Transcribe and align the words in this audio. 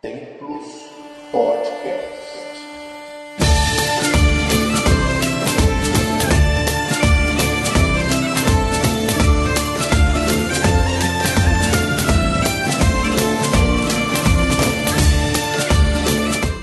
Templos 0.00 0.90
Podcast. 1.32 1.98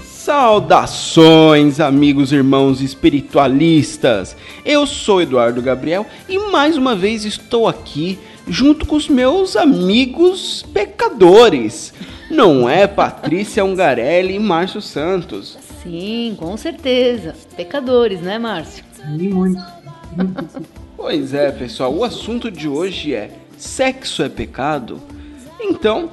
Saudações, 0.06 1.82
amigos, 1.82 2.32
irmãos 2.32 2.80
espiritualistas! 2.80 4.38
Eu 4.64 4.88
sou 4.88 5.22
Eduardo 5.22 5.62
Gabriel 5.62 6.06
e 6.30 6.40
mais 6.40 6.78
uma 6.78 6.96
vez 6.96 7.26
estou 7.26 7.68
aqui 7.68 8.18
junto 8.48 8.86
com 8.86 8.96
os 8.96 9.10
meus 9.10 9.58
amigos 9.58 10.64
pecadores. 10.74 11.94
Não 12.30 12.70
é 12.70 12.88
Patrícia 12.88 13.64
Ungarelli 13.64 14.36
e 14.36 14.40
Márcio 14.40 14.82
Santos? 14.82 15.58
Sim, 15.84 16.36
com 16.40 16.58
certeza. 16.58 17.36
Pecadores, 17.56 18.22
né, 18.22 18.40
Márcio? 18.40 18.84
Nem 19.08 19.30
muito. 19.30 19.64
Pois 20.98 21.34
é, 21.34 21.52
pessoal, 21.52 21.94
o 21.94 22.04
assunto 22.04 22.50
de 22.50 22.68
hoje 22.68 23.14
é 23.14 23.32
sexo 23.58 24.24
é 24.24 24.30
pecado? 24.30 25.00
Então, 25.60 26.06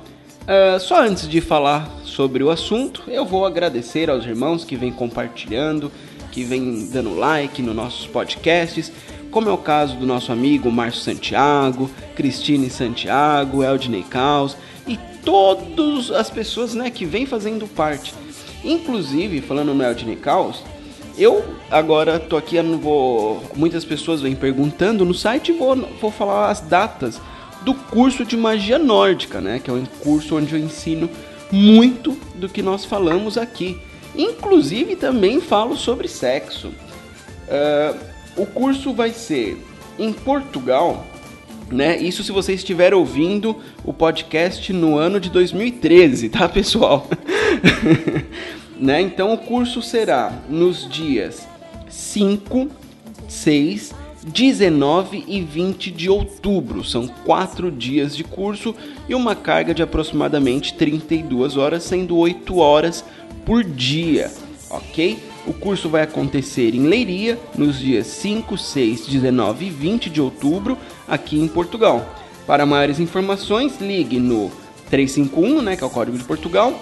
uh, 0.42 0.78
só 0.80 1.02
antes 1.02 1.26
de 1.28 1.40
falar 1.40 1.88
sobre 2.04 2.42
o 2.42 2.50
assunto, 2.50 3.04
eu 3.08 3.24
vou 3.24 3.46
agradecer 3.46 4.10
aos 4.10 4.26
irmãos 4.26 4.64
que 4.64 4.76
vêm 4.76 4.92
compartilhando, 4.92 5.90
que 6.30 6.44
vêm 6.44 6.88
dando 6.92 7.14
like 7.14 7.62
nos 7.62 7.74
nossos 7.74 8.06
podcasts, 8.06 8.92
como 9.30 9.48
é 9.48 9.52
o 9.52 9.58
caso 9.58 9.96
do 9.96 10.04
nosso 10.04 10.30
amigo 10.30 10.70
Márcio 10.70 11.00
Santiago, 11.00 11.90
Cristine 12.14 12.68
Santiago, 12.68 13.62
Eldney 13.62 14.02
Caos 14.02 14.54
e 14.54 14.71
todas 15.24 16.10
as 16.10 16.30
pessoas 16.30 16.74
né, 16.74 16.90
que 16.90 17.04
vêm 17.04 17.26
fazendo 17.26 17.66
parte. 17.66 18.14
Inclusive, 18.64 19.40
falando 19.40 19.74
no 19.74 19.82
Eldney 19.82 20.16
Caos, 20.16 20.62
eu 21.18 21.44
agora 21.70 22.18
tô 22.18 22.36
aqui, 22.36 22.56
eu 22.56 22.62
não 22.62 22.78
vou. 22.78 23.42
Muitas 23.54 23.84
pessoas 23.84 24.20
vêm 24.20 24.34
perguntando 24.34 25.04
no 25.04 25.14
site 25.14 25.50
e 25.50 25.52
vou, 25.52 25.76
vou 26.00 26.10
falar 26.10 26.50
as 26.50 26.60
datas 26.60 27.20
do 27.62 27.74
curso 27.74 28.24
de 28.24 28.36
magia 28.36 28.78
nórdica, 28.78 29.40
né? 29.40 29.60
Que 29.62 29.70
é 29.70 29.72
um 29.72 29.84
curso 29.84 30.36
onde 30.36 30.54
eu 30.54 30.58
ensino 30.58 31.08
muito 31.50 32.16
do 32.34 32.48
que 32.48 32.62
nós 32.62 32.84
falamos 32.84 33.36
aqui. 33.36 33.78
Inclusive 34.16 34.96
também 34.96 35.40
falo 35.40 35.76
sobre 35.76 36.08
sexo. 36.08 36.68
Uh, 36.68 37.98
o 38.36 38.46
curso 38.46 38.92
vai 38.92 39.10
ser 39.10 39.58
em 39.98 40.12
Portugal, 40.12 41.06
né? 41.72 41.96
Isso 41.98 42.22
se 42.22 42.30
você 42.30 42.52
estiver 42.52 42.94
ouvindo 42.94 43.56
o 43.84 43.92
podcast 43.92 44.72
no 44.72 44.96
ano 44.96 45.18
de 45.18 45.30
2013, 45.30 46.28
tá, 46.28 46.48
pessoal? 46.48 47.08
né? 48.78 49.00
Então 49.00 49.32
o 49.32 49.38
curso 49.38 49.80
será 49.80 50.32
nos 50.48 50.88
dias 50.88 51.48
5, 51.88 52.68
6 53.28 54.02
19 54.24 55.24
e 55.26 55.40
20 55.40 55.90
de 55.90 56.08
outubro. 56.08 56.84
São 56.84 57.08
quatro 57.08 57.70
dias 57.70 58.16
de 58.16 58.22
curso 58.22 58.74
e 59.08 59.14
uma 59.14 59.34
carga 59.34 59.74
de 59.74 59.82
aproximadamente 59.82 60.74
32 60.74 61.56
horas, 61.56 61.82
sendo 61.82 62.16
8 62.16 62.56
horas 62.58 63.04
por 63.44 63.64
dia, 63.64 64.30
ok? 64.70 65.31
O 65.44 65.52
curso 65.52 65.88
vai 65.88 66.02
acontecer 66.02 66.74
em 66.74 66.86
Leiria 66.86 67.38
nos 67.56 67.78
dias 67.78 68.06
5, 68.06 68.56
6, 68.56 69.06
19 69.06 69.66
e 69.66 69.70
20 69.70 70.08
de 70.08 70.20
outubro, 70.20 70.78
aqui 71.08 71.38
em 71.38 71.48
Portugal. 71.48 72.16
Para 72.46 72.64
maiores 72.64 73.00
informações, 73.00 73.80
ligue 73.80 74.20
no 74.20 74.52
351, 74.88 75.62
né, 75.62 75.76
que 75.76 75.82
é 75.82 75.86
o 75.86 75.90
código 75.90 76.16
de 76.16 76.24
Portugal, 76.24 76.78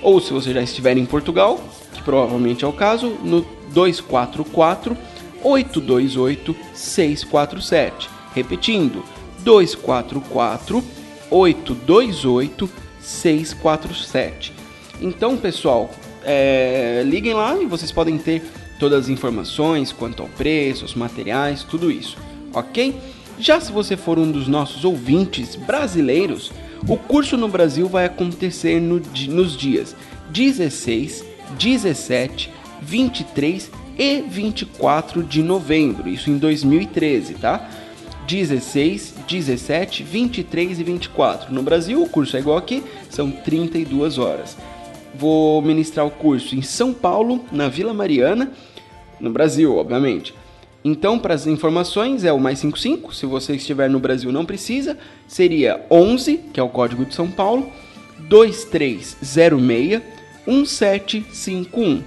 ou 0.00 0.20
se 0.20 0.32
você 0.32 0.52
já 0.52 0.62
estiver 0.62 0.96
em 0.96 1.06
Portugal, 1.06 1.58
que 1.92 2.02
provavelmente 2.02 2.64
é 2.64 2.68
o 2.68 2.72
caso, 2.72 3.08
no 3.22 3.44
244 3.72 4.96
828 5.42 6.56
647. 6.72 8.08
Repetindo, 8.34 9.04
244 9.40 10.84
828 11.30 12.70
647. 13.00 14.52
Então, 15.00 15.36
pessoal, 15.36 15.90
é, 16.24 17.02
liguem 17.04 17.34
lá 17.34 17.56
e 17.56 17.66
vocês 17.66 17.92
podem 17.92 18.18
ter 18.18 18.42
todas 18.78 19.04
as 19.04 19.08
informações 19.08 19.92
quanto 19.92 20.22
ao 20.22 20.28
preço, 20.28 20.84
os 20.84 20.94
materiais, 20.94 21.62
tudo 21.62 21.90
isso, 21.90 22.16
ok? 22.52 22.96
Já 23.38 23.60
se 23.60 23.72
você 23.72 23.96
for 23.96 24.18
um 24.18 24.30
dos 24.30 24.46
nossos 24.46 24.84
ouvintes 24.84 25.56
brasileiros, 25.56 26.52
o 26.86 26.96
curso 26.96 27.36
no 27.36 27.48
Brasil 27.48 27.88
vai 27.88 28.04
acontecer 28.04 28.80
no, 28.80 29.00
nos 29.28 29.56
dias 29.56 29.96
16, 30.30 31.24
17, 31.58 32.50
23 32.82 33.70
e 33.98 34.22
24 34.22 35.22
de 35.22 35.42
novembro, 35.42 36.08
isso 36.08 36.30
em 36.30 36.36
2013, 36.36 37.34
tá? 37.34 37.68
16, 38.26 39.14
17, 39.28 40.02
23 40.02 40.80
e 40.80 40.84
24. 40.84 41.52
No 41.52 41.62
Brasil, 41.62 42.02
o 42.02 42.08
curso 42.08 42.36
é 42.36 42.40
igual 42.40 42.56
aqui, 42.56 42.82
são 43.10 43.30
32 43.30 44.18
horas. 44.18 44.56
Vou 45.16 45.62
ministrar 45.62 46.06
o 46.06 46.10
curso 46.10 46.56
em 46.56 46.62
São 46.62 46.92
Paulo, 46.92 47.44
na 47.52 47.68
Vila 47.68 47.94
Mariana, 47.94 48.52
no 49.20 49.30
Brasil, 49.30 49.76
obviamente. 49.76 50.34
Então, 50.84 51.18
para 51.18 51.32
as 51.34 51.46
informações, 51.46 52.24
é 52.24 52.32
o 52.32 52.38
mais 52.38 52.58
55. 52.58 53.14
Se 53.14 53.24
você 53.24 53.54
estiver 53.54 53.88
no 53.88 53.98
Brasil, 53.98 54.30
não 54.30 54.44
precisa. 54.44 54.98
Seria 55.26 55.84
11, 55.90 56.38
que 56.52 56.60
é 56.60 56.62
o 56.62 56.68
código 56.68 57.06
de 57.06 57.14
São 57.14 57.30
Paulo, 57.30 57.72
2306 58.18 60.02
1751. 60.46 62.02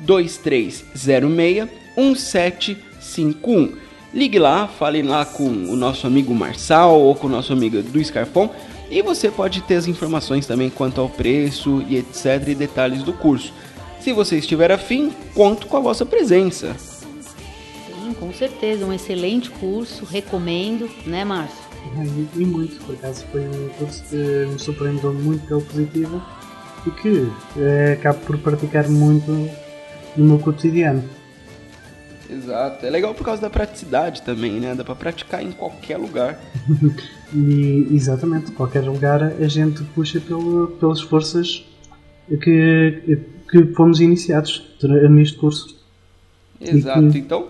2306 0.00 1.68
1751. 1.96 3.72
Ligue 4.14 4.38
lá, 4.38 4.68
fale 4.68 5.02
lá 5.02 5.24
com 5.24 5.48
o 5.48 5.74
nosso 5.74 6.06
amigo 6.06 6.34
Marçal 6.34 7.00
ou 7.00 7.14
com 7.14 7.26
o 7.26 7.30
nosso 7.30 7.52
amigo 7.52 7.82
do 7.82 8.04
Scarfon 8.04 8.50
e 8.92 9.00
você 9.00 9.30
pode 9.30 9.62
ter 9.62 9.76
as 9.76 9.86
informações 9.88 10.46
também 10.46 10.68
quanto 10.68 11.00
ao 11.00 11.08
preço 11.08 11.82
e 11.88 11.96
etc 11.96 12.46
e 12.46 12.54
detalhes 12.54 13.02
do 13.02 13.14
curso. 13.14 13.50
Se 13.98 14.12
você 14.12 14.36
estiver 14.36 14.70
afim, 14.70 15.10
conto 15.34 15.66
com 15.66 15.78
a 15.78 15.80
vossa 15.80 16.04
presença. 16.04 16.76
Sim, 16.78 18.12
com 18.20 18.30
certeza, 18.34 18.84
um 18.84 18.92
excelente 18.92 19.50
curso, 19.50 20.04
recomendo, 20.04 20.90
né, 21.06 21.24
Márcio? 21.24 21.62
E 22.36 22.44
muito, 22.44 22.84
por 22.84 22.94
acaso 22.94 23.24
foi 23.32 23.40
um 23.40 23.68
curso 23.78 24.04
que 24.10 24.16
me 24.16 24.58
surpreendeu 24.58 25.14
muito 25.14 25.46
pela 25.46 25.60
positiva 25.62 26.22
e 26.86 26.90
que 26.90 27.28
é, 27.56 27.92
acabo 27.94 28.20
por 28.26 28.36
praticar 28.38 28.88
muito 28.90 29.30
no 30.16 30.24
meu 30.24 30.38
cotidiano. 30.38 31.02
Exato. 32.32 32.86
É 32.86 32.90
legal 32.90 33.14
por 33.14 33.24
causa 33.24 33.42
da 33.42 33.50
praticidade 33.50 34.22
também, 34.22 34.52
né? 34.58 34.74
Dá 34.74 34.84
pra 34.84 34.94
praticar 34.94 35.42
em 35.42 35.52
qualquer 35.52 35.98
lugar. 35.98 36.40
e 37.34 37.88
exatamente, 37.90 38.52
qualquer 38.52 38.82
lugar 38.82 39.22
a 39.22 39.48
gente 39.48 39.82
puxa 39.94 40.20
pelo, 40.20 40.68
pelas 40.80 41.00
forças 41.00 41.64
que, 42.28 43.18
que 43.50 43.66
fomos 43.74 44.00
iniciados 44.00 44.62
neste 45.10 45.36
curso. 45.36 45.76
Exato. 46.60 47.16
Então. 47.16 47.48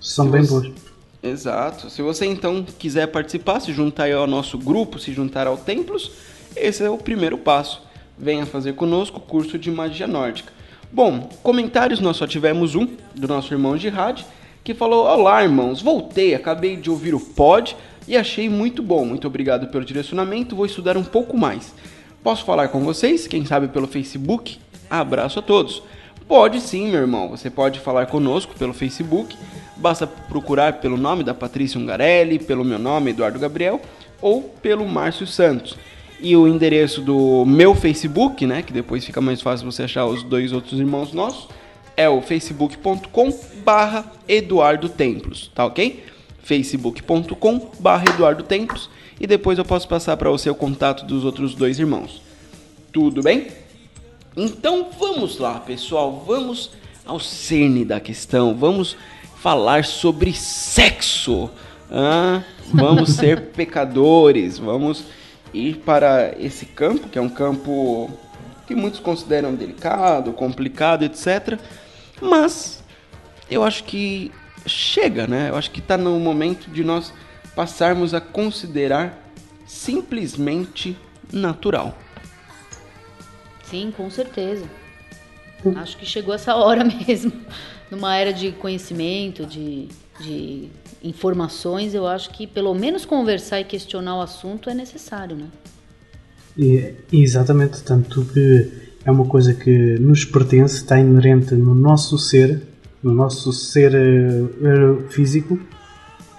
São 0.00 0.28
bem 0.30 0.42
você... 0.42 0.68
boas. 0.68 0.86
Exato. 1.22 1.90
Se 1.90 2.02
você 2.02 2.26
então 2.26 2.64
quiser 2.78 3.08
participar, 3.08 3.58
se 3.60 3.72
juntar 3.72 4.12
ao 4.12 4.26
nosso 4.26 4.56
grupo, 4.56 4.98
se 4.98 5.12
juntar 5.12 5.46
ao 5.48 5.56
Templos, 5.56 6.12
esse 6.54 6.84
é 6.84 6.90
o 6.90 6.98
primeiro 6.98 7.36
passo. 7.36 7.82
Venha 8.16 8.46
fazer 8.46 8.74
conosco 8.74 9.18
o 9.18 9.20
curso 9.20 9.58
de 9.58 9.70
magia 9.70 10.06
nórdica. 10.06 10.52
Bom, 10.96 11.28
comentários 11.42 12.00
nós 12.00 12.16
só 12.16 12.26
tivemos 12.26 12.74
um, 12.74 12.88
do 13.14 13.28
nosso 13.28 13.52
irmão 13.52 13.76
Jihad, 13.76 14.24
que 14.64 14.72
falou: 14.72 15.04
Olá, 15.04 15.42
irmãos, 15.42 15.82
voltei, 15.82 16.34
acabei 16.34 16.74
de 16.74 16.88
ouvir 16.88 17.14
o 17.14 17.20
pod 17.20 17.76
e 18.08 18.16
achei 18.16 18.48
muito 18.48 18.82
bom. 18.82 19.04
Muito 19.04 19.26
obrigado 19.26 19.66
pelo 19.66 19.84
direcionamento, 19.84 20.56
vou 20.56 20.64
estudar 20.64 20.96
um 20.96 21.04
pouco 21.04 21.36
mais. 21.36 21.74
Posso 22.22 22.46
falar 22.46 22.68
com 22.68 22.80
vocês? 22.80 23.26
Quem 23.26 23.44
sabe 23.44 23.68
pelo 23.68 23.86
Facebook? 23.86 24.58
Abraço 24.88 25.38
a 25.38 25.42
todos. 25.42 25.82
Pode 26.26 26.62
sim, 26.62 26.88
meu 26.88 27.02
irmão. 27.02 27.28
Você 27.28 27.50
pode 27.50 27.78
falar 27.78 28.06
conosco 28.06 28.54
pelo 28.58 28.72
Facebook. 28.72 29.36
Basta 29.76 30.06
procurar 30.06 30.80
pelo 30.80 30.96
nome 30.96 31.22
da 31.22 31.34
Patrícia 31.34 31.78
Ungarelli, 31.78 32.38
pelo 32.38 32.64
meu 32.64 32.78
nome, 32.78 33.10
Eduardo 33.10 33.38
Gabriel, 33.38 33.82
ou 34.22 34.44
pelo 34.62 34.88
Márcio 34.88 35.26
Santos 35.26 35.76
e 36.20 36.36
o 36.36 36.48
endereço 36.48 37.00
do 37.00 37.44
meu 37.44 37.74
Facebook, 37.74 38.46
né, 38.46 38.62
que 38.62 38.72
depois 38.72 39.04
fica 39.04 39.20
mais 39.20 39.40
fácil 39.40 39.70
você 39.70 39.82
achar 39.82 40.06
os 40.06 40.22
dois 40.22 40.52
outros 40.52 40.78
irmãos 40.78 41.12
nossos, 41.12 41.48
é 41.96 42.08
o 42.08 42.20
facebook.com 42.20 43.38
barra 43.64 44.12
Eduardo 44.28 44.88
Templos, 44.88 45.50
tá 45.54 45.64
ok? 45.64 46.04
facebook.com 46.42 47.70
barra 47.80 48.04
Eduardo 48.08 48.44
Templos 48.44 48.88
e 49.20 49.26
depois 49.26 49.58
eu 49.58 49.64
posso 49.64 49.88
passar 49.88 50.16
para 50.16 50.30
você 50.30 50.48
o 50.48 50.54
contato 50.54 51.04
dos 51.04 51.24
outros 51.24 51.54
dois 51.54 51.78
irmãos. 51.78 52.22
Tudo 52.92 53.22
bem? 53.22 53.48
Então 54.36 54.88
vamos 54.98 55.38
lá, 55.38 55.58
pessoal, 55.58 56.22
vamos 56.26 56.70
ao 57.04 57.18
cerne 57.18 57.84
da 57.84 57.98
questão, 57.98 58.54
vamos 58.54 58.96
falar 59.36 59.84
sobre 59.84 60.32
sexo. 60.32 61.50
Ah, 61.90 62.42
vamos 62.72 63.10
ser 63.10 63.46
pecadores, 63.56 64.58
vamos 64.58 65.04
ir 65.52 65.78
para 65.78 66.34
esse 66.38 66.66
campo, 66.66 67.08
que 67.08 67.18
é 67.18 67.22
um 67.22 67.28
campo 67.28 68.10
que 68.66 68.74
muitos 68.74 69.00
consideram 69.00 69.54
delicado, 69.54 70.32
complicado, 70.32 71.04
etc. 71.04 71.58
Mas 72.20 72.82
eu 73.50 73.62
acho 73.62 73.84
que 73.84 74.32
chega, 74.66 75.26
né? 75.26 75.50
Eu 75.50 75.56
acho 75.56 75.70
que 75.70 75.80
está 75.80 75.96
no 75.96 76.18
momento 76.18 76.70
de 76.70 76.82
nós 76.82 77.12
passarmos 77.54 78.12
a 78.12 78.20
considerar 78.20 79.18
simplesmente 79.66 80.96
natural. 81.32 81.96
Sim, 83.64 83.92
com 83.96 84.10
certeza. 84.10 84.64
Acho 85.76 85.96
que 85.96 86.06
chegou 86.06 86.34
essa 86.34 86.54
hora 86.54 86.84
mesmo. 87.06 87.32
Numa 87.90 88.16
era 88.16 88.32
de 88.32 88.52
conhecimento, 88.52 89.46
de, 89.46 89.88
de 90.20 90.68
informações, 91.02 91.94
eu 91.94 92.06
acho 92.06 92.30
que 92.30 92.46
pelo 92.46 92.74
menos 92.74 93.04
conversar 93.04 93.60
e 93.60 93.64
questionar 93.64 94.16
o 94.16 94.20
assunto 94.20 94.68
é 94.68 94.74
necessário, 94.74 95.36
né? 95.36 95.46
E, 96.58 96.94
exatamente, 97.12 97.82
tanto 97.82 98.24
que 98.24 98.70
é 99.04 99.10
uma 99.10 99.26
coisa 99.26 99.52
que 99.54 99.98
nos 100.00 100.24
pertence, 100.24 100.76
está 100.76 100.98
inerente 100.98 101.54
no 101.54 101.74
nosso 101.74 102.18
ser, 102.18 102.62
no 103.02 103.12
nosso 103.12 103.52
ser 103.52 103.92
uh, 103.94 105.08
físico, 105.10 105.60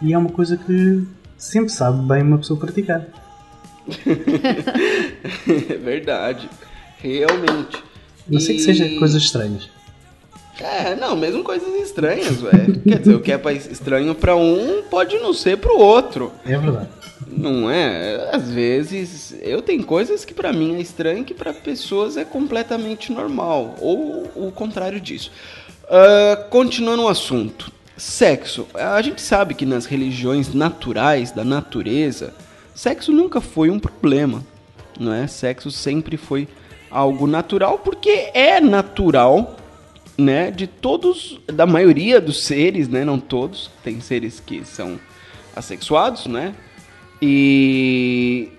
e 0.01 0.13
é 0.13 0.17
uma 0.17 0.31
coisa 0.31 0.57
que 0.57 1.03
sempre 1.38 1.69
sabe 1.69 2.05
bem 2.07 2.23
uma 2.23 2.39
pessoa 2.39 2.59
praticar. 2.59 3.05
é 5.47 5.77
verdade, 5.77 6.49
realmente. 6.97 7.83
Não 8.27 8.39
sei 8.39 8.55
e... 8.55 8.57
que 8.57 8.63
seja 8.65 8.99
coisas 8.99 9.21
estranhas. 9.21 9.76
É, 10.59 10.95
não, 10.95 11.15
mesmo 11.15 11.44
coisas 11.44 11.74
estranhas, 11.81 12.42
velho. 12.42 12.81
Quer 12.81 13.00
dizer, 13.00 13.15
o 13.15 13.19
que 13.19 13.31
é 13.31 13.39
estranho 13.54 14.15
para 14.15 14.36
um 14.36 14.83
pode 14.89 15.18
não 15.19 15.33
ser 15.33 15.57
para 15.57 15.74
o 15.74 15.80
outro. 15.80 16.31
É 16.45 16.57
verdade. 16.57 16.89
Não 17.27 17.69
é? 17.69 18.30
Às 18.33 18.50
vezes 18.50 19.36
eu 19.42 19.62
tenho 19.62 19.83
coisas 19.83 20.25
que 20.25 20.33
para 20.33 20.51
mim 20.54 20.75
é 20.75 20.81
estranho 20.81 21.24
que 21.24 21.33
para 21.33 21.54
pessoas 21.54 22.18
é 22.18 22.24
completamente 22.24 23.12
normal, 23.12 23.75
ou 23.80 24.31
o 24.36 24.51
contrário 24.51 25.00
disso. 25.00 25.31
Uh, 25.83 26.50
continuando 26.50 27.04
o 27.04 27.07
assunto, 27.07 27.71
sexo. 27.95 28.68
A 28.74 29.01
gente 29.01 29.21
sabe 29.21 29.54
que 29.54 29.65
nas 29.65 29.86
religiões 29.86 30.54
naturais 30.54 31.31
da 31.31 31.44
natureza, 31.44 32.33
sexo 32.74 33.12
nunca 33.12 33.42
foi 33.42 33.69
um 33.69 33.80
problema, 33.80 34.44
não 35.00 35.13
é? 35.13 35.27
Sexo 35.27 35.71
sempre 35.71 36.18
foi 36.18 36.48
algo 36.89 37.27
natural 37.27 37.80
porque 37.80 38.30
é 38.33 38.59
natural 38.62 39.57
né, 40.18 40.50
de 40.50 40.66
todos, 40.66 41.40
da 41.46 41.66
maioria 41.66 42.19
dos 42.19 42.44
seres, 42.44 42.88
né, 42.88 43.06
não 43.06 43.19
todos, 43.19 43.69
tem 43.84 44.02
seres 44.02 44.42
que 44.44 44.66
são 44.66 45.00
assexuados, 45.56 46.25
né, 46.25 46.56
e 47.22 48.50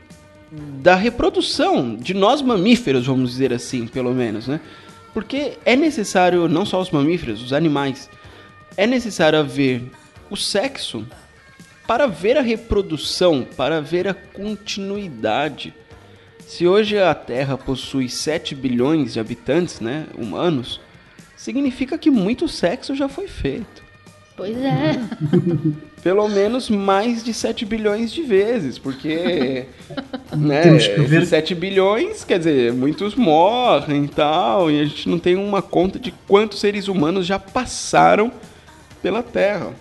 da 0.50 0.94
reprodução 0.94 1.96
de 1.96 2.14
nós 2.14 2.40
mamíferos, 2.40 3.06
vamos 3.06 3.32
dizer 3.32 3.52
assim, 3.52 3.86
pelo 3.86 4.14
menos, 4.14 4.46
né, 4.46 4.60
porque 5.12 5.58
é 5.64 5.74
necessário, 5.74 6.48
não 6.48 6.64
só 6.64 6.80
os 6.80 6.90
mamíferos, 6.90 7.42
os 7.42 7.52
animais, 7.52 8.08
é 8.76 8.86
necessário 8.86 9.38
haver 9.40 9.82
o 10.30 10.36
sexo 10.36 11.04
para 11.86 12.06
ver 12.06 12.36
a 12.36 12.42
reprodução, 12.42 13.46
para 13.56 13.80
ver 13.80 14.06
a 14.06 14.14
continuidade. 14.14 15.74
Se 16.46 16.66
hoje 16.66 16.98
a 16.98 17.14
Terra 17.14 17.56
possui 17.56 18.08
7 18.08 18.54
bilhões 18.54 19.14
de 19.14 19.20
habitantes, 19.20 19.80
né, 19.80 20.06
humanos, 20.16 20.80
significa 21.38 21.96
que 21.96 22.10
muito 22.10 22.48
sexo 22.48 22.94
já 22.94 23.08
foi 23.08 23.28
feito. 23.28 23.82
Pois 24.36 24.56
é. 24.56 25.00
Pelo 26.02 26.28
menos 26.28 26.70
mais 26.70 27.24
de 27.24 27.34
7 27.34 27.64
bilhões 27.64 28.12
de 28.12 28.22
vezes, 28.22 28.78
porque 28.78 29.66
né, 30.36 30.62
ver... 31.06 31.26
7 31.26 31.54
bilhões, 31.54 32.22
quer 32.22 32.38
dizer, 32.38 32.72
muitos 32.72 33.14
morrem 33.14 34.04
e 34.04 34.08
tal, 34.08 34.70
e 34.70 34.80
a 34.80 34.84
gente 34.84 35.08
não 35.08 35.18
tem 35.18 35.34
uma 35.34 35.60
conta 35.60 35.98
de 35.98 36.12
quantos 36.26 36.60
seres 36.60 36.86
humanos 36.86 37.26
já 37.26 37.38
passaram 37.38 38.30
pela 39.02 39.22
Terra. 39.22 39.72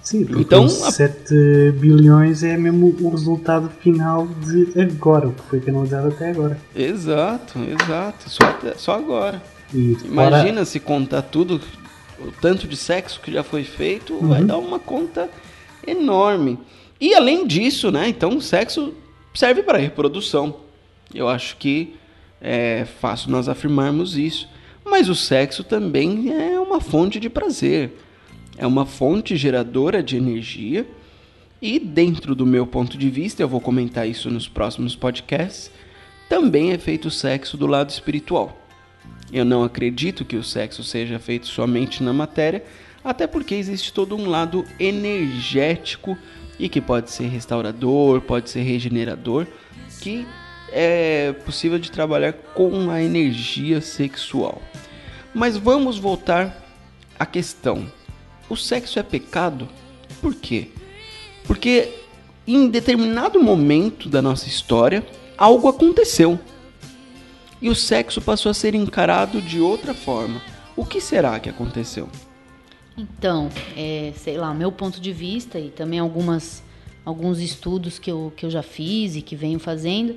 Sim, 0.00 0.26
então, 0.36 0.68
7 0.68 1.72
bilhões 1.72 2.44
é 2.44 2.56
mesmo 2.56 2.94
o 3.00 3.08
resultado 3.08 3.68
final 3.80 4.28
de 4.28 4.80
agora, 4.80 5.28
o 5.28 5.32
que 5.32 5.42
foi 5.42 5.60
canalizado 5.60 6.08
até 6.08 6.30
agora. 6.30 6.58
Exato, 6.76 7.58
exato, 7.58 8.30
só, 8.30 8.58
só 8.76 8.92
agora. 8.96 9.42
Imagina 9.74 10.54
para... 10.54 10.64
se 10.64 10.78
contar 10.80 11.22
tudo, 11.22 11.60
o 12.18 12.30
tanto 12.40 12.66
de 12.68 12.76
sexo 12.76 13.20
que 13.20 13.32
já 13.32 13.42
foi 13.42 13.64
feito, 13.64 14.14
uhum. 14.14 14.28
vai 14.28 14.44
dar 14.44 14.58
uma 14.58 14.78
conta 14.78 15.28
enorme. 15.86 16.58
E 17.00 17.14
além 17.14 17.46
disso, 17.46 17.90
né? 17.90 18.08
Então, 18.08 18.36
o 18.36 18.40
sexo 18.40 18.94
serve 19.34 19.62
para 19.62 19.78
reprodução. 19.78 20.56
Eu 21.12 21.28
acho 21.28 21.56
que 21.56 21.94
é 22.40 22.86
fácil 23.00 23.30
nós 23.30 23.48
afirmarmos 23.48 24.16
isso. 24.16 24.48
Mas 24.84 25.08
o 25.08 25.14
sexo 25.14 25.64
também 25.64 26.30
é 26.30 26.60
uma 26.60 26.80
fonte 26.80 27.18
de 27.18 27.30
prazer, 27.30 27.92
é 28.56 28.66
uma 28.66 28.84
fonte 28.84 29.34
geradora 29.34 30.02
de 30.02 30.16
energia. 30.16 30.86
E 31.60 31.78
dentro 31.78 32.34
do 32.34 32.44
meu 32.44 32.66
ponto 32.66 32.98
de 32.98 33.08
vista, 33.08 33.42
eu 33.42 33.48
vou 33.48 33.60
comentar 33.60 34.06
isso 34.06 34.30
nos 34.30 34.46
próximos 34.46 34.94
podcasts, 34.94 35.70
também 36.28 36.72
é 36.72 36.78
feito 36.78 37.08
o 37.08 37.10
sexo 37.10 37.56
do 37.56 37.66
lado 37.66 37.88
espiritual. 37.88 38.63
Eu 39.34 39.44
não 39.44 39.64
acredito 39.64 40.24
que 40.24 40.36
o 40.36 40.44
sexo 40.44 40.84
seja 40.84 41.18
feito 41.18 41.48
somente 41.48 42.04
na 42.04 42.12
matéria, 42.12 42.64
até 43.02 43.26
porque 43.26 43.56
existe 43.56 43.92
todo 43.92 44.14
um 44.14 44.28
lado 44.30 44.64
energético 44.78 46.16
e 46.56 46.68
que 46.68 46.80
pode 46.80 47.10
ser 47.10 47.26
restaurador, 47.26 48.20
pode 48.20 48.48
ser 48.48 48.62
regenerador, 48.62 49.44
que 50.00 50.24
é 50.70 51.32
possível 51.44 51.80
de 51.80 51.90
trabalhar 51.90 52.32
com 52.32 52.88
a 52.92 53.02
energia 53.02 53.80
sexual. 53.80 54.62
Mas 55.34 55.56
vamos 55.56 55.98
voltar 55.98 56.64
à 57.18 57.26
questão. 57.26 57.90
O 58.48 58.56
sexo 58.56 59.00
é 59.00 59.02
pecado? 59.02 59.68
Por 60.22 60.32
quê? 60.36 60.68
Porque 61.42 61.92
em 62.46 62.68
determinado 62.68 63.42
momento 63.42 64.08
da 64.08 64.22
nossa 64.22 64.46
história, 64.46 65.04
algo 65.36 65.66
aconteceu 65.66 66.38
e 67.64 67.70
o 67.70 67.74
sexo 67.74 68.20
passou 68.20 68.50
a 68.50 68.54
ser 68.54 68.74
encarado 68.74 69.40
de 69.40 69.58
outra 69.58 69.94
forma. 69.94 70.38
O 70.76 70.84
que 70.84 71.00
será 71.00 71.40
que 71.40 71.48
aconteceu? 71.48 72.10
Então, 72.94 73.48
é, 73.74 74.12
sei 74.16 74.36
lá, 74.36 74.52
meu 74.52 74.70
ponto 74.70 75.00
de 75.00 75.10
vista 75.12 75.58
e 75.58 75.70
também 75.70 75.98
algumas, 75.98 76.62
alguns 77.06 77.40
estudos 77.40 77.98
que 77.98 78.12
eu, 78.12 78.30
que 78.36 78.44
eu 78.44 78.50
já 78.50 78.62
fiz 78.62 79.16
e 79.16 79.22
que 79.22 79.34
venho 79.34 79.58
fazendo, 79.58 80.16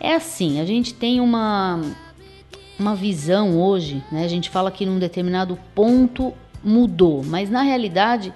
é 0.00 0.14
assim, 0.14 0.58
a 0.58 0.64
gente 0.64 0.94
tem 0.94 1.20
uma, 1.20 1.78
uma 2.78 2.94
visão 2.94 3.60
hoje, 3.60 4.02
né? 4.10 4.24
A 4.24 4.28
gente 4.28 4.48
fala 4.48 4.70
que 4.70 4.86
num 4.86 4.98
determinado 4.98 5.58
ponto 5.74 6.32
mudou, 6.64 7.22
mas 7.22 7.50
na 7.50 7.60
realidade 7.60 8.32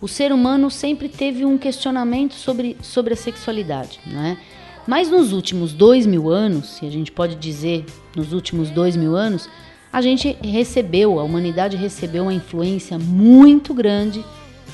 o 0.00 0.06
ser 0.06 0.30
humano 0.30 0.70
sempre 0.70 1.08
teve 1.08 1.44
um 1.44 1.58
questionamento 1.58 2.34
sobre, 2.34 2.76
sobre 2.80 3.14
a 3.14 3.16
sexualidade, 3.16 3.98
né? 4.06 4.38
Mas 4.86 5.10
nos 5.10 5.32
últimos 5.32 5.72
dois 5.72 6.06
mil 6.06 6.30
anos, 6.30 6.76
se 6.76 6.86
a 6.86 6.90
gente 6.90 7.10
pode 7.10 7.36
dizer 7.36 7.84
nos 8.14 8.32
últimos 8.32 8.70
dois 8.70 8.96
mil 8.96 9.16
anos, 9.16 9.48
a 9.92 10.02
gente 10.02 10.36
recebeu, 10.42 11.18
a 11.20 11.22
humanidade 11.22 11.76
recebeu 11.76 12.24
uma 12.24 12.34
influência 12.34 12.98
muito 12.98 13.72
grande 13.72 14.24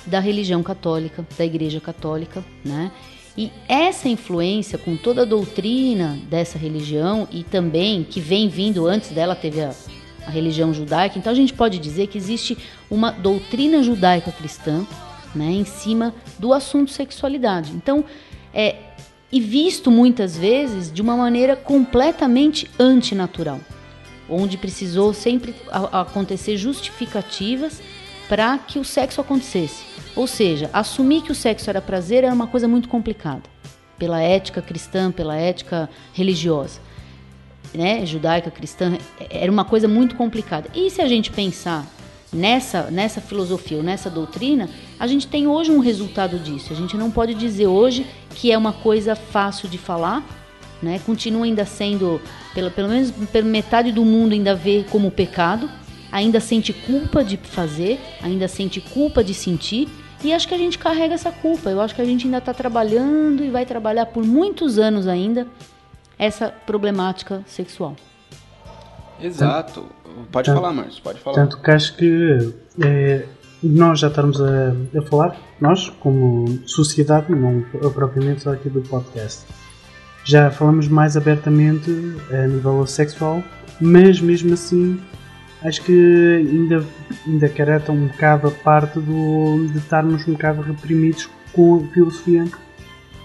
da 0.06 0.18
religião 0.18 0.62
católica, 0.62 1.24
da 1.36 1.44
Igreja 1.44 1.80
Católica, 1.80 2.44
né? 2.64 2.90
E 3.36 3.50
essa 3.68 4.08
influência, 4.08 4.76
com 4.76 4.96
toda 4.96 5.22
a 5.22 5.24
doutrina 5.24 6.18
dessa 6.28 6.58
religião 6.58 7.28
e 7.30 7.44
também 7.44 8.02
que 8.02 8.20
vem 8.20 8.48
vindo 8.48 8.86
antes 8.86 9.10
dela, 9.10 9.36
teve 9.36 9.60
a, 9.62 9.72
a 10.26 10.30
religião 10.30 10.74
judaica. 10.74 11.18
Então 11.18 11.30
a 11.32 11.36
gente 11.36 11.52
pode 11.52 11.78
dizer 11.78 12.08
que 12.08 12.18
existe 12.18 12.58
uma 12.90 13.10
doutrina 13.12 13.82
judaica 13.82 14.32
cristã, 14.32 14.84
né, 15.34 15.52
em 15.52 15.64
cima 15.64 16.12
do 16.38 16.52
assunto 16.52 16.90
sexualidade. 16.90 17.72
Então, 17.72 18.04
é, 18.52 18.76
e 19.32 19.40
visto 19.40 19.90
muitas 19.90 20.36
vezes 20.36 20.92
de 20.92 21.00
uma 21.00 21.16
maneira 21.16 21.54
completamente 21.54 22.68
antinatural, 22.78 23.60
onde 24.28 24.56
precisou 24.56 25.12
sempre 25.14 25.54
acontecer 25.70 26.56
justificativas 26.56 27.80
para 28.28 28.58
que 28.58 28.78
o 28.78 28.84
sexo 28.84 29.20
acontecesse. 29.20 29.82
Ou 30.16 30.26
seja, 30.26 30.70
assumir 30.72 31.22
que 31.22 31.32
o 31.32 31.34
sexo 31.34 31.70
era 31.70 31.80
prazer 31.80 32.24
era 32.24 32.34
uma 32.34 32.46
coisa 32.46 32.66
muito 32.66 32.88
complicada, 32.88 33.42
pela 33.98 34.20
ética 34.20 34.60
cristã, 34.60 35.10
pela 35.10 35.36
ética 35.36 35.88
religiosa. 36.12 36.80
Né, 37.72 38.04
judaica, 38.04 38.50
cristã, 38.50 38.98
era 39.30 39.50
uma 39.50 39.64
coisa 39.64 39.86
muito 39.86 40.16
complicada. 40.16 40.68
E 40.74 40.90
se 40.90 41.00
a 41.00 41.06
gente 41.06 41.30
pensar 41.30 41.86
nessa, 42.32 42.90
nessa 42.90 43.20
filosofia 43.20 43.78
ou 43.78 43.82
nessa 43.82 44.08
doutrina, 44.08 44.68
a 44.98 45.06
gente 45.06 45.26
tem 45.26 45.46
hoje 45.46 45.70
um 45.70 45.80
resultado 45.80 46.38
disso. 46.38 46.72
A 46.72 46.76
gente 46.76 46.96
não 46.96 47.10
pode 47.10 47.34
dizer 47.34 47.66
hoje 47.66 48.06
que 48.34 48.52
é 48.52 48.58
uma 48.58 48.72
coisa 48.72 49.14
fácil 49.14 49.68
de 49.68 49.78
falar, 49.78 50.24
né? 50.82 51.00
Continua 51.04 51.44
ainda 51.44 51.64
sendo, 51.64 52.20
pelo, 52.54 52.70
pelo 52.70 52.88
menos 52.88 53.10
pela 53.10 53.46
metade 53.46 53.92
do 53.92 54.04
mundo 54.04 54.32
ainda 54.32 54.54
vê 54.54 54.84
como 54.90 55.10
pecado, 55.10 55.68
ainda 56.10 56.40
sente 56.40 56.72
culpa 56.72 57.22
de 57.22 57.36
fazer, 57.36 58.00
ainda 58.22 58.48
sente 58.48 58.80
culpa 58.80 59.22
de 59.22 59.34
sentir. 59.34 59.88
E 60.22 60.32
acho 60.32 60.46
que 60.46 60.54
a 60.54 60.58
gente 60.58 60.78
carrega 60.78 61.14
essa 61.14 61.32
culpa. 61.32 61.70
Eu 61.70 61.80
acho 61.80 61.94
que 61.94 62.02
a 62.02 62.04
gente 62.04 62.26
ainda 62.26 62.38
está 62.38 62.52
trabalhando 62.52 63.42
e 63.44 63.50
vai 63.50 63.64
trabalhar 63.64 64.06
por 64.06 64.24
muitos 64.24 64.78
anos 64.78 65.06
ainda 65.06 65.46
essa 66.18 66.48
problemática 66.48 67.42
sexual. 67.46 67.96
Exato. 69.22 69.86
Pode 70.30 70.46
tanto, 70.46 70.60
falar, 70.60 70.72
Márcio, 70.72 71.02
pode 71.02 71.20
falar. 71.20 71.36
Tanto 71.36 71.60
que 71.60 71.70
acho 71.70 71.96
que 71.96 72.54
é, 72.82 73.24
nós 73.62 74.00
já 74.00 74.08
estamos 74.08 74.40
a, 74.40 74.72
a, 74.98 75.02
falar, 75.02 75.36
nós, 75.60 75.88
como 76.00 76.46
sociedade, 76.66 77.32
não 77.34 77.62
propriamente 77.92 78.42
só 78.42 78.52
aqui 78.52 78.68
do 78.68 78.80
podcast, 78.82 79.46
já 80.24 80.50
falamos 80.50 80.88
mais 80.88 81.16
abertamente 81.16 81.90
a 82.30 82.46
nível 82.46 82.86
sexual, 82.86 83.42
mas 83.80 84.20
mesmo 84.20 84.54
assim 84.54 85.00
acho 85.62 85.82
que 85.82 85.92
ainda, 85.92 86.84
ainda 87.26 87.48
careta 87.48 87.92
um 87.92 88.06
bocado 88.06 88.48
a 88.48 88.50
parte 88.50 88.98
do, 88.98 89.66
de 89.70 89.78
estarmos 89.78 90.26
um 90.26 90.32
bocado 90.32 90.62
reprimidos 90.62 91.28
com 91.52 91.84
a 91.84 91.92
filosofia 91.92 92.44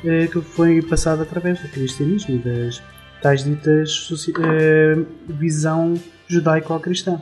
eh, 0.04 0.28
que 0.28 0.42
foi 0.42 0.82
passada 0.82 1.24
através 1.24 1.60
do 1.60 1.70
cristianismo 1.70 2.36
e 2.36 2.38
das 2.40 2.82
tais 3.26 3.44
ditas 3.44 4.08
eh, 4.38 5.00
visão 5.28 5.96
judaico-cristã. 6.28 7.20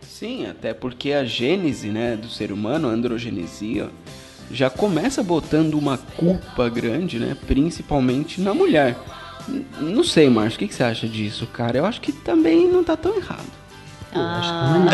Sim, 0.00 0.46
até 0.46 0.72
porque 0.72 1.12
a 1.12 1.26
gênese 1.26 1.88
né, 1.88 2.16
do 2.16 2.26
ser 2.26 2.50
humano, 2.50 2.88
a 2.88 2.90
androgenesia, 2.90 3.90
já 4.50 4.70
começa 4.70 5.22
botando 5.22 5.74
uma 5.74 5.98
culpa 5.98 6.70
grande, 6.70 7.18
né, 7.18 7.36
principalmente 7.46 8.40
na 8.40 8.54
mulher. 8.54 8.96
Não 9.78 10.02
sei, 10.02 10.30
Márcio, 10.30 10.56
o 10.56 10.58
que, 10.60 10.68
que 10.68 10.74
você 10.74 10.84
acha 10.84 11.06
disso, 11.06 11.46
cara? 11.48 11.76
Eu 11.76 11.84
acho 11.84 12.00
que 12.00 12.10
também 12.10 12.66
não 12.66 12.82
tá 12.82 12.96
tão 12.96 13.14
errado. 13.14 13.44
Ah. 14.14 14.86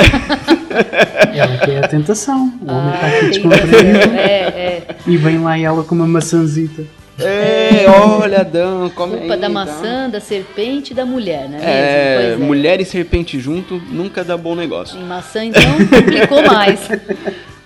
ela 1.32 1.58
quer 1.58 1.84
a 1.84 1.86
tentação. 1.86 2.52
O 2.60 2.72
homem 2.72 2.94
está 2.94 3.06
aqui 3.06 3.26
descontraído. 3.26 4.16
É, 4.18 4.40
é. 4.40 4.86
E 5.06 5.16
vem 5.16 5.38
lá 5.38 5.56
ela 5.56 5.84
com 5.84 5.94
uma 5.94 6.08
maçãzita. 6.08 6.84
É, 7.18 7.84
olha, 7.88 8.40
Adão, 8.40 8.90
come 8.90 9.18
Culpa 9.18 9.34
aí, 9.34 9.40
da 9.40 9.48
então. 9.48 9.50
maçã, 9.50 10.08
da 10.08 10.20
serpente 10.20 10.92
e 10.92 10.94
da 10.94 11.04
mulher, 11.04 11.48
né? 11.48 11.58
É, 11.62 12.28
mesmo? 12.30 12.46
mulher 12.46 12.80
e 12.80 12.84
serpente 12.84 13.38
junto 13.38 13.80
nunca 13.90 14.24
dá 14.24 14.36
bom 14.36 14.54
negócio. 14.54 14.98
Em 14.98 15.04
maçã, 15.04 15.44
então, 15.44 15.62
complicou 15.90 16.42
mais. 16.46 16.88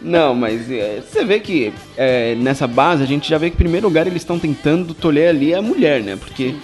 Não, 0.03 0.35
mas 0.35 0.71
é, 0.71 1.01
você 1.01 1.25
vê 1.25 1.41
que 1.41 1.73
é, 1.97 2.35
nessa 2.37 2.67
base 2.67 3.03
a 3.03 3.07
gente 3.07 3.29
já 3.29 3.39
vê 3.39 3.51
que, 3.51 3.55
em 3.55 3.59
primeiro 3.59 3.87
lugar, 3.87 4.07
eles 4.07 4.23
estão 4.23 4.39
tentando 4.39 4.95
tolher 4.95 5.31
ali 5.31 5.55
a 5.55 5.63
mulher, 5.63 6.03
né? 6.03 6.17
Porque. 6.17 6.55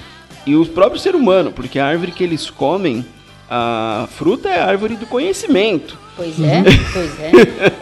E 0.45 0.57
o 0.57 0.67
próprio 0.67 1.01
ser 1.01 1.15
humano, 1.15 1.53
porque 1.53 1.79
a 1.79 1.87
árvore 1.87 2.11
que 2.11 2.25
eles 2.25 2.51
comem, 2.51 3.05
a 3.49 4.09
fruta 4.11 4.49
é 4.49 4.59
a 4.59 4.67
árvore 4.67 4.97
do 4.97 5.07
conhecimento. 5.07 5.97
Pois 6.17 6.41
é, 6.41 6.63
pois 6.93 7.21
é. 7.21 7.31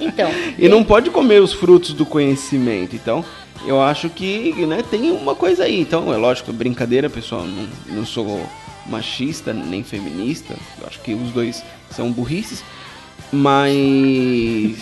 Então. 0.00 0.30
E 0.58 0.68
não 0.68 0.84
pode 0.84 1.10
comer 1.10 1.40
os 1.40 1.52
frutos 1.52 1.94
do 1.94 2.04
conhecimento. 2.04 2.94
Então, 2.94 3.24
eu 3.66 3.80
acho 3.80 4.08
que 4.08 4.52
né, 4.66 4.82
tem 4.82 5.10
uma 5.10 5.34
coisa 5.34 5.64
aí. 5.64 5.80
Então, 5.80 6.12
é 6.12 6.16
lógico, 6.16 6.52
brincadeira, 6.52 7.10
pessoal. 7.10 7.44
Não, 7.44 7.68
não 7.96 8.06
sou 8.06 8.46
machista 8.86 9.52
nem 9.52 9.82
feminista. 9.82 10.54
Eu 10.80 10.86
acho 10.86 11.00
que 11.00 11.14
os 11.14 11.30
dois 11.30 11.62
são 11.90 12.10
burrices. 12.10 12.62
Mas 13.32 14.78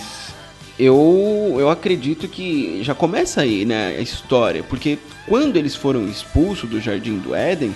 eu, 0.78 1.56
eu 1.58 1.68
acredito 1.68 2.28
que 2.28 2.82
já 2.82 2.94
começa 2.94 3.42
aí 3.42 3.64
né, 3.64 3.96
a 3.98 4.00
história. 4.00 4.62
Porque 4.62 4.98
quando 5.26 5.56
eles 5.56 5.74
foram 5.74 6.06
expulsos 6.06 6.68
do 6.68 6.80
Jardim 6.80 7.18
do 7.18 7.34
Éden, 7.34 7.74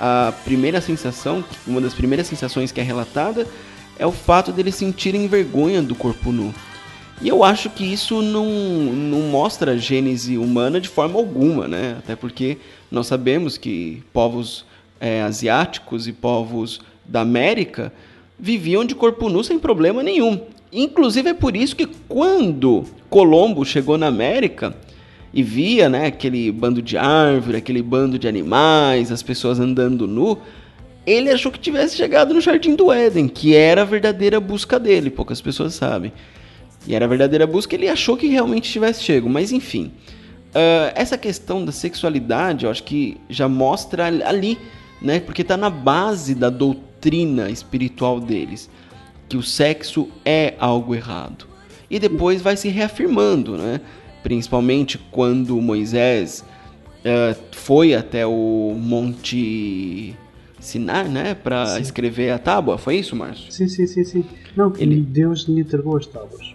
a 0.00 0.32
primeira 0.44 0.80
sensação, 0.80 1.44
uma 1.66 1.80
das 1.80 1.94
primeiras 1.94 2.26
sensações 2.26 2.72
que 2.72 2.80
é 2.80 2.82
relatada, 2.82 3.46
é 3.98 4.06
o 4.06 4.12
fato 4.12 4.50
deles 4.50 4.74
sentirem 4.74 5.28
vergonha 5.28 5.82
do 5.82 5.94
corpo 5.94 6.32
nu. 6.32 6.52
E 7.22 7.28
eu 7.28 7.44
acho 7.44 7.70
que 7.70 7.84
isso 7.84 8.20
não, 8.20 8.46
não 8.46 9.20
mostra 9.30 9.72
a 9.72 9.76
gênese 9.76 10.36
humana 10.36 10.80
de 10.80 10.88
forma 10.88 11.18
alguma, 11.20 11.68
né? 11.68 11.94
Até 11.98 12.16
porque 12.16 12.58
nós 12.90 13.06
sabemos 13.06 13.56
que 13.56 14.02
povos 14.12 14.64
é, 15.00 15.22
asiáticos 15.22 16.08
e 16.08 16.12
povos 16.12 16.80
da 17.04 17.20
América 17.20 17.92
viviam 18.36 18.84
de 18.84 18.96
corpo 18.96 19.28
nu 19.28 19.44
sem 19.44 19.56
problema 19.56 20.02
nenhum. 20.02 20.40
Inclusive 20.72 21.30
é 21.30 21.34
por 21.34 21.54
isso 21.54 21.76
que 21.76 21.86
quando 22.08 22.84
Colombo 23.08 23.64
chegou 23.64 23.96
na 23.96 24.08
América 24.08 24.74
e 25.32 25.44
via 25.44 25.88
né, 25.88 26.06
aquele 26.06 26.50
bando 26.50 26.82
de 26.82 26.98
árvore, 26.98 27.58
aquele 27.58 27.82
bando 27.82 28.18
de 28.18 28.26
animais, 28.26 29.12
as 29.12 29.22
pessoas 29.22 29.60
andando 29.60 30.08
nu, 30.08 30.38
ele 31.06 31.30
achou 31.30 31.52
que 31.52 31.58
tivesse 31.60 31.96
chegado 31.96 32.34
no 32.34 32.40
Jardim 32.40 32.74
do 32.74 32.90
Éden, 32.90 33.28
que 33.28 33.54
era 33.54 33.82
a 33.82 33.84
verdadeira 33.84 34.40
busca 34.40 34.76
dele, 34.76 35.08
poucas 35.08 35.40
pessoas 35.40 35.74
sabem. 35.74 36.12
E 36.86 36.94
era 36.94 37.04
a 37.04 37.08
verdadeira 37.08 37.46
busca, 37.46 37.74
ele 37.74 37.88
achou 37.88 38.16
que 38.16 38.26
realmente 38.26 38.70
tivesse 38.70 39.02
chego, 39.02 39.28
mas 39.28 39.52
enfim. 39.52 39.92
Uh, 40.54 40.92
essa 40.94 41.16
questão 41.16 41.64
da 41.64 41.72
sexualidade, 41.72 42.64
eu 42.64 42.70
acho 42.70 42.82
que 42.82 43.16
já 43.28 43.48
mostra 43.48 44.06
ali, 44.06 44.58
né? 45.00 45.20
Porque 45.20 45.42
está 45.42 45.56
na 45.56 45.70
base 45.70 46.34
da 46.34 46.50
doutrina 46.50 47.48
espiritual 47.48 48.20
deles, 48.20 48.68
que 49.28 49.36
o 49.36 49.42
sexo 49.42 50.08
é 50.24 50.54
algo 50.58 50.94
errado. 50.94 51.46
E 51.88 51.98
depois 51.98 52.42
vai 52.42 52.56
se 52.56 52.68
reafirmando, 52.68 53.56
né? 53.56 53.80
Principalmente 54.22 54.98
quando 55.10 55.60
Moisés 55.60 56.44
uh, 57.00 57.40
foi 57.52 57.94
até 57.94 58.26
o 58.26 58.74
Monte 58.78 60.14
Sinai, 60.60 61.08
né? 61.08 61.34
Para 61.34 61.80
escrever 61.80 62.30
a 62.30 62.38
tábua, 62.38 62.76
foi 62.76 62.96
isso, 62.96 63.16
Márcio? 63.16 63.50
Sim, 63.50 63.68
sim, 63.68 63.86
sim, 63.86 64.04
sim. 64.04 64.24
Não, 64.56 64.70
que 64.70 64.82
Ele- 64.82 65.00
Deus 65.00 65.42
lhe 65.48 65.60
entregou 65.60 65.96
as 65.96 66.06
tábuas. 66.06 66.54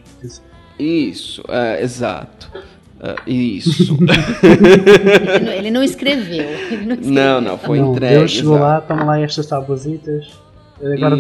Isso, 0.80 1.44
é, 1.48 1.82
exato. 1.82 2.52
É, 3.00 3.16
isso. 3.30 3.96
Ele 4.44 5.46
não, 5.46 5.52
ele 5.52 5.72
não 5.72 5.84
escreveu. 5.84 6.50
Ele 6.50 6.86
não, 6.86 6.96
escreveu. 6.96 7.14
não, 7.14 7.42
não, 7.42 7.58
foi 7.58 7.80
não, 7.80 7.92
entregue. 7.92 8.16
Deus 8.16 8.32
chegou 8.32 8.58
lá, 8.58 8.82
toma 8.82 9.04
lá 9.04 9.20
estas 9.20 9.46
tabuazitas. 9.46 10.40
Agora 10.82 11.16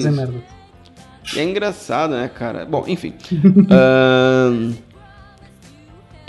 E 1.36 1.40
é 1.40 1.44
engraçado, 1.44 2.12
né, 2.12 2.30
cara? 2.34 2.66
Bom, 2.66 2.84
enfim. 2.88 3.14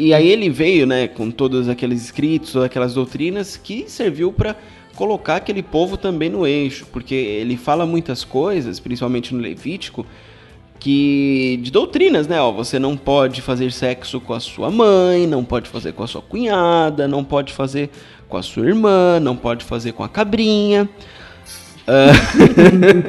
E 0.00 0.14
aí 0.14 0.28
ele 0.28 0.49
veio, 0.49 0.87
né, 0.87 1.08
com 1.08 1.28
todos 1.28 1.68
aqueles 1.68 2.04
escritos, 2.04 2.52
todas 2.52 2.66
aquelas 2.66 2.94
doutrinas 2.94 3.56
que 3.56 3.90
serviu 3.90 4.32
para 4.32 4.54
colocar 4.94 5.37
aquele 5.37 5.61
povo 5.61 5.97
também 5.97 6.30
no 6.30 6.47
eixo, 6.47 6.87
porque 6.92 7.16
ele 7.16 7.56
fala 7.56 7.85
muitas 7.85 8.23
coisas, 8.23 8.78
principalmente 8.78 9.35
no 9.35 9.40
Levítico, 9.40 10.06
que 10.78 11.58
de 11.62 11.70
doutrinas, 11.70 12.26
né? 12.26 12.40
Ó, 12.40 12.52
você 12.52 12.78
não 12.78 12.97
pode 12.97 13.42
fazer 13.42 13.73
sexo 13.73 14.20
com 14.20 14.32
a 14.35 14.40
sua 14.40 14.70
mãe, 14.70 15.26
não 15.26 15.44
pode 15.44 15.68
fazer 15.68 15.92
com 15.92 16.02
a 16.02 16.06
sua 16.06 16.23
cunhada, 16.23 17.08
não 17.08 17.25
pode 17.25 17.52
fazer 17.52 17.90
com 18.28 18.37
a 18.37 18.42
sua 18.42 18.66
irmã, 18.66 19.18
não 19.20 19.37
pode 19.37 19.64
fazer 19.64 19.92
com 19.92 20.04
a 20.04 20.08
cabrinha. 20.08 20.88
Ah, 21.87 22.12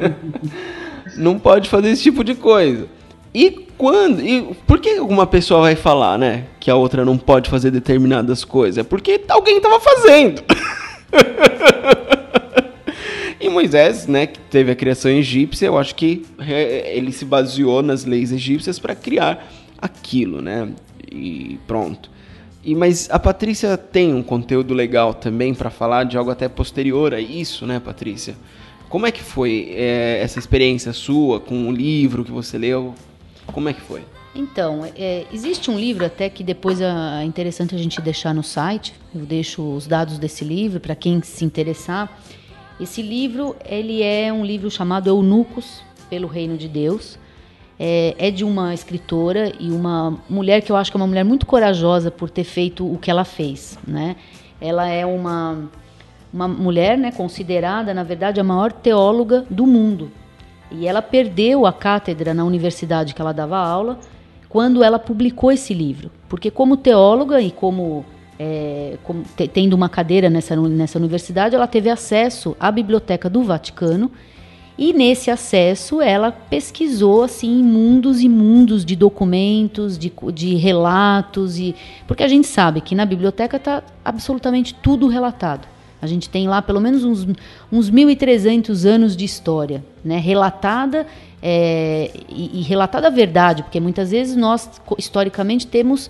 não 1.16 1.38
pode 1.38 1.68
fazer 1.68 1.90
esse 1.90 2.02
tipo 2.02 2.24
de 2.24 2.34
coisa. 2.34 2.88
E 3.32 3.50
quando. 3.78 4.20
E 4.20 4.54
por 4.66 4.80
que 4.80 4.98
uma 5.00 5.26
pessoa 5.26 5.60
vai 5.60 5.76
falar, 5.76 6.18
né? 6.18 6.44
Que 6.58 6.70
a 6.70 6.74
outra 6.74 7.04
não 7.04 7.16
pode 7.16 7.48
fazer 7.48 7.70
determinadas 7.70 8.44
coisas? 8.44 8.78
É 8.78 8.82
porque 8.82 9.20
alguém 9.28 9.58
estava 9.58 9.78
fazendo. 9.78 10.42
Moisés, 13.50 14.06
né, 14.06 14.26
que 14.26 14.38
teve 14.38 14.72
a 14.72 14.74
criação 14.74 15.10
egípcia, 15.10 15.66
eu 15.66 15.78
acho 15.78 15.94
que 15.94 16.24
é, 16.38 16.96
ele 16.96 17.12
se 17.12 17.24
baseou 17.24 17.82
nas 17.82 18.04
leis 18.04 18.32
egípcias 18.32 18.78
para 18.78 18.94
criar 18.94 19.50
aquilo, 19.78 20.40
né? 20.40 20.68
E 21.10 21.58
pronto. 21.66 22.10
E 22.62 22.74
mas 22.74 23.08
a 23.10 23.18
Patrícia 23.18 23.76
tem 23.76 24.12
um 24.14 24.22
conteúdo 24.22 24.74
legal 24.74 25.14
também 25.14 25.54
para 25.54 25.70
falar 25.70 26.04
de 26.04 26.16
algo 26.16 26.30
até 26.30 26.48
posterior 26.48 27.14
a 27.14 27.20
isso, 27.20 27.66
né, 27.66 27.80
Patrícia? 27.80 28.34
Como 28.88 29.06
é 29.06 29.12
que 29.12 29.22
foi 29.22 29.72
é, 29.74 30.20
essa 30.22 30.38
experiência 30.38 30.92
sua 30.92 31.40
com 31.40 31.68
o 31.68 31.72
livro 31.72 32.24
que 32.24 32.30
você 32.30 32.58
leu? 32.58 32.94
Como 33.46 33.68
é 33.68 33.72
que 33.72 33.80
foi? 33.80 34.02
Então, 34.34 34.84
é, 34.96 35.26
existe 35.32 35.70
um 35.70 35.78
livro 35.78 36.04
até 36.04 36.28
que 36.28 36.44
depois 36.44 36.80
é 36.80 37.24
interessante 37.24 37.74
a 37.74 37.78
gente 37.78 38.00
deixar 38.00 38.34
no 38.34 38.42
site. 38.42 38.94
Eu 39.14 39.22
deixo 39.22 39.62
os 39.62 39.86
dados 39.86 40.18
desse 40.18 40.44
livro 40.44 40.78
para 40.78 40.94
quem 40.94 41.20
se 41.22 41.44
interessar. 41.44 42.20
Esse 42.80 43.02
livro 43.02 43.54
ele 43.64 44.02
é 44.02 44.32
um 44.32 44.44
livro 44.44 44.70
chamado 44.70 45.08
Eunucos 45.08 45.82
pelo 46.08 46.26
Reino 46.26 46.56
de 46.56 46.66
Deus. 46.66 47.18
É, 47.78 48.14
é 48.18 48.30
de 48.30 48.44
uma 48.44 48.74
escritora 48.74 49.52
e 49.58 49.70
uma 49.70 50.18
mulher 50.28 50.60
que 50.60 50.70
eu 50.70 50.76
acho 50.76 50.90
que 50.90 50.96
é 50.96 51.00
uma 51.00 51.06
mulher 51.06 51.24
muito 51.24 51.46
corajosa 51.46 52.10
por 52.10 52.28
ter 52.28 52.44
feito 52.44 52.84
o 52.84 52.98
que 52.98 53.10
ela 53.10 53.24
fez, 53.24 53.78
né? 53.86 54.16
Ela 54.60 54.86
é 54.88 55.06
uma 55.06 55.68
uma 56.32 56.46
mulher, 56.46 56.96
né, 56.96 57.10
considerada 57.10 57.92
na 57.92 58.04
verdade 58.04 58.38
a 58.38 58.44
maior 58.44 58.70
teóloga 58.70 59.44
do 59.50 59.66
mundo. 59.66 60.12
E 60.70 60.86
ela 60.86 61.02
perdeu 61.02 61.66
a 61.66 61.72
cátedra 61.72 62.32
na 62.32 62.44
universidade 62.44 63.14
que 63.14 63.20
ela 63.20 63.32
dava 63.32 63.58
aula 63.58 63.98
quando 64.48 64.82
ela 64.82 64.98
publicou 64.98 65.50
esse 65.50 65.74
livro. 65.74 66.10
Porque, 66.28 66.50
como 66.50 66.76
teóloga 66.76 67.40
e 67.40 67.50
como, 67.50 68.04
é, 68.42 68.96
como 69.04 69.22
te, 69.36 69.46
tendo 69.46 69.74
uma 69.74 69.90
cadeira 69.90 70.30
nessa, 70.30 70.56
nessa 70.56 70.98
universidade, 70.98 71.54
ela 71.54 71.66
teve 71.66 71.90
acesso 71.90 72.56
à 72.58 72.72
biblioteca 72.72 73.28
do 73.28 73.42
Vaticano. 73.42 74.10
E 74.78 74.94
nesse 74.94 75.30
acesso 75.30 76.00
ela 76.00 76.32
pesquisou 76.32 77.22
assim 77.22 77.62
mundos 77.62 78.22
e 78.22 78.30
mundos 78.30 78.82
de 78.82 78.96
documentos, 78.96 79.98
de, 79.98 80.10
de 80.32 80.54
relatos 80.54 81.58
e 81.58 81.76
porque 82.06 82.22
a 82.22 82.28
gente 82.28 82.46
sabe 82.46 82.80
que 82.80 82.94
na 82.94 83.04
biblioteca 83.04 83.58
está 83.58 83.82
absolutamente 84.02 84.72
tudo 84.72 85.06
relatado. 85.06 85.68
A 86.00 86.06
gente 86.06 86.30
tem 86.30 86.48
lá 86.48 86.62
pelo 86.62 86.80
menos 86.80 87.04
uns, 87.04 87.26
uns 87.70 87.90
1.300 87.90 88.86
anos 88.88 89.14
de 89.14 89.26
história, 89.26 89.84
né? 90.02 90.18
relatada 90.18 91.06
é, 91.42 92.10
e, 92.26 92.60
e, 92.60 92.62
relatada 92.62 93.08
a 93.08 93.10
verdade, 93.10 93.62
porque 93.62 93.78
muitas 93.78 94.10
vezes 94.10 94.34
nós, 94.34 94.80
historicamente, 94.96 95.66
temos 95.66 96.08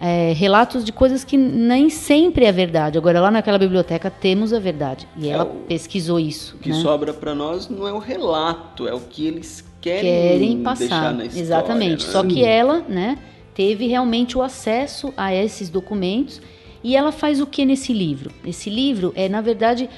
é, 0.00 0.32
relatos 0.34 0.84
de 0.84 0.92
coisas 0.92 1.24
que 1.24 1.36
nem 1.36 1.88
sempre 1.88 2.44
é 2.44 2.52
verdade. 2.52 2.98
Agora, 2.98 3.20
lá 3.20 3.30
naquela 3.30 3.58
biblioteca 3.58 4.10
temos 4.10 4.52
a 4.52 4.58
verdade. 4.58 5.08
E 5.16 5.28
é 5.28 5.32
ela 5.32 5.44
o, 5.44 5.64
pesquisou 5.66 6.20
isso. 6.20 6.56
O 6.56 6.58
que 6.58 6.70
né? 6.70 6.76
sobra 6.76 7.12
para 7.12 7.34
nós 7.34 7.68
não 7.68 7.86
é 7.88 7.92
o 7.92 7.98
relato, 7.98 8.86
é 8.86 8.94
o 8.94 9.00
que 9.00 9.26
eles 9.26 9.64
querem, 9.80 10.02
querem 10.02 10.62
passar. 10.62 11.14
na 11.14 11.24
história, 11.24 11.40
Exatamente. 11.40 12.06
Né? 12.06 12.12
Só 12.12 12.22
que 12.22 12.44
ela, 12.44 12.80
né, 12.88 13.18
teve 13.54 13.86
realmente 13.86 14.36
o 14.36 14.42
acesso 14.42 15.12
a 15.16 15.34
esses 15.34 15.70
documentos 15.70 16.40
e 16.84 16.94
ela 16.94 17.10
faz 17.10 17.40
o 17.40 17.46
que 17.46 17.64
nesse 17.64 17.92
livro? 17.92 18.30
Esse 18.44 18.68
livro 18.68 19.12
é, 19.16 19.28
na 19.28 19.40
verdade, 19.40 19.88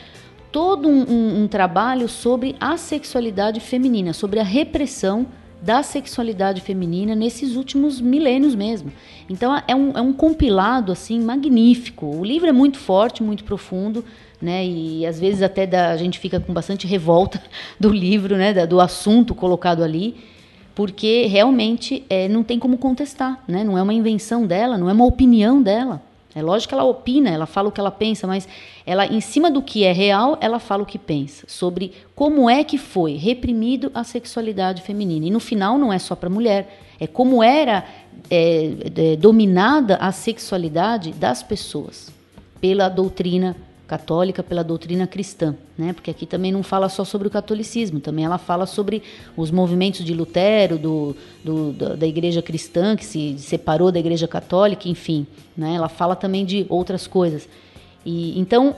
todo 0.52 0.88
um, 0.88 1.04
um, 1.10 1.42
um 1.42 1.48
trabalho 1.48 2.08
sobre 2.08 2.54
a 2.60 2.76
sexualidade 2.76 3.58
feminina, 3.60 4.12
sobre 4.12 4.38
a 4.38 4.44
repressão 4.44 5.26
da 5.60 5.82
sexualidade 5.82 6.60
feminina 6.60 7.14
nesses 7.14 7.56
últimos 7.56 8.00
milênios 8.00 8.54
mesmo. 8.54 8.92
Então 9.28 9.54
é 9.66 9.74
um, 9.74 9.90
é 9.92 10.00
um 10.00 10.12
compilado 10.12 10.92
assim 10.92 11.20
magnífico. 11.20 12.06
O 12.06 12.24
livro 12.24 12.48
é 12.48 12.52
muito 12.52 12.78
forte, 12.78 13.22
muito 13.22 13.44
profundo, 13.44 14.04
né? 14.40 14.64
E 14.64 15.04
às 15.04 15.18
vezes 15.18 15.42
até 15.42 15.64
a 15.76 15.96
gente 15.96 16.18
fica 16.18 16.38
com 16.38 16.52
bastante 16.52 16.86
revolta 16.86 17.42
do 17.78 17.90
livro, 17.90 18.36
né? 18.36 18.54
Da, 18.54 18.66
do 18.66 18.80
assunto 18.80 19.34
colocado 19.34 19.82
ali, 19.82 20.16
porque 20.74 21.26
realmente 21.26 22.04
é, 22.08 22.28
não 22.28 22.42
tem 22.42 22.58
como 22.58 22.78
contestar, 22.78 23.42
né? 23.48 23.64
Não 23.64 23.76
é 23.76 23.82
uma 23.82 23.94
invenção 23.94 24.46
dela, 24.46 24.78
não 24.78 24.88
é 24.88 24.92
uma 24.92 25.06
opinião 25.06 25.60
dela. 25.60 26.02
É 26.34 26.42
lógico 26.42 26.68
que 26.68 26.74
ela 26.74 26.84
opina, 26.84 27.30
ela 27.30 27.46
fala 27.46 27.68
o 27.68 27.72
que 27.72 27.80
ela 27.80 27.90
pensa, 27.90 28.26
mas 28.26 28.46
ela, 28.84 29.06
em 29.06 29.20
cima 29.20 29.50
do 29.50 29.62
que 29.62 29.84
é 29.84 29.92
real, 29.92 30.36
ela 30.40 30.58
fala 30.58 30.82
o 30.82 30.86
que 30.86 30.98
pensa 30.98 31.44
sobre 31.48 31.92
como 32.14 32.48
é 32.50 32.62
que 32.62 32.76
foi 32.76 33.16
reprimido 33.16 33.90
a 33.94 34.04
sexualidade 34.04 34.82
feminina. 34.82 35.26
E 35.26 35.30
no 35.30 35.40
final 35.40 35.78
não 35.78 35.92
é 35.92 35.98
só 35.98 36.14
para 36.14 36.28
mulher, 36.28 36.80
é 37.00 37.06
como 37.06 37.42
era 37.42 37.84
é, 38.30 38.72
é, 38.94 39.16
dominada 39.16 39.96
a 39.96 40.12
sexualidade 40.12 41.12
das 41.12 41.42
pessoas 41.42 42.12
pela 42.60 42.88
doutrina 42.88 43.56
católica 43.88 44.42
pela 44.42 44.62
doutrina 44.62 45.06
cristã, 45.06 45.56
né? 45.76 45.94
Porque 45.94 46.10
aqui 46.10 46.26
também 46.26 46.52
não 46.52 46.62
fala 46.62 46.90
só 46.90 47.04
sobre 47.04 47.26
o 47.26 47.30
catolicismo, 47.30 47.98
também 47.98 48.26
ela 48.26 48.36
fala 48.36 48.66
sobre 48.66 49.02
os 49.34 49.50
movimentos 49.50 50.04
de 50.04 50.12
Lutero, 50.12 50.78
do, 50.78 51.16
do 51.42 51.72
da, 51.72 52.06
igreja 52.06 52.42
cristã 52.42 52.94
que 52.94 53.04
se 53.04 53.36
separou 53.38 53.90
da 53.90 53.98
igreja 53.98 54.28
católica, 54.28 54.88
enfim, 54.88 55.26
né? 55.56 55.74
Ela 55.74 55.88
fala 55.88 56.14
também 56.14 56.44
de 56.44 56.66
outras 56.68 57.06
coisas. 57.06 57.48
E 58.04 58.38
então 58.38 58.76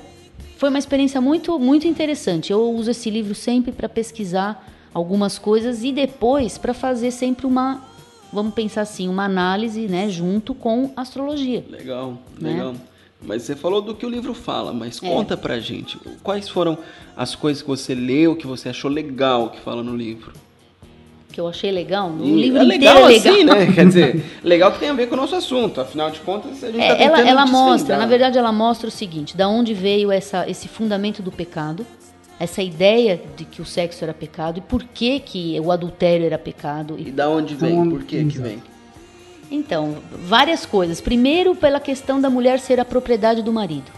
foi 0.56 0.68
uma 0.68 0.78
experiência 0.78 1.20
muito 1.20 1.58
muito 1.58 1.88
interessante. 1.88 2.52
Eu 2.52 2.70
uso 2.70 2.92
esse 2.92 3.10
livro 3.10 3.34
sempre 3.34 3.72
para 3.72 3.88
pesquisar 3.88 4.64
algumas 4.94 5.40
coisas 5.40 5.82
e 5.82 5.90
depois 5.90 6.56
para 6.56 6.72
fazer 6.72 7.10
sempre 7.10 7.46
uma 7.46 7.82
vamos 8.32 8.54
pensar 8.54 8.82
assim, 8.82 9.08
uma 9.08 9.24
análise, 9.24 9.88
né, 9.88 10.08
junto 10.08 10.54
com 10.54 10.92
astrologia. 10.96 11.64
Legal, 11.68 12.16
né? 12.38 12.52
legal. 12.52 12.74
Mas 13.22 13.42
você 13.42 13.54
falou 13.54 13.82
do 13.82 13.94
que 13.94 14.06
o 14.06 14.08
livro 14.08 14.32
fala, 14.32 14.72
mas 14.72 15.02
é. 15.02 15.06
conta 15.06 15.36
pra 15.36 15.58
gente. 15.60 15.98
Quais 16.22 16.48
foram 16.48 16.78
as 17.16 17.34
coisas 17.34 17.62
que 17.62 17.68
você 17.68 17.94
leu, 17.94 18.34
que 18.34 18.46
você 18.46 18.70
achou 18.70 18.90
legal 18.90 19.50
que 19.50 19.60
fala 19.60 19.82
no 19.82 19.94
livro? 19.94 20.32
Que 21.30 21.40
eu 21.40 21.46
achei 21.46 21.70
legal? 21.70 22.10
O 22.10 22.36
livro 22.36 22.58
é 22.58 22.64
legal, 22.64 22.96
é 22.96 23.06
legal 23.06 23.32
assim, 23.32 23.44
né? 23.44 23.70
Quer 23.72 23.86
dizer, 23.86 24.24
legal 24.42 24.72
que 24.72 24.80
tem 24.80 24.88
a 24.88 24.94
ver 24.94 25.08
com 25.08 25.14
o 25.14 25.18
nosso 25.18 25.36
assunto. 25.36 25.80
Afinal 25.80 26.10
de 26.10 26.18
contas, 26.20 26.64
a 26.64 26.72
gente 26.72 26.80
é, 26.80 26.94
tá 26.94 27.02
ela, 27.02 27.20
ela 27.20 27.46
mostra, 27.46 27.96
na 27.96 28.06
verdade, 28.06 28.36
ela 28.36 28.50
mostra 28.50 28.88
o 28.88 28.90
seguinte: 28.90 29.36
da 29.36 29.48
onde 29.48 29.72
veio 29.72 30.10
essa, 30.10 30.48
esse 30.48 30.66
fundamento 30.66 31.22
do 31.22 31.30
pecado, 31.30 31.86
essa 32.40 32.62
ideia 32.62 33.20
de 33.36 33.44
que 33.44 33.62
o 33.62 33.64
sexo 33.66 34.02
era 34.02 34.14
pecado 34.14 34.58
e 34.58 34.60
por 34.60 34.82
que, 34.82 35.20
que 35.20 35.60
o 35.60 35.70
adultério 35.70 36.26
era 36.26 36.38
pecado. 36.38 36.96
E, 36.98 37.08
e 37.08 37.10
da 37.12 37.28
onde 37.28 37.54
vem? 37.54 37.88
Por 37.88 38.02
que, 38.02 38.24
que 38.24 38.38
vem? 38.38 38.60
Então, 39.50 39.97
várias 40.13 40.65
coisas. 40.65 41.00
Primeiro, 41.00 41.54
pela 41.54 41.80
questão 41.80 42.21
da 42.21 42.30
mulher 42.30 42.60
ser 42.60 42.78
a 42.78 42.84
propriedade 42.84 43.43
do 43.43 43.52
marido. 43.52 43.91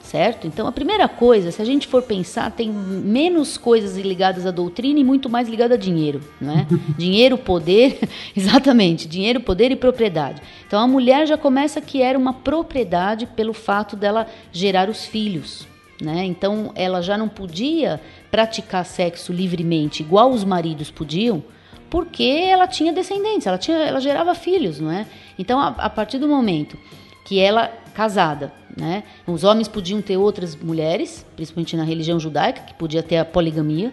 Certo? 0.00 0.46
Então, 0.46 0.66
a 0.66 0.72
primeira 0.72 1.06
coisa, 1.06 1.50
se 1.50 1.60
a 1.60 1.64
gente 1.66 1.86
for 1.86 2.02
pensar, 2.02 2.50
tem 2.50 2.70
menos 2.70 3.58
coisas 3.58 3.94
ligadas 3.98 4.46
à 4.46 4.50
doutrina 4.50 4.98
e 4.98 5.04
muito 5.04 5.28
mais 5.28 5.50
ligada 5.50 5.74
a 5.74 5.76
dinheiro, 5.76 6.22
não 6.40 6.60
é? 6.60 6.66
dinheiro, 6.96 7.36
poder, 7.36 7.98
exatamente, 8.34 9.06
dinheiro, 9.06 9.38
poder 9.38 9.70
e 9.70 9.76
propriedade. 9.76 10.40
Então, 10.66 10.80
a 10.80 10.86
mulher 10.86 11.26
já 11.26 11.36
começa 11.36 11.78
que 11.82 12.00
era 12.00 12.18
uma 12.18 12.32
propriedade 12.32 13.26
pelo 13.26 13.52
fato 13.52 13.96
dela 13.96 14.26
gerar 14.50 14.88
os 14.88 15.04
filhos, 15.04 15.68
né? 16.00 16.24
Então, 16.24 16.72
ela 16.74 17.02
já 17.02 17.18
não 17.18 17.28
podia 17.28 18.00
praticar 18.30 18.86
sexo 18.86 19.30
livremente, 19.30 20.02
igual 20.02 20.30
os 20.30 20.42
maridos 20.42 20.90
podiam, 20.90 21.42
porque 21.90 22.22
ela 22.22 22.66
tinha 22.66 22.92
descendentes, 22.92 23.46
ela, 23.46 23.58
tinha, 23.58 23.78
ela 23.78 24.00
gerava 24.00 24.34
filhos, 24.34 24.80
não 24.80 24.90
é? 24.90 25.06
Então, 25.38 25.58
a, 25.58 25.68
a 25.68 25.90
partir 25.90 26.18
do 26.18 26.28
momento 26.28 26.76
que 27.24 27.38
ela 27.38 27.70
casada, 27.94 28.52
né? 28.76 29.02
Os 29.26 29.42
homens 29.42 29.66
podiam 29.66 30.00
ter 30.00 30.16
outras 30.16 30.54
mulheres, 30.54 31.26
principalmente 31.34 31.76
na 31.76 31.82
religião 31.82 32.18
judaica, 32.20 32.62
que 32.62 32.74
podia 32.74 33.02
ter 33.02 33.16
a 33.16 33.24
poligamia, 33.24 33.92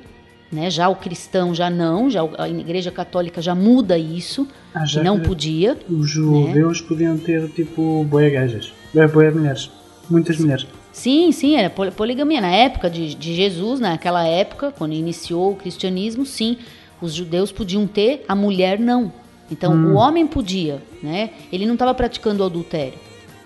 né? 0.52 0.70
Já 0.70 0.88
o 0.90 0.96
cristão 0.96 1.54
já 1.54 1.70
não, 1.70 2.10
já 2.10 2.22
a 2.38 2.48
Igreja 2.48 2.92
Católica 2.92 3.42
já 3.42 3.56
muda 3.56 3.98
isso, 3.98 4.48
ah, 4.74 4.84
que 4.86 5.02
não 5.02 5.20
que 5.20 5.28
podia. 5.28 5.78
Os 5.90 6.10
judeus 6.10 6.82
né? 6.82 6.88
podiam 6.88 7.18
ter 7.18 7.50
tipo 7.50 8.04
boia 8.04 8.30
gajas, 8.30 8.72
boia 9.12 9.32
mulheres, 9.32 9.72
muitas 10.10 10.38
mulheres. 10.38 10.68
Sim, 10.92 11.32
sim, 11.34 11.58
era 11.58 11.70
poligamia 11.70 12.40
na 12.40 12.52
época 12.52 12.90
de, 12.90 13.16
de 13.16 13.34
Jesus, 13.34 13.82
naquela 13.82 14.26
época, 14.26 14.72
quando 14.78 14.94
iniciou 14.94 15.52
o 15.52 15.56
cristianismo, 15.56 16.26
sim 16.26 16.58
os 17.02 17.14
judeus 17.14 17.52
podiam 17.52 17.86
ter, 17.88 18.24
a 18.28 18.36
mulher 18.36 18.80
não. 18.80 19.12
Então, 19.52 19.74
hum. 19.74 19.94
o 19.94 19.96
homem 19.96 20.26
podia, 20.26 20.82
né? 21.04 21.32
Ele 21.52 21.66
não 21.66 21.74
estava 21.74 21.94
praticando 21.94 22.44
o 22.44 22.46
adultério. 22.46 22.98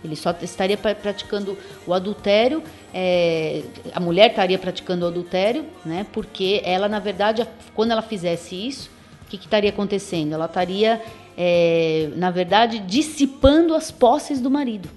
Ele 0.04 0.16
só 0.16 0.34
estaria 0.42 0.78
praticando 0.78 1.58
o 1.86 1.94
adultério, 1.94 2.64
é, 2.94 3.64
a 3.94 4.00
mulher 4.00 4.30
estaria 4.30 4.58
praticando 4.58 5.06
o 5.06 5.08
adultério, 5.10 5.66
né? 5.86 6.06
Porque 6.14 6.62
ela, 6.64 6.88
na 6.88 7.00
verdade, 7.00 7.46
quando 7.76 7.92
ela 7.92 8.02
fizesse 8.02 8.56
isso, 8.56 8.90
o 9.24 9.30
que, 9.30 9.38
que 9.38 9.46
estaria 9.46 9.70
acontecendo? 9.70 10.34
Ela 10.34 10.46
estaria, 10.46 11.02
é, 11.38 12.10
na 12.16 12.32
verdade, 12.32 12.80
dissipando 12.80 13.76
as 13.76 13.92
posses 13.92 14.40
do 14.40 14.50
marido. 14.50 14.88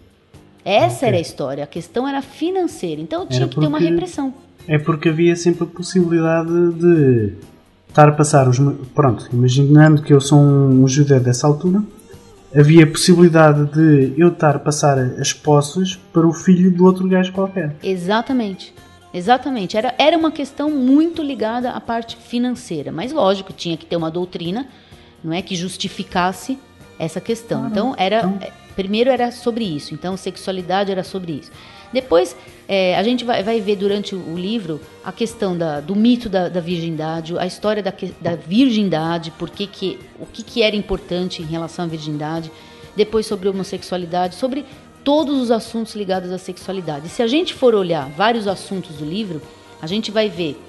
Essa 0.65 0.99
okay. 0.99 1.09
era 1.09 1.17
a 1.17 1.21
história. 1.21 1.65
A 1.65 1.67
questão 1.67 2.07
era 2.07 2.23
financeira. 2.23 3.01
Então 3.01 3.27
tinha 3.27 3.49
que 3.49 3.59
ter 3.59 3.67
uma 3.67 3.81
repressão. 3.81 4.33
É 4.69 4.79
porque 4.79 5.09
havia 5.09 5.35
sempre 5.35 5.65
a 5.65 5.67
possibilidade 5.67 6.73
de 6.75 7.33
estar 7.93 8.09
a 8.09 8.13
passar 8.13 8.49
os. 8.49 8.59
Pronto, 8.95 9.29
imaginando 9.33 10.03
que 10.03 10.13
eu 10.13 10.21
sou 10.21 10.39
um 10.39 10.89
judeu 10.89 11.21
dessa 11.21 11.47
altura, 11.47 11.83
havia 12.57 12.87
possibilidade 12.87 13.65
de 13.67 14.15
eu 14.17 14.29
estar 14.29 14.57
a 14.57 14.59
passar 14.59 14.99
as 14.99 15.33
posses 15.33 15.97
para 16.13 16.27
o 16.27 16.33
filho 16.33 16.71
do 16.71 16.85
outro 16.85 17.07
gajo 17.07 17.33
qualquer. 17.33 17.77
Exatamente. 17.83 18.75
Exatamente. 19.15 19.77
Era, 19.77 19.95
era 19.99 20.17
uma 20.17 20.33
questão 20.33 20.71
muito 20.71 21.23
ligada 21.23 21.71
à 21.71 21.81
parte 21.81 22.17
financeira. 22.17 22.91
Mas 22.91 23.13
lógico, 23.13 23.53
tinha 23.53 23.77
que 23.77 23.85
ter 23.85 23.97
uma 23.97 24.11
doutrina, 24.11 24.67
não 25.23 25.33
é? 25.33 25.43
Que 25.43 25.55
justificasse 25.55 26.59
essa 26.99 27.21
questão. 27.21 27.65
Ah, 27.65 27.69
então, 27.71 27.95
era. 27.97 28.21
Então... 28.21 28.63
Primeiro 28.75 29.11
era 29.11 29.31
sobre 29.31 29.65
isso. 29.65 29.93
Então, 29.93 30.17
sexualidade 30.17 30.91
era 30.91 31.05
sobre 31.05 31.33
isso. 31.33 31.51
Depois, 31.93 32.35
é, 32.67 32.97
a 32.97 33.03
gente 33.03 33.25
vai, 33.25 33.43
vai, 33.43 33.61
ver 33.61 33.77
durante 33.77 34.15
o 34.15 34.37
livro 34.37 34.81
a 35.05 35.13
questão 35.13 35.57
da, 35.57 35.81
do 35.81 35.95
mito 35.95 36.29
da, 36.29 36.49
da 36.49 36.61
virgindade, 36.61 37.37
a 37.39 37.47
história 37.47 37.83
da, 37.83 37.93
da 38.21 38.35
virgindade, 38.35 39.31
por 39.33 39.51
que 39.51 39.67
que, 39.67 39.99
o 40.19 40.27
que, 40.27 40.43
que 40.43 40.63
era 40.63 40.75
importante 40.75 41.43
em 41.43 41.47
relação 41.47 41.85
à 41.85 41.89
virgindade. 41.89 42.51
Depois, 42.97 43.27
sobre 43.27 43.49
homossexualidade, 43.49 44.35
sobre 44.35 44.65
todos 45.05 45.41
os 45.41 45.51
assuntos 45.51 45.95
ligados 45.95 46.31
à 46.31 46.39
sexualidade. 46.39 47.09
Se 47.09 47.23
a 47.23 47.27
gente 47.27 47.55
for 47.55 47.75
olhar 47.75 48.09
vários 48.11 48.47
assuntos 48.47 48.97
do 48.97 49.05
livro, 49.05 49.43
a 49.81 49.87
gente 49.87 50.11
vai 50.11 50.29
ver 50.29 50.61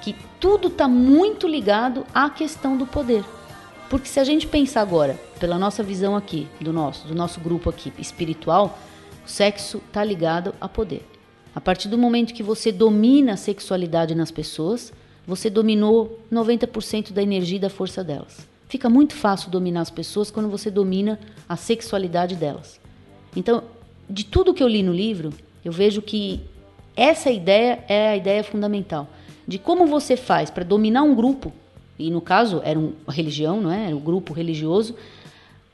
que 0.00 0.16
tudo 0.40 0.68
está 0.68 0.88
muito 0.88 1.46
ligado 1.46 2.04
à 2.14 2.28
questão 2.28 2.76
do 2.76 2.86
poder. 2.86 3.24
Porque 3.88 4.08
se 4.08 4.18
a 4.18 4.24
gente 4.24 4.46
pensar 4.46 4.80
agora, 4.80 5.20
pela 5.38 5.58
nossa 5.58 5.82
visão 5.82 6.16
aqui, 6.16 6.48
do 6.60 6.72
nosso, 6.72 7.06
do 7.06 7.14
nosso 7.14 7.38
grupo 7.40 7.68
aqui 7.68 7.92
espiritual, 7.98 8.78
o 9.24 9.28
sexo 9.28 9.78
está 9.78 10.04
ligado 10.04 10.54
a 10.60 10.68
poder. 10.68 11.06
A 11.54 11.60
partir 11.60 11.88
do 11.88 11.98
momento 11.98 12.32
que 12.32 12.42
você 12.42 12.72
domina 12.72 13.34
a 13.34 13.36
sexualidade 13.36 14.14
nas 14.14 14.30
pessoas, 14.30 14.92
você 15.26 15.50
dominou 15.50 16.20
90% 16.32 17.12
da 17.12 17.22
energia 17.22 17.56
e 17.56 17.60
da 17.60 17.70
força 17.70 18.02
delas. 18.02 18.46
Fica 18.68 18.88
muito 18.88 19.14
fácil 19.14 19.50
dominar 19.50 19.82
as 19.82 19.90
pessoas 19.90 20.30
quando 20.30 20.48
você 20.48 20.70
domina 20.70 21.20
a 21.48 21.56
sexualidade 21.56 22.36
delas. 22.36 22.80
Então, 23.36 23.62
de 24.08 24.24
tudo 24.24 24.54
que 24.54 24.62
eu 24.62 24.68
li 24.68 24.82
no 24.82 24.92
livro, 24.92 25.32
eu 25.64 25.70
vejo 25.70 26.00
que 26.00 26.40
essa 26.96 27.30
ideia 27.30 27.84
é 27.88 28.08
a 28.08 28.16
ideia 28.16 28.42
fundamental 28.42 29.08
de 29.46 29.58
como 29.58 29.86
você 29.86 30.16
faz 30.16 30.50
para 30.50 30.64
dominar 30.64 31.02
um 31.02 31.14
grupo, 31.14 31.52
e 31.98 32.10
no 32.10 32.20
caso 32.20 32.60
era 32.64 32.78
uma 32.78 33.12
religião, 33.12 33.60
não 33.60 33.70
é? 33.70 33.86
Era 33.86 33.96
um 33.96 34.00
grupo 34.00 34.32
religioso 34.32 34.94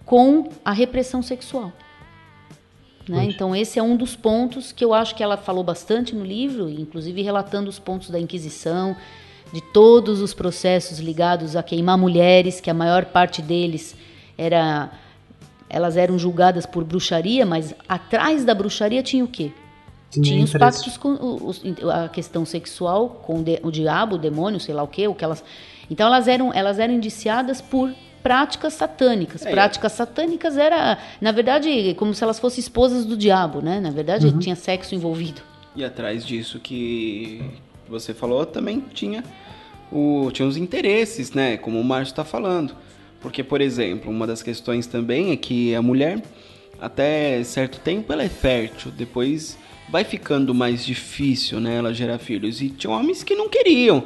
com 0.05 0.49
a 0.65 0.73
repressão 0.73 1.23
sexual. 1.23 1.73
Né? 3.09 3.25
Então 3.25 3.55
esse 3.57 3.79
é 3.79 3.83
um 3.83 3.97
dos 3.97 4.15
pontos 4.15 4.71
que 4.73 4.85
eu 4.85 4.93
acho 4.93 5.15
que 5.15 5.23
ela 5.23 5.37
falou 5.37 5.65
bastante 5.65 6.15
no 6.15 6.25
livro, 6.25 6.69
inclusive 6.69 7.23
relatando 7.23 7.69
os 7.71 7.79
pontos 7.79 8.11
da 8.11 8.19
Inquisição, 8.21 8.95
de 9.53 9.61
todos 9.63 10.21
os 10.21 10.35
processos 10.35 10.99
ligados 10.99 11.57
a 11.57 11.63
queimar 11.63 11.97
mulheres, 11.97 12.61
que 12.61 12.69
a 12.71 12.75
maior 12.75 13.07
parte 13.07 13.41
deles 13.41 13.97
era 14.37 14.91
elas 15.71 15.97
eram 15.99 16.19
julgadas 16.19 16.65
por 16.65 16.83
bruxaria, 16.83 17.45
mas 17.45 17.75
atrás 17.89 18.43
da 18.45 18.55
bruxaria 18.55 19.03
tinha 19.03 19.23
o 19.25 19.29
quê? 19.29 19.53
Tinha 20.11 20.25
Tinha 20.25 20.45
os 20.45 20.53
pactos 20.53 20.97
com 20.97 21.13
os- 21.47 21.63
a 21.93 22.09
questão 22.09 22.45
sexual 22.47 23.21
com 23.27 23.41
o, 23.41 23.43
de- 23.43 23.61
o 23.63 23.71
diabo, 23.71 24.15
o 24.17 24.19
demônio, 24.19 24.59
sei 24.59 24.75
lá 24.75 24.83
o 24.83 24.89
quê, 24.89 25.07
o 25.07 25.15
que 25.15 25.23
elas. 25.23 25.45
Então 25.91 26.07
elas 26.07 26.27
eram 26.27 26.53
elas 26.55 26.79
eram 26.79 26.95
indiciadas 26.95 27.61
por 27.61 27.93
práticas 28.29 28.75
satânicas. 28.75 29.47
É. 29.47 29.51
Práticas 29.51 29.93
satânicas 29.93 30.59
era, 30.59 30.99
na 31.19 31.33
verdade, 31.33 31.95
como 31.97 32.13
se 32.13 32.23
elas 32.23 32.39
fossem 32.39 32.61
esposas 32.61 33.07
do 33.07 33.17
diabo, 33.17 33.63
né? 33.63 33.81
Na 33.81 33.91
verdade, 33.91 34.27
Uhum. 34.27 34.39
tinha 34.39 34.55
sexo 34.55 34.95
envolvido. 34.95 35.41
E 35.75 35.83
atrás 35.83 36.27
disso 36.27 36.59
que 36.61 37.41
você 37.89 38.13
falou, 38.13 38.45
também 38.45 38.85
tinha, 38.93 39.25
o, 39.91 40.29
tinha 40.31 40.47
os 40.47 40.59
interesses, 40.59 41.33
né? 41.33 41.57
Como 41.57 41.81
o 41.81 41.85
Márcio 41.85 42.13
está 42.13 42.25
falando. 42.25 42.75
Porque, 43.23 43.43
por 43.43 43.63
exemplo, 43.63 44.11
uma 44.11 44.27
das 44.27 44.43
questões 44.43 44.87
também 44.87 45.33
é 45.33 45.37
que 45.37 45.75
a 45.75 45.81
mulher, 45.81 46.23
até 46.79 47.43
certo 47.45 47.81
tempo, 47.81 48.13
ela 48.13 48.23
é 48.23 48.29
fértil. 48.29 48.91
Depois 48.91 49.57
vai 49.89 50.05
ficando 50.05 50.55
mais 50.55 50.85
difícil, 50.85 51.61
né? 51.61 51.77
Ela 51.77 51.95
gerar 51.95 52.19
filhos. 52.19 52.61
E 52.61 52.69
tinha 52.69 52.91
homens 52.93 53.23
que 53.23 53.35
não 53.35 53.49
queriam. 53.49 54.05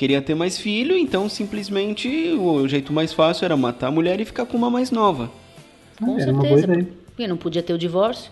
Queria 0.00 0.22
ter 0.22 0.34
mais 0.34 0.56
filho, 0.56 0.96
então 0.96 1.28
simplesmente 1.28 2.08
o 2.32 2.66
jeito 2.66 2.90
mais 2.90 3.12
fácil 3.12 3.44
era 3.44 3.54
matar 3.54 3.88
a 3.88 3.90
mulher 3.90 4.18
e 4.18 4.24
ficar 4.24 4.46
com 4.46 4.56
uma 4.56 4.70
mais 4.70 4.90
nova. 4.90 5.30
Com 5.98 6.18
Era 6.18 6.32
uma 6.32 6.40
boa 6.42 6.56
certeza. 6.56 6.80
ideia. 6.80 6.94
Porque 7.04 7.28
não 7.28 7.36
podia 7.36 7.62
ter 7.62 7.74
o 7.74 7.78
divórcio. 7.78 8.30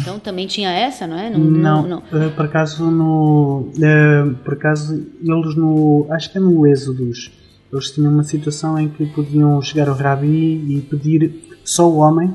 Então 0.00 0.18
também 0.18 0.46
tinha 0.46 0.70
essa, 0.70 1.06
não 1.06 1.18
é? 1.18 1.28
Não, 1.28 2.02
eh, 2.10 2.28
por 2.34 2.46
acaso 2.46 2.90
no. 2.90 3.68
eh, 3.82 4.32
por 4.42 4.54
acaso 4.54 4.94
eles 5.22 5.54
no. 5.54 6.06
Acho 6.08 6.32
que 6.32 6.38
é 6.38 6.40
no 6.40 6.66
Êxodos. 6.66 7.30
Eles 7.70 7.90
tinham 7.90 8.10
uma 8.10 8.22
situação 8.24 8.78
em 8.78 8.88
que 8.88 9.04
podiam 9.04 9.60
chegar 9.60 9.90
ao 9.90 9.94
Rabi 9.94 10.26
e 10.26 10.80
pedir. 10.88 11.34
Só 11.62 11.86
o 11.86 11.98
homem 11.98 12.32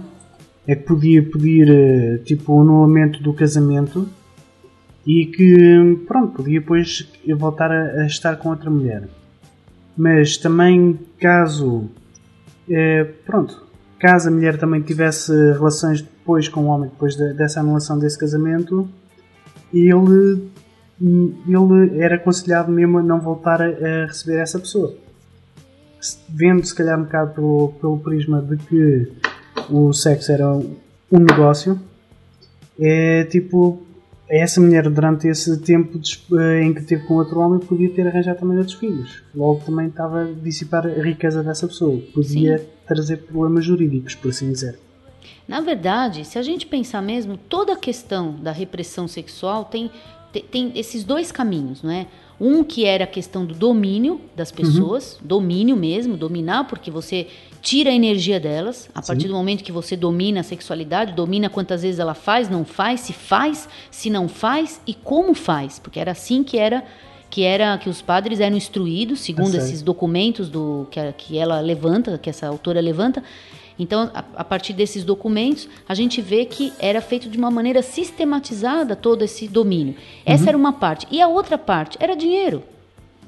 é 0.68 0.76
que 0.76 0.84
podia 0.84 1.24
pedir 1.24 1.68
eh, 1.72 2.18
tipo 2.24 2.54
o 2.54 2.62
anulamento 2.62 3.20
do 3.24 3.34
casamento 3.34 4.08
e 5.06 5.26
que 5.28 6.00
pronto, 6.08 6.34
podia 6.34 6.60
depois 6.60 7.08
voltar 7.38 7.72
a, 7.72 8.02
a 8.02 8.06
estar 8.06 8.36
com 8.38 8.50
outra 8.50 8.70
mulher. 8.70 9.08
Mas 9.96 10.38
também 10.38 11.00
caso 11.20 11.90
eh, 12.70 13.06
pronto, 13.26 13.64
caso 14.00 14.28
a 14.28 14.32
mulher 14.32 14.58
também 14.58 14.82
tivesse 14.82 15.32
relações 15.54 16.02
depois 16.02 16.50
com 16.50 16.62
o 16.66 16.68
homem, 16.68 16.90
depois 16.90 17.16
de- 17.16 17.34
dessa 17.34 17.60
anulação 17.60 17.98
desse 18.00 18.18
casamento, 18.18 18.90
ele, 19.74 20.50
ele 21.02 22.00
era 22.00 22.16
aconselhado 22.16 22.72
mesmo 22.72 22.98
a 22.98 23.04
não 23.04 23.20
voltar 23.20 23.62
a, 23.62 23.66
a 23.68 24.06
receber 24.08 24.40
essa 24.40 24.60
pessoa. 24.60 24.96
Vendo, 26.30 26.66
se 26.66 26.74
calhar, 26.76 27.00
um 27.00 27.04
bocado 27.04 27.34
pelo, 27.34 27.74
pelo 27.80 28.00
prisma 28.00 28.42
de 28.42 28.58
que 28.58 29.12
o 29.70 29.92
sexo 29.94 30.32
era 30.32 30.48
um 30.52 31.20
negócio, 31.20 31.80
é 32.80 33.24
tipo. 33.26 33.85
Essa 34.28 34.60
mulher, 34.60 34.90
durante 34.90 35.28
esse 35.28 35.56
tempo 35.62 36.00
eh, 36.40 36.64
em 36.64 36.74
que 36.74 36.82
teve 36.84 37.04
com 37.06 37.14
outro 37.16 37.40
homem, 37.40 37.60
podia 37.60 37.90
ter 37.92 38.08
arranjado 38.08 38.40
também 38.40 38.58
outros 38.58 38.76
filhos. 38.76 39.22
Logo, 39.36 39.62
também 39.64 39.88
estava 39.88 40.24
a 40.24 40.32
dissipar 40.32 40.86
a 40.88 40.90
riqueza 41.04 41.44
dessa 41.44 41.68
pessoa. 41.68 42.02
Podia 42.14 42.68
trazer 42.88 43.18
problemas 43.18 43.64
jurídicos, 43.66 44.16
por 44.16 44.30
assim 44.30 44.52
dizer. 44.52 44.80
Na 45.48 45.62
verdade, 45.62 46.26
se 46.26 46.40
a 46.40 46.42
gente 46.42 46.66
pensar 46.66 47.04
mesmo, 47.04 47.38
toda 47.38 47.74
a 47.74 47.78
questão 47.78 48.32
da 48.42 48.52
repressão 48.52 49.08
sexual 49.08 49.66
tem, 49.66 49.92
te- 50.34 50.42
tem 50.42 50.72
esses 50.76 51.04
dois 51.04 51.32
caminhos, 51.32 51.84
não 51.84 51.92
é? 51.92 52.08
Um 52.40 52.64
que 52.64 52.86
era 52.86 53.06
a 53.06 53.08
questão 53.08 53.46
do 53.46 53.54
domínio 53.54 54.20
das 54.36 54.52
pessoas, 54.52 55.18
domínio 55.24 55.76
mesmo, 55.76 56.18
dominar, 56.18 56.66
porque 56.66 56.92
você 56.92 57.28
tira 57.62 57.90
a 57.90 57.94
energia 57.94 58.40
delas. 58.40 58.90
A 58.94 59.02
partir 59.02 59.28
do 59.28 59.34
momento 59.34 59.64
que 59.64 59.72
você 59.72 59.96
domina 59.96 60.42
a 60.42 60.44
sexualidade, 60.44 61.14
domina 61.14 61.50
quantas 61.50 61.82
vezes 61.82 62.00
ela 62.00 62.14
faz, 62.14 62.50
não 62.50 62.64
faz, 62.66 63.00
se 63.02 63.14
faz, 63.14 63.68
se 63.90 64.10
não 64.10 64.28
faz 64.28 64.82
e 64.86 64.94
como 64.94 65.34
faz, 65.34 65.80
porque 65.80 66.00
era 66.00 66.12
assim 66.12 66.44
que 66.44 66.58
era 66.58 66.84
que 67.28 67.44
era 67.44 67.78
que 67.78 67.90
os 67.90 68.02
padres 68.02 68.40
eram 68.40 68.56
instruídos, 68.56 69.20
segundo 69.20 69.52
certo. 69.52 69.66
esses 69.66 69.82
documentos 69.82 70.48
do 70.48 70.88
que, 70.90 71.00
que 71.18 71.38
ela 71.38 71.60
levanta, 71.60 72.18
que 72.18 72.30
essa 72.30 72.48
autora 72.48 72.80
levanta. 72.80 73.22
Então, 73.78 74.10
a, 74.14 74.24
a 74.38 74.44
partir 74.44 74.74
desses 74.74 75.04
documentos, 75.04 75.68
a 75.88 75.94
gente 75.94 76.22
vê 76.22 76.46
que 76.46 76.72
era 76.80 77.02
feito 77.02 77.28
de 77.30 77.38
uma 77.38 77.52
maneira 77.52 77.82
sistematizada 77.82 78.96
todo 78.96 79.24
esse 79.24 79.48
domínio. 79.48 79.96
Essa 80.26 80.50
era 80.50 80.58
uma 80.58 80.74
parte. 80.74 81.06
E 81.12 81.22
a 81.22 81.28
outra 81.28 81.58
parte 81.58 81.98
era 82.00 82.16
dinheiro. 82.16 82.64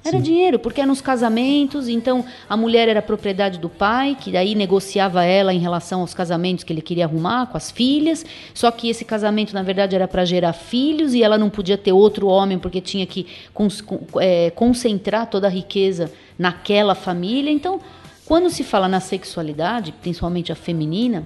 Era 0.05 0.21
dinheiro, 0.21 0.57
porque 0.57 0.79
eram 0.79 0.93
os 0.93 1.01
casamentos, 1.01 1.89
então 1.89 2.23
a 2.47 2.55
mulher 2.55 2.87
era 2.87 3.01
propriedade 3.01 3.59
do 3.59 3.67
pai, 3.67 4.15
que 4.17 4.31
daí 4.31 4.55
negociava 4.55 5.25
ela 5.25 5.53
em 5.53 5.59
relação 5.59 5.99
aos 5.99 6.13
casamentos 6.13 6.63
que 6.63 6.71
ele 6.71 6.81
queria 6.81 7.03
arrumar 7.03 7.47
com 7.47 7.57
as 7.57 7.69
filhas. 7.71 8.25
Só 8.53 8.71
que 8.71 8.87
esse 8.89 9.03
casamento, 9.03 9.53
na 9.53 9.63
verdade, 9.63 9.95
era 9.97 10.07
para 10.07 10.23
gerar 10.23 10.53
filhos 10.53 11.13
e 11.13 11.21
ela 11.23 11.37
não 11.37 11.49
podia 11.49 11.77
ter 11.77 11.91
outro 11.91 12.27
homem 12.27 12.57
porque 12.57 12.79
tinha 12.79 13.05
que 13.05 13.27
cons- 13.53 13.81
con- 13.81 13.99
é, 14.21 14.49
concentrar 14.51 15.29
toda 15.29 15.47
a 15.47 15.49
riqueza 15.49 16.09
naquela 16.39 16.95
família. 16.95 17.51
Então, 17.51 17.81
quando 18.27 18.49
se 18.49 18.63
fala 18.63 18.87
na 18.87 18.99
sexualidade, 18.99 19.93
principalmente 20.01 20.51
a 20.51 20.55
feminina, 20.55 21.23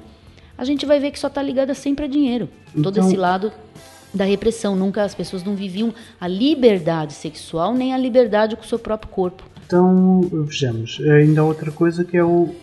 a 0.57 0.63
gente 0.63 0.85
vai 0.85 0.99
ver 0.99 1.11
que 1.11 1.19
só 1.19 1.27
está 1.27 1.41
ligada 1.41 1.73
sempre 1.73 2.05
a 2.05 2.07
dinheiro. 2.07 2.47
Todo 2.83 2.97
Então- 2.97 3.07
esse 3.07 3.15
lado 3.17 3.51
da 4.13 4.25
repressão. 4.25 4.75
Nunca 4.75 5.03
as 5.03 5.15
pessoas 5.15 5.43
não 5.43 5.55
viviam 5.55 5.93
a 6.19 6.27
liberdade 6.27 7.13
sexual 7.13 7.73
nem 7.73 7.93
a 7.93 7.97
liberdade 7.97 8.55
com 8.55 8.61
o 8.63 8.67
seu 8.67 8.77
próprio 8.77 9.09
corpo. 9.11 9.43
Então, 9.65 10.21
vejamos. 10.45 10.99
Ainda 11.17 11.41
há 11.41 11.43
outra 11.45 11.71
coisa 11.71 12.03
que 12.03 12.17
é 12.17 12.23
o, 12.23 12.53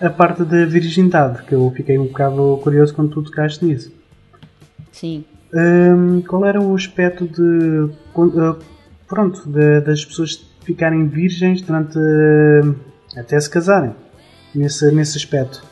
a 0.00 0.10
parte 0.10 0.44
da 0.44 0.64
virgindade, 0.66 1.42
que 1.44 1.54
eu 1.54 1.72
fiquei 1.74 1.98
um 1.98 2.04
bocado 2.06 2.60
curioso 2.62 2.94
quando 2.94 3.10
tu 3.12 3.22
tocaste 3.22 3.64
nisso. 3.64 3.90
Sim. 4.92 5.24
Hum, 5.54 6.22
qual 6.28 6.44
era 6.44 6.60
o 6.60 6.74
aspecto 6.74 7.26
de. 7.26 7.90
ah, 8.38 8.56
Pronto, 9.08 9.48
de- 9.48 9.80
das 9.80 10.04
pessoas 10.04 10.44
ficarem 10.62 11.08
virgens 11.08 11.62
durante. 11.62 11.98
Até 13.16 13.38
se 13.40 13.50
casarem? 13.50 13.94
Nesse, 14.54 14.90
nesse 14.90 15.16
aspecto. 15.16 15.62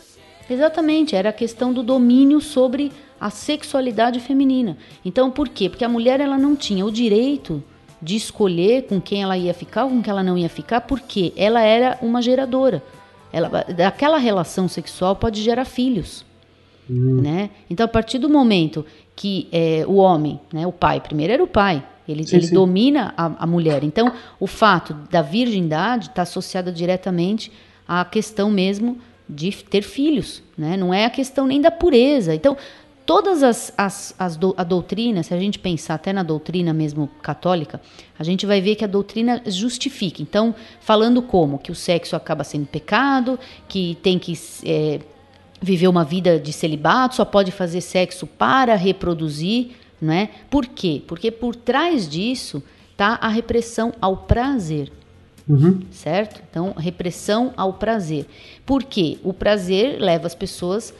Exatamente, 0.49 1.15
era 1.15 1.29
a 1.29 1.33
questão 1.33 1.73
do 1.73 1.83
domínio 1.83 2.41
sobre 2.41 2.93
a 3.21 3.31
sexualidade 3.31 4.21
feminina. 4.21 4.77
Então, 5.05 5.31
por 5.31 5.49
quê? 5.49 5.69
Porque 5.69 5.85
a 5.85 5.89
mulher 5.89 6.21
ela 6.21 6.39
não 6.39 6.55
tinha 6.55 6.87
o 6.87 6.93
direito 6.93 7.63
de 8.01 8.17
escolher 8.17 8.87
com 8.87 9.01
quem 9.01 9.23
ela 9.23 9.37
ia 9.37 9.53
ficar 9.53 9.85
ou 9.85 9.91
com 9.91 10.03
quem 10.03 10.11
ela 10.11 10.23
não 10.23 10.39
ia 10.39 10.49
ficar, 10.49 10.83
porque 10.83 11.33
ela 11.37 11.61
era 11.61 11.99
uma 12.01 12.23
geradora. 12.23 12.83
Ela, 13.33 13.65
daquela 13.65 14.17
relação 14.19 14.69
sexual 14.69 15.17
pode 15.17 15.43
gerar 15.43 15.65
filhos. 15.65 16.25
Né? 16.89 17.51
Então, 17.69 17.85
a 17.85 17.89
partir 17.89 18.19
do 18.19 18.31
momento 18.31 18.87
que 19.15 19.47
eh, 19.53 19.85
o 19.87 19.97
homem, 19.97 20.41
né, 20.51 20.67
o 20.67 20.73
pai, 20.73 21.01
primeiro 21.01 21.35
era 21.35 21.45
o 21.45 21.47
pai, 21.47 21.85
ele, 22.09 22.27
Sim, 22.27 22.37
ele 22.37 22.47
sim. 22.47 22.55
domina 22.55 23.13
a, 23.17 23.45
a 23.45 23.47
mulher. 23.47 23.85
Então, 23.85 24.13
o 24.41 24.47
fato 24.47 24.95
da 25.11 25.23
virgindade 25.23 26.09
está 26.09 26.23
associado 26.23 26.73
diretamente 26.73 27.53
à 27.87 28.05
questão 28.05 28.51
mesmo 28.51 28.99
de 29.29 29.53
ter 29.53 29.83
filhos. 29.83 30.43
Né? 30.57 30.77
Não 30.77 30.93
é 30.93 31.05
a 31.05 31.11
questão 31.11 31.47
nem 31.47 31.61
da 31.61 31.71
pureza. 31.71 32.35
Então, 32.35 32.57
todas 33.05 33.43
as, 33.43 33.73
as, 33.77 34.15
as 34.19 34.37
do, 34.37 34.55
a 34.57 34.65
doutrina, 34.65 35.23
se 35.23 35.33
a 35.35 35.39
gente 35.39 35.59
pensar 35.59 35.95
até 35.95 36.13
na 36.13 36.23
doutrina 36.23 36.73
mesmo 36.73 37.09
católica, 37.23 37.81
a 38.19 38.25
gente 38.25 38.47
vai 38.47 38.61
ver 38.61 38.75
que 38.77 38.85
a 38.85 38.89
doutrina 38.89 39.43
justifica. 39.47 40.23
Então, 40.23 40.55
falando 40.81 41.21
como? 41.23 41.59
Que 41.59 41.71
o 41.71 41.75
sexo 41.75 42.17
acaba 42.17 42.43
sendo 42.45 42.67
pecado, 42.67 43.39
que 43.69 43.97
tem 44.03 44.19
que. 44.19 44.33
eh, 44.65 45.01
viver 45.61 45.89
uma 45.89 46.05
vida 46.05 46.39
de 46.39 46.53
celibato, 46.53 47.17
só 47.17 47.25
pode 47.25 47.51
fazer 47.51 47.81
sexo 47.81 48.27
para 48.27 48.75
reproduzir, 48.77 49.71
não 50.01 50.13
é? 50.13 50.29
Por 50.51 50.67
quê? 50.67 51.03
Porque 51.07 51.31
por 51.31 51.55
trás 51.55 52.09
disso 52.09 52.63
tá 52.97 53.19
a 53.21 53.29
repressão 53.29 53.93
ao 54.01 54.17
prazer, 54.17 54.91
Uhum. 55.49 55.81
certo? 55.91 56.43
Então, 56.51 56.75
repressão 56.77 57.55
ao 57.57 57.73
prazer. 57.75 58.27
Por 58.67 58.83
quê? 58.85 59.19
O 59.25 59.33
prazer 59.33 59.99
leva 60.01 60.27
as 60.27 60.35
pessoas 60.35 60.93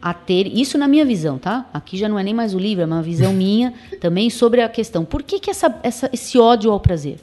a 0.00 0.14
ter, 0.14 0.46
isso 0.46 0.78
na 0.78 0.86
minha 0.86 1.04
visão, 1.04 1.38
tá? 1.38 1.68
Aqui 1.72 1.96
já 1.96 2.08
não 2.08 2.18
é 2.18 2.22
nem 2.22 2.34
mais 2.34 2.54
o 2.54 2.58
livro, 2.58 2.82
é 2.82 2.86
uma 2.86 3.02
visão 3.02 3.32
minha 3.34 3.72
também 4.00 4.30
sobre 4.30 4.60
a 4.60 4.68
questão. 4.68 5.04
Por 5.04 5.22
que, 5.22 5.40
que 5.40 5.50
essa, 5.50 5.74
essa, 5.82 6.08
esse 6.12 6.38
ódio 6.38 6.70
ao 6.70 6.78
prazer? 6.78 7.18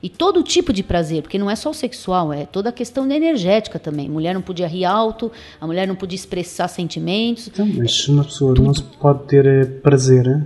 E 0.00 0.08
todo 0.08 0.42
tipo 0.44 0.72
de 0.72 0.82
prazer, 0.82 1.22
porque 1.22 1.38
não 1.38 1.50
é 1.50 1.56
só 1.56 1.70
o 1.70 1.74
sexual, 1.74 2.32
é 2.32 2.46
toda 2.46 2.68
a 2.68 2.72
questão 2.72 3.06
da 3.06 3.16
energética 3.16 3.80
também. 3.80 4.08
Mulher 4.08 4.32
não 4.32 4.42
podia 4.42 4.68
rir 4.68 4.84
alto, 4.84 5.30
a 5.60 5.66
mulher 5.66 5.88
não 5.88 5.96
podia 5.96 6.14
expressar 6.14 6.68
sentimentos. 6.68 7.48
Então, 7.48 7.66
mas 7.66 7.92
se 7.92 8.10
uma 8.10 8.22
pessoa 8.22 8.54
não 8.54 8.72
se 8.72 8.82
pode 8.82 9.24
ter 9.24 9.44
eh, 9.44 9.64
prazer, 9.64 10.44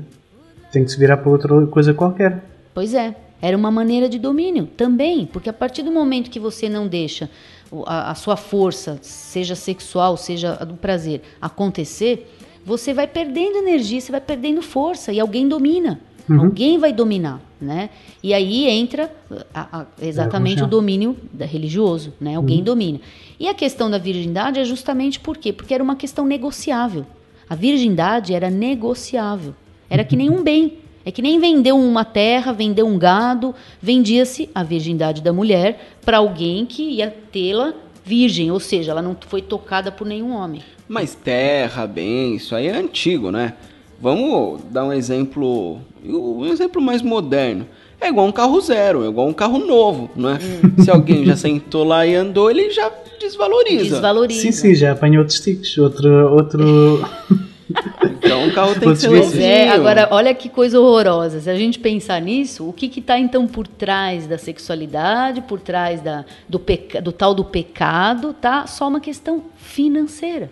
tem 0.73 0.85
que 0.85 0.91
se 0.91 0.99
virar 0.99 1.19
para 1.19 1.31
outra 1.31 1.67
coisa 1.67 1.93
qualquer. 1.93 2.43
Pois 2.73 2.95
é, 2.95 3.15
era 3.43 3.55
uma 3.55 3.71
maneira 3.71 4.09
de 4.09 4.19
domínio 4.19 4.67
também, 4.67 5.27
porque 5.27 5.51
a 5.51 5.53
partir 5.53 5.83
do 5.83 5.93
momento 5.93 6.31
que 6.31 6.41
você 6.41 6.69
não 6.69 6.89
deixa 6.89 7.29
a, 7.85 8.13
a 8.13 8.15
sua 8.15 8.37
força, 8.37 8.99
seja 9.03 9.55
sexual, 9.55 10.17
seja 10.17 10.57
a 10.59 10.65
do 10.65 10.75
prazer, 10.75 11.21
acontecer, 11.41 12.27
você 12.65 12.95
vai 12.95 13.07
perdendo 13.07 13.59
energia, 13.59 14.01
você 14.01 14.13
vai 14.13 14.21
perdendo 14.21 14.63
força 14.63 15.13
e 15.13 15.19
alguém 15.19 15.49
domina. 15.49 16.01
Uhum. 16.39 16.45
Alguém 16.47 16.79
vai 16.79 16.93
dominar, 16.93 17.41
né? 17.61 17.91
E 18.23 18.33
aí 18.35 18.69
entra 18.69 19.11
a- 19.55 19.81
a- 19.81 19.87
exatamente 20.01 20.49
religião. 20.61 20.67
o 20.67 20.71
domínio 20.71 21.17
da- 21.33 21.45
religioso, 21.47 22.13
né? 22.21 22.37
Alguém 22.37 22.63
domina. 22.63 23.01
E 23.39 23.49
a 23.49 23.55
questão 23.55 23.91
da 23.91 23.99
virgindade 23.99 24.59
é 24.61 24.65
justamente 24.65 25.19
por 25.21 25.37
quê? 25.37 25.53
Porque 25.53 25.75
era 25.75 25.83
uma 25.83 25.97
questão 25.97 26.25
negociável. 26.27 27.05
A 27.49 27.55
virgindade 27.55 28.33
era 28.35 28.49
negociável. 28.51 29.55
Era 29.91 30.05
que 30.05 30.17
nem 30.17 30.31
um 30.31 30.43
bem. 30.43 30.79
É 31.05 31.11
que 31.11 31.21
nem 31.21 31.39
vender 31.41 31.73
uma 31.73 32.05
terra, 32.05 32.53
vender 32.53 32.85
um 32.85 32.97
gado, 32.97 33.53
vendia-se 33.81 34.49
a 34.55 34.63
virgindade 34.63 35.21
da 35.21 35.33
mulher 35.33 35.95
para 36.05 36.19
alguém 36.19 36.65
que 36.65 36.83
ia 36.83 37.11
tê-la 37.33 37.75
virgem, 38.05 38.51
ou 38.53 38.61
seja, 38.61 38.93
ela 38.93 39.03
não 39.03 39.17
foi 39.29 39.43
tocada 39.43 39.91
por 39.91 40.07
nenhum 40.07 40.33
homem. 40.33 40.63
Mas 40.89 41.15
terra, 41.15 41.87
bem, 41.87 42.37
isso 42.37 42.55
aí 42.55 42.67
é 42.69 42.77
antigo, 42.77 43.31
né? 43.33 43.55
Vamos 44.03 44.61
dar 44.69 44.85
um 44.85 44.93
exemplo, 44.93 45.79
um 46.05 46.45
exemplo 46.47 46.83
mais 46.83 47.01
moderno. 47.01 47.65
É 48.01 48.09
igual 48.09 48.27
um 48.27 48.33
carro 48.33 48.61
zero, 48.61 49.05
é 49.05 49.09
igual 49.09 49.29
um 49.29 49.33
carro 49.33 49.59
novo, 49.59 50.11
não 50.17 50.31
é? 50.31 50.39
Se 50.83 50.91
alguém 50.91 51.25
já 51.25 51.37
sentou 51.37 51.85
lá 51.85 52.05
e 52.05 52.17
andou, 52.17 52.51
ele 52.51 52.69
já 52.73 52.91
desvaloriza. 53.21 53.85
Desvaloriza. 53.85 54.41
Sim, 54.41 54.51
sim, 54.51 54.75
já 54.75 54.91
apanhou 54.91 55.21
outros 55.21 55.39
tiques. 55.39 55.79
Outro. 55.79 56.35
outro... 56.35 57.09
Então 58.05 58.49
o 58.49 58.53
carro 58.53 58.79
tem 58.79 58.91
que 58.91 58.97
ser 58.97 59.09
Pois 59.09 59.39
é, 59.39 59.71
agora 59.71 60.07
olha 60.11 60.35
que 60.35 60.51
coisa 60.51 60.79
horrorosa. 60.79 61.41
Se 61.41 61.49
a 61.49 61.55
gente 61.55 61.79
pensar 61.79 62.21
nisso, 62.21 62.69
o 62.69 62.73
que 62.73 63.01
está 63.01 63.19
então 63.19 63.47
por 63.47 63.67
trás 63.67 64.27
da 64.27 64.37
sexualidade, 64.37 65.41
por 65.41 65.59
trás 65.59 66.03
da, 66.03 66.23
do, 66.47 66.59
peca, 66.59 67.01
do 67.01 67.13
tal 67.13 67.35
do 67.35 67.45
pecado, 67.45 68.35
tá 68.39 68.67
só 68.67 68.89
uma 68.89 69.01
questão 69.01 69.45
financeira. 69.57 70.51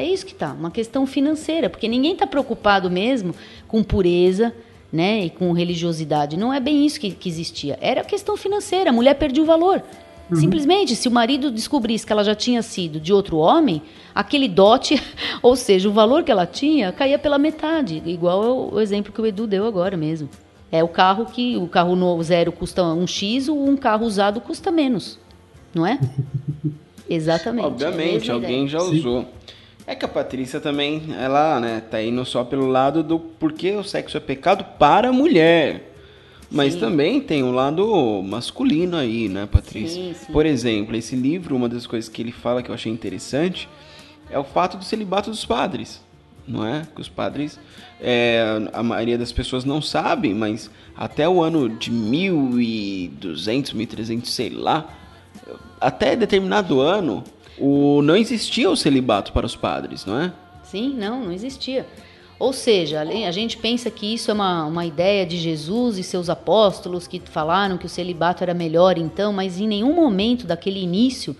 É 0.00 0.04
isso 0.04 0.24
que 0.26 0.34
tá, 0.34 0.52
uma 0.52 0.70
questão 0.70 1.06
financeira, 1.06 1.68
porque 1.70 1.86
ninguém 1.88 2.12
está 2.12 2.26
preocupado 2.26 2.90
mesmo 2.90 3.34
com 3.68 3.82
pureza, 3.82 4.52
né, 4.92 5.24
e 5.26 5.30
com 5.30 5.52
religiosidade. 5.52 6.36
Não 6.36 6.52
é 6.52 6.58
bem 6.58 6.84
isso 6.84 6.98
que, 6.98 7.10
que 7.12 7.28
existia. 7.28 7.78
Era 7.80 8.02
questão 8.02 8.36
financeira. 8.36 8.90
A 8.90 8.92
mulher 8.92 9.14
perdia 9.14 9.42
o 9.42 9.46
valor. 9.46 9.82
Simplesmente, 10.32 10.94
se 10.94 11.08
o 11.08 11.10
marido 11.10 11.50
descobrisse 11.50 12.06
que 12.06 12.12
ela 12.12 12.22
já 12.22 12.36
tinha 12.36 12.62
sido 12.62 13.00
de 13.00 13.12
outro 13.12 13.36
homem, 13.38 13.82
aquele 14.14 14.46
dote, 14.48 14.94
ou 15.42 15.56
seja, 15.56 15.88
o 15.88 15.92
valor 15.92 16.22
que 16.22 16.30
ela 16.30 16.46
tinha, 16.46 16.92
caía 16.92 17.18
pela 17.18 17.36
metade, 17.36 18.00
igual 18.06 18.70
o- 18.72 18.80
exemplo 18.80 19.12
que 19.12 19.20
o 19.20 19.26
Edu 19.26 19.46
deu 19.46 19.66
agora 19.66 19.96
mesmo. 19.96 20.28
É 20.70 20.84
o 20.84 20.88
carro 20.88 21.26
que 21.26 21.56
o 21.56 21.66
carro 21.66 21.96
novo 21.96 22.22
zero 22.22 22.52
custa 22.52 22.84
um 22.84 23.08
X, 23.08 23.48
ou 23.48 23.68
um 23.68 23.76
carro 23.76 24.06
usado 24.06 24.40
custa 24.40 24.70
menos, 24.70 25.18
não 25.74 25.84
é? 25.84 25.98
Exatamente. 27.10 27.64
é 27.64 27.66
Obviamente, 27.66 28.30
alguém 28.30 28.68
já 28.68 28.78
usou. 28.80 29.26
É 29.90 29.96
que 29.96 30.04
a 30.04 30.08
Patrícia 30.08 30.60
também, 30.60 31.02
ela, 31.18 31.58
né, 31.58 31.82
tá 31.90 32.00
indo 32.00 32.24
só 32.24 32.44
pelo 32.44 32.68
lado 32.68 33.02
do 33.02 33.18
porquê 33.18 33.72
o 33.72 33.82
sexo 33.82 34.16
é 34.16 34.20
pecado 34.20 34.62
para 34.78 35.08
a 35.08 35.12
mulher. 35.12 35.92
Mas 36.48 36.74
Sim. 36.74 36.78
também 36.78 37.20
tem 37.20 37.42
um 37.42 37.50
lado 37.50 38.22
masculino 38.22 38.96
aí, 38.96 39.28
né, 39.28 39.48
Patrícia? 39.50 40.00
Sim, 40.00 40.14
sim. 40.14 40.32
Por 40.32 40.46
exemplo, 40.46 40.94
esse 40.94 41.16
livro, 41.16 41.56
uma 41.56 41.68
das 41.68 41.88
coisas 41.88 42.08
que 42.08 42.22
ele 42.22 42.30
fala 42.30 42.62
que 42.62 42.70
eu 42.70 42.74
achei 42.76 42.92
interessante 42.92 43.68
é 44.30 44.38
o 44.38 44.44
fato 44.44 44.76
do 44.76 44.84
celibato 44.84 45.28
dos 45.28 45.44
padres, 45.44 46.00
não 46.46 46.64
é? 46.64 46.86
Que 46.94 47.00
os 47.00 47.08
padres, 47.08 47.58
é, 48.00 48.44
a 48.72 48.84
maioria 48.84 49.18
das 49.18 49.32
pessoas 49.32 49.64
não 49.64 49.82
sabem, 49.82 50.32
mas 50.32 50.70
até 50.96 51.28
o 51.28 51.42
ano 51.42 51.68
de 51.68 51.90
1200, 51.90 53.72
1300, 53.72 54.32
sei 54.32 54.50
lá, 54.50 54.88
até 55.80 56.14
determinado 56.14 56.80
ano, 56.80 57.24
o, 57.60 58.02
não 58.02 58.16
existia 58.16 58.70
o 58.70 58.76
celibato 58.76 59.32
para 59.32 59.46
os 59.46 59.54
padres, 59.54 60.04
não 60.04 60.18
é? 60.18 60.32
Sim, 60.62 60.94
não, 60.94 61.24
não 61.24 61.32
existia. 61.32 61.86
Ou 62.38 62.54
seja, 62.54 63.02
a 63.02 63.30
gente 63.30 63.58
pensa 63.58 63.90
que 63.90 64.14
isso 64.14 64.30
é 64.30 64.34
uma, 64.34 64.64
uma 64.64 64.86
ideia 64.86 65.26
de 65.26 65.36
Jesus 65.36 65.98
e 65.98 66.02
seus 66.02 66.30
apóstolos 66.30 67.06
que 67.06 67.20
falaram 67.20 67.76
que 67.76 67.84
o 67.84 67.88
celibato 67.88 68.42
era 68.42 68.54
melhor 68.54 68.96
então, 68.96 69.30
mas 69.30 69.60
em 69.60 69.68
nenhum 69.68 69.92
momento 69.92 70.46
daquele 70.46 70.80
início 70.80 71.36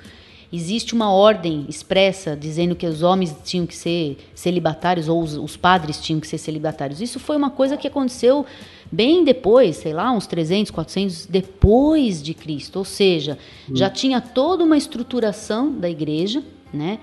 existe 0.52 0.94
uma 0.94 1.12
ordem 1.12 1.64
expressa 1.68 2.36
dizendo 2.36 2.74
que 2.74 2.86
os 2.86 3.02
homens 3.02 3.36
tinham 3.44 3.66
que 3.66 3.76
ser 3.76 4.18
celibatários 4.34 5.08
ou 5.08 5.22
os, 5.22 5.36
os 5.36 5.56
padres 5.56 6.00
tinham 6.00 6.20
que 6.20 6.26
ser 6.26 6.38
celibatários. 6.38 7.00
Isso 7.00 7.18
foi 7.20 7.36
uma 7.36 7.50
coisa 7.50 7.76
que 7.76 7.86
aconteceu 7.86 8.44
bem 8.90 9.24
depois, 9.24 9.76
sei 9.76 9.92
lá, 9.92 10.10
uns 10.10 10.26
300, 10.26 10.70
400 10.70 11.26
depois 11.26 12.22
de 12.22 12.34
Cristo. 12.34 12.80
Ou 12.80 12.84
seja, 12.84 13.38
já 13.72 13.88
tinha 13.88 14.20
toda 14.20 14.64
uma 14.64 14.76
estruturação 14.76 15.72
da 15.72 15.88
igreja, 15.88 16.42
né? 16.72 16.98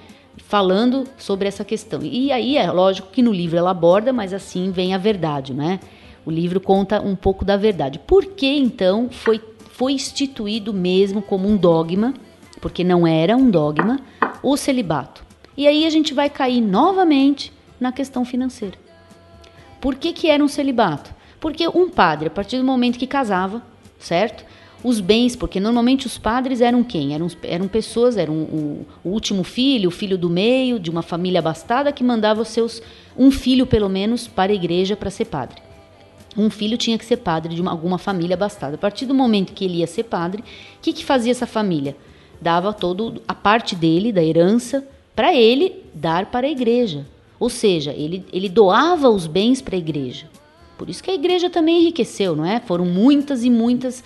falando 0.46 1.06
sobre 1.18 1.48
essa 1.48 1.66
questão. 1.66 2.02
E 2.04 2.32
aí 2.32 2.58
é 2.58 2.72
lógico 2.72 3.10
que 3.12 3.22
no 3.22 3.32
livro 3.32 3.58
ela 3.58 3.72
aborda, 3.72 4.14
mas 4.14 4.34
assim 4.34 4.72
vem 4.72 4.94
a 4.94 4.98
verdade, 4.98 5.54
né? 5.54 5.80
O 6.26 6.32
livro 6.32 6.60
conta 6.60 7.02
um 7.02 7.16
pouco 7.16 7.44
da 7.44 7.58
verdade. 7.58 8.00
Por 8.00 8.26
que 8.26 8.48
então 8.48 9.10
foi, 9.10 9.42
foi 9.72 9.94
instituído 9.94 10.74
mesmo 10.74 11.22
como 11.22 11.48
um 11.48 11.58
dogma, 11.58 12.14
porque 12.62 12.84
não 12.84 13.06
era 13.06 13.36
um 13.36 13.50
dogma, 13.50 14.00
o 14.42 14.56
celibato? 14.58 15.26
E 15.56 15.68
aí 15.68 15.86
a 15.86 15.90
gente 15.90 16.14
vai 16.14 16.30
cair 16.30 16.62
novamente 16.62 17.52
na 17.80 17.92
questão 17.92 18.24
financeira. 18.24 18.78
Por 19.82 19.96
que, 19.96 20.14
que 20.14 20.30
era 20.30 20.44
um 20.44 20.48
celibato? 20.48 21.14
Porque 21.40 21.68
um 21.68 21.90
padre, 21.90 22.28
a 22.28 22.32
partir 22.32 22.58
do 22.58 22.64
momento 22.64 22.98
que 22.98 23.08
casava, 23.08 23.62
certo? 24.00 24.44
Os 24.84 25.00
bens, 25.00 25.36
porque 25.36 25.60
normalmente 25.60 26.06
os 26.06 26.18
padres 26.18 26.62
eram 26.62 26.84
quem? 26.84 27.14
Eram, 27.14 27.28
eram 27.44 27.68
pessoas, 27.68 28.18
eram 28.18 28.34
o, 28.34 28.86
o 29.04 29.10
último 29.10 29.44
filho, 29.44 29.90
o 29.90 29.92
filho 29.92 30.18
do 30.18 30.30
meio, 30.30 30.80
de 30.80 30.90
uma 30.90 31.02
família 31.02 31.40
abastada 31.40 31.92
que 31.92 32.04
mandava 32.04 32.42
os 32.42 32.50
seus, 32.50 32.82
um 33.18 33.32
filho 33.32 33.66
pelo 33.66 33.90
menos, 33.90 34.28
para 34.28 34.52
a 34.52 34.56
igreja 34.56 34.96
para 34.96 35.10
ser 35.10 35.26
padre. 35.26 35.62
Um 36.38 36.52
filho 36.52 36.78
tinha 36.78 36.98
que 37.00 37.06
ser 37.06 37.18
padre 37.18 37.56
de 37.56 37.62
uma, 37.62 37.72
alguma 37.72 37.98
família 37.98 38.36
abastada. 38.36 38.76
A 38.76 38.78
partir 38.78 39.08
do 39.08 39.16
momento 39.16 39.54
que 39.54 39.66
ele 39.66 39.78
ia 39.78 39.88
ser 39.88 40.04
padre, 40.04 40.44
o 40.44 40.82
que, 40.82 40.94
que 40.94 41.04
fazia 41.04 41.32
essa 41.32 41.48
família? 41.48 41.96
Dava 42.42 42.74
todo 42.74 43.22
a 43.28 43.34
parte 43.34 43.76
dele, 43.76 44.12
da 44.12 44.24
herança, 44.24 44.88
para 45.16 45.34
ele 45.34 45.84
dar 45.94 46.28
para 46.28 46.48
a 46.48 46.50
igreja. 46.50 47.06
Ou 47.40 47.50
seja, 47.50 47.92
ele, 47.92 48.26
ele 48.32 48.50
doava 48.50 49.10
os 49.10 49.28
bens 49.28 49.62
para 49.62 49.76
a 49.76 49.80
igreja. 49.80 50.28
Por 50.78 50.90
isso 50.90 51.04
que 51.04 51.10
a 51.10 51.16
igreja 51.16 51.50
também 51.50 51.82
enriqueceu, 51.82 52.36
não 52.36 52.46
é? 52.46 52.60
Foram 52.60 52.86
muitas 52.86 53.44
e 53.44 53.50
muitas 53.50 54.04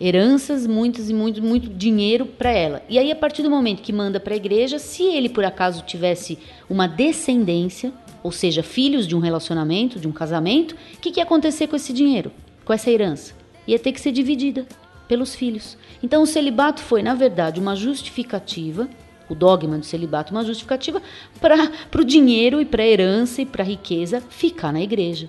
heranças, 0.00 0.66
muitas 0.66 1.10
e 1.10 1.14
muito, 1.14 1.42
muito 1.42 1.68
dinheiro 1.68 2.24
para 2.24 2.50
ela. 2.50 2.82
E 2.88 2.98
aí, 2.98 3.10
a 3.10 3.16
partir 3.16 3.42
do 3.42 3.50
momento 3.50 3.82
que 3.82 3.92
manda 3.92 4.18
para 4.18 4.32
a 4.32 4.36
igreja, 4.36 4.78
se 4.78 5.02
ele 5.02 5.28
por 5.28 5.44
acaso 5.44 5.82
tivesse 5.82 6.38
uma 6.68 6.86
descendência, 6.86 7.92
ou 8.22 8.32
seja, 8.32 8.62
filhos 8.62 9.06
de 9.06 9.14
um 9.14 9.18
relacionamento, 9.18 9.98
de 9.98 10.08
um 10.08 10.12
casamento, 10.12 10.74
o 10.94 11.00
que, 11.00 11.10
que 11.10 11.20
ia 11.20 11.24
acontecer 11.24 11.66
com 11.66 11.76
esse 11.76 11.92
dinheiro, 11.92 12.30
com 12.64 12.72
essa 12.72 12.90
herança? 12.90 13.34
Ia 13.66 13.78
ter 13.78 13.92
que 13.92 14.00
ser 14.00 14.12
dividida 14.12 14.66
pelos 15.10 15.34
filhos. 15.34 15.76
Então, 16.00 16.22
o 16.22 16.26
celibato 16.26 16.80
foi, 16.80 17.02
na 17.02 17.14
verdade, 17.14 17.58
uma 17.58 17.74
justificativa. 17.74 18.88
O 19.28 19.34
dogma 19.34 19.76
do 19.76 19.84
celibato, 19.84 20.32
uma 20.32 20.44
justificativa 20.44 21.02
para 21.40 22.00
o 22.00 22.04
dinheiro 22.04 22.60
e 22.60 22.64
para 22.64 22.84
a 22.84 22.86
herança 22.86 23.42
e 23.42 23.46
para 23.46 23.64
a 23.64 23.66
riqueza 23.66 24.22
ficar 24.30 24.72
na 24.72 24.80
igreja. 24.80 25.28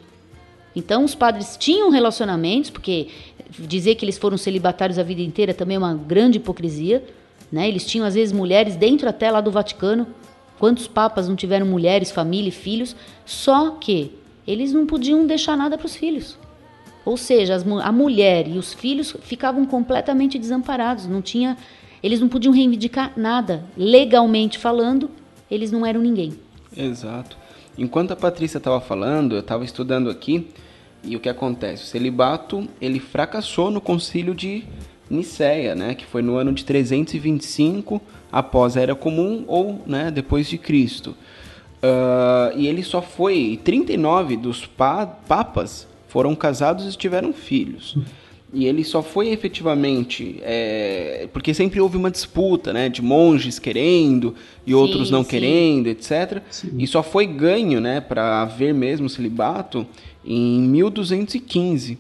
Então, 0.76 1.04
os 1.04 1.16
padres 1.16 1.58
tinham 1.60 1.90
relacionamentos, 1.90 2.70
porque 2.70 3.08
dizer 3.58 3.96
que 3.96 4.06
eles 4.06 4.20
foram 4.20 4.38
celibatários 4.38 5.00
a 5.00 5.04
vida 5.04 5.22
inteira 5.22 5.52
também 5.52 5.76
é 5.76 5.80
uma 5.80 5.96
grande 5.96 6.38
hipocrisia. 6.38 7.04
Né? 7.52 7.68
Eles 7.68 7.84
tinham, 7.84 8.06
às 8.06 8.14
vezes, 8.14 8.32
mulheres 8.32 8.76
dentro 8.76 9.10
até 9.10 9.32
lá 9.32 9.42
do 9.42 9.50
Vaticano. 9.50 10.06
Quantos 10.60 10.88
papas 10.88 11.28
não 11.28 11.36
tiveram 11.36 11.66
mulheres, 11.66 12.12
família 12.12 12.50
e 12.50 12.52
filhos? 12.52 12.96
Só 13.26 13.72
que 13.72 14.12
eles 14.46 14.74
não 14.74 14.86
podiam 14.86 15.26
deixar 15.26 15.58
nada 15.58 15.76
para 15.76 15.88
os 15.88 15.96
filhos. 15.96 16.38
Ou 17.06 17.18
seja, 17.18 17.56
as, 17.56 17.66
a 17.68 17.92
mulher 17.92 18.48
e 18.48 18.58
os 18.58 18.74
filhos 18.74 19.16
ficavam 19.22 19.66
completamente 19.66 20.38
desamparados. 20.38 21.08
Não 21.08 21.22
tinha, 21.22 21.58
eles 22.02 22.20
não 22.20 22.28
podiam 22.28 22.54
reivindicar 22.54 23.14
nada. 23.18 23.64
Legalmente 23.76 24.58
falando, 24.58 25.10
eles 25.50 25.72
não 25.72 25.86
eram 25.86 26.02
ninguém. 26.02 26.34
Exato. 26.76 27.38
Enquanto 27.78 28.12
a 28.12 28.16
Patrícia 28.16 28.58
estava 28.58 28.80
falando, 28.80 29.36
eu 29.36 29.40
estava 29.40 29.64
estudando 29.64 30.10
aqui 30.10 30.48
e 31.04 31.16
o 31.16 31.20
que 31.20 31.30
acontece? 31.30 31.84
O 31.84 31.88
celibato 31.88 32.68
ele 32.80 33.00
fracassou 33.00 33.72
no 33.72 33.82
concílio 33.82 34.36
de 34.36 34.64
Nicéia, 35.10 35.76
né, 35.76 35.96
que 35.96 36.06
foi 36.06 36.22
no 36.22 36.36
ano 36.36 36.54
de 36.54 36.64
325 36.64 38.02
após 38.32 38.78
a 38.78 38.82
Era 38.82 38.96
Comum 38.96 39.44
ou 39.48 39.82
né, 39.86 40.10
depois 40.12 40.48
de 40.48 40.58
Cristo. 40.58 41.16
Uh, 41.84 42.56
e 42.56 42.68
ele 42.68 42.84
só 42.84 43.02
foi 43.02 43.60
39 43.64 44.38
dos 44.38 44.66
pa 44.66 45.06
papas 45.06 45.88
foram 46.12 46.36
casados 46.36 46.94
e 46.94 46.98
tiveram 46.98 47.32
filhos. 47.32 47.98
E 48.54 48.66
ele 48.66 48.84
só 48.84 49.02
foi 49.02 49.30
efetivamente. 49.30 50.40
É, 50.42 51.30
porque 51.32 51.54
sempre 51.54 51.80
houve 51.80 51.96
uma 51.96 52.12
disputa, 52.12 52.74
né? 52.74 52.90
De 52.90 53.02
monges 53.02 53.58
querendo 53.58 54.36
e 54.68 54.76
outros 54.76 55.08
Sim, 55.08 55.14
não 55.14 55.24
sim. 55.24 55.30
querendo, 55.30 55.88
etc. 55.88 56.42
E 56.78 56.86
só 56.86 57.02
foi 57.02 57.26
ganho, 57.26 57.80
né? 57.80 58.02
Para 58.02 58.42
haver 58.42 58.74
mesmo 58.74 59.08
celibato 59.08 59.88
em 60.26 60.60
1215. 60.64 61.98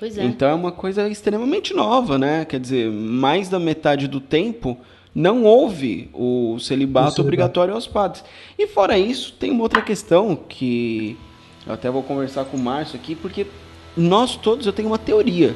Pois 0.00 0.18
é. 0.18 0.24
Então 0.24 0.48
é 0.48 0.54
uma 0.54 0.72
coisa 0.72 1.08
extremamente 1.08 1.72
nova, 1.72 2.18
né? 2.18 2.44
Quer 2.44 2.58
dizer, 2.58 2.90
mais 2.90 3.48
da 3.48 3.60
metade 3.60 4.08
do 4.08 4.18
tempo 4.18 4.76
não 5.14 5.44
houve 5.44 6.10
o 6.12 6.58
celibato, 6.58 6.62
celibato. 6.62 7.20
obrigatório 7.22 7.72
aos 7.72 7.86
padres. 7.86 8.24
E 8.58 8.66
fora 8.66 8.98
isso, 8.98 9.32
tem 9.38 9.52
uma 9.52 9.62
outra 9.62 9.80
questão 9.80 10.34
que 10.34 11.16
eu 11.66 11.72
até 11.74 11.90
vou 11.90 12.02
conversar 12.02 12.44
com 12.44 12.56
o 12.56 12.60
Márcio 12.60 12.96
aqui, 12.96 13.14
porque 13.14 13.46
nós 13.96 14.36
todos, 14.36 14.66
eu 14.66 14.72
tenho 14.72 14.88
uma 14.88 14.98
teoria. 14.98 15.54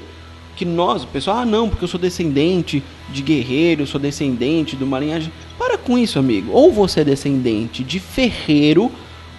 Que 0.57 0.65
nós, 0.65 1.05
o 1.05 1.07
pessoal, 1.07 1.39
ah 1.39 1.47
não, 1.47 1.69
porque 1.69 1.85
eu 1.85 1.89
sou 1.89 2.01
descendente 2.01 2.83
de 3.11 3.23
guerreiro, 3.23 3.83
eu 3.83 3.87
sou 3.87 4.01
descendente 4.01 4.75
do 4.75 4.87
marinhagem. 4.87 5.33
Para 5.57 5.79
com 5.79 5.97
isso, 5.97 6.19
amigo. 6.19 6.51
Ou 6.53 6.73
você 6.73 7.01
é 7.01 7.05
descendente 7.05 7.85
de 7.85 8.01
ferreiro, 8.01 8.91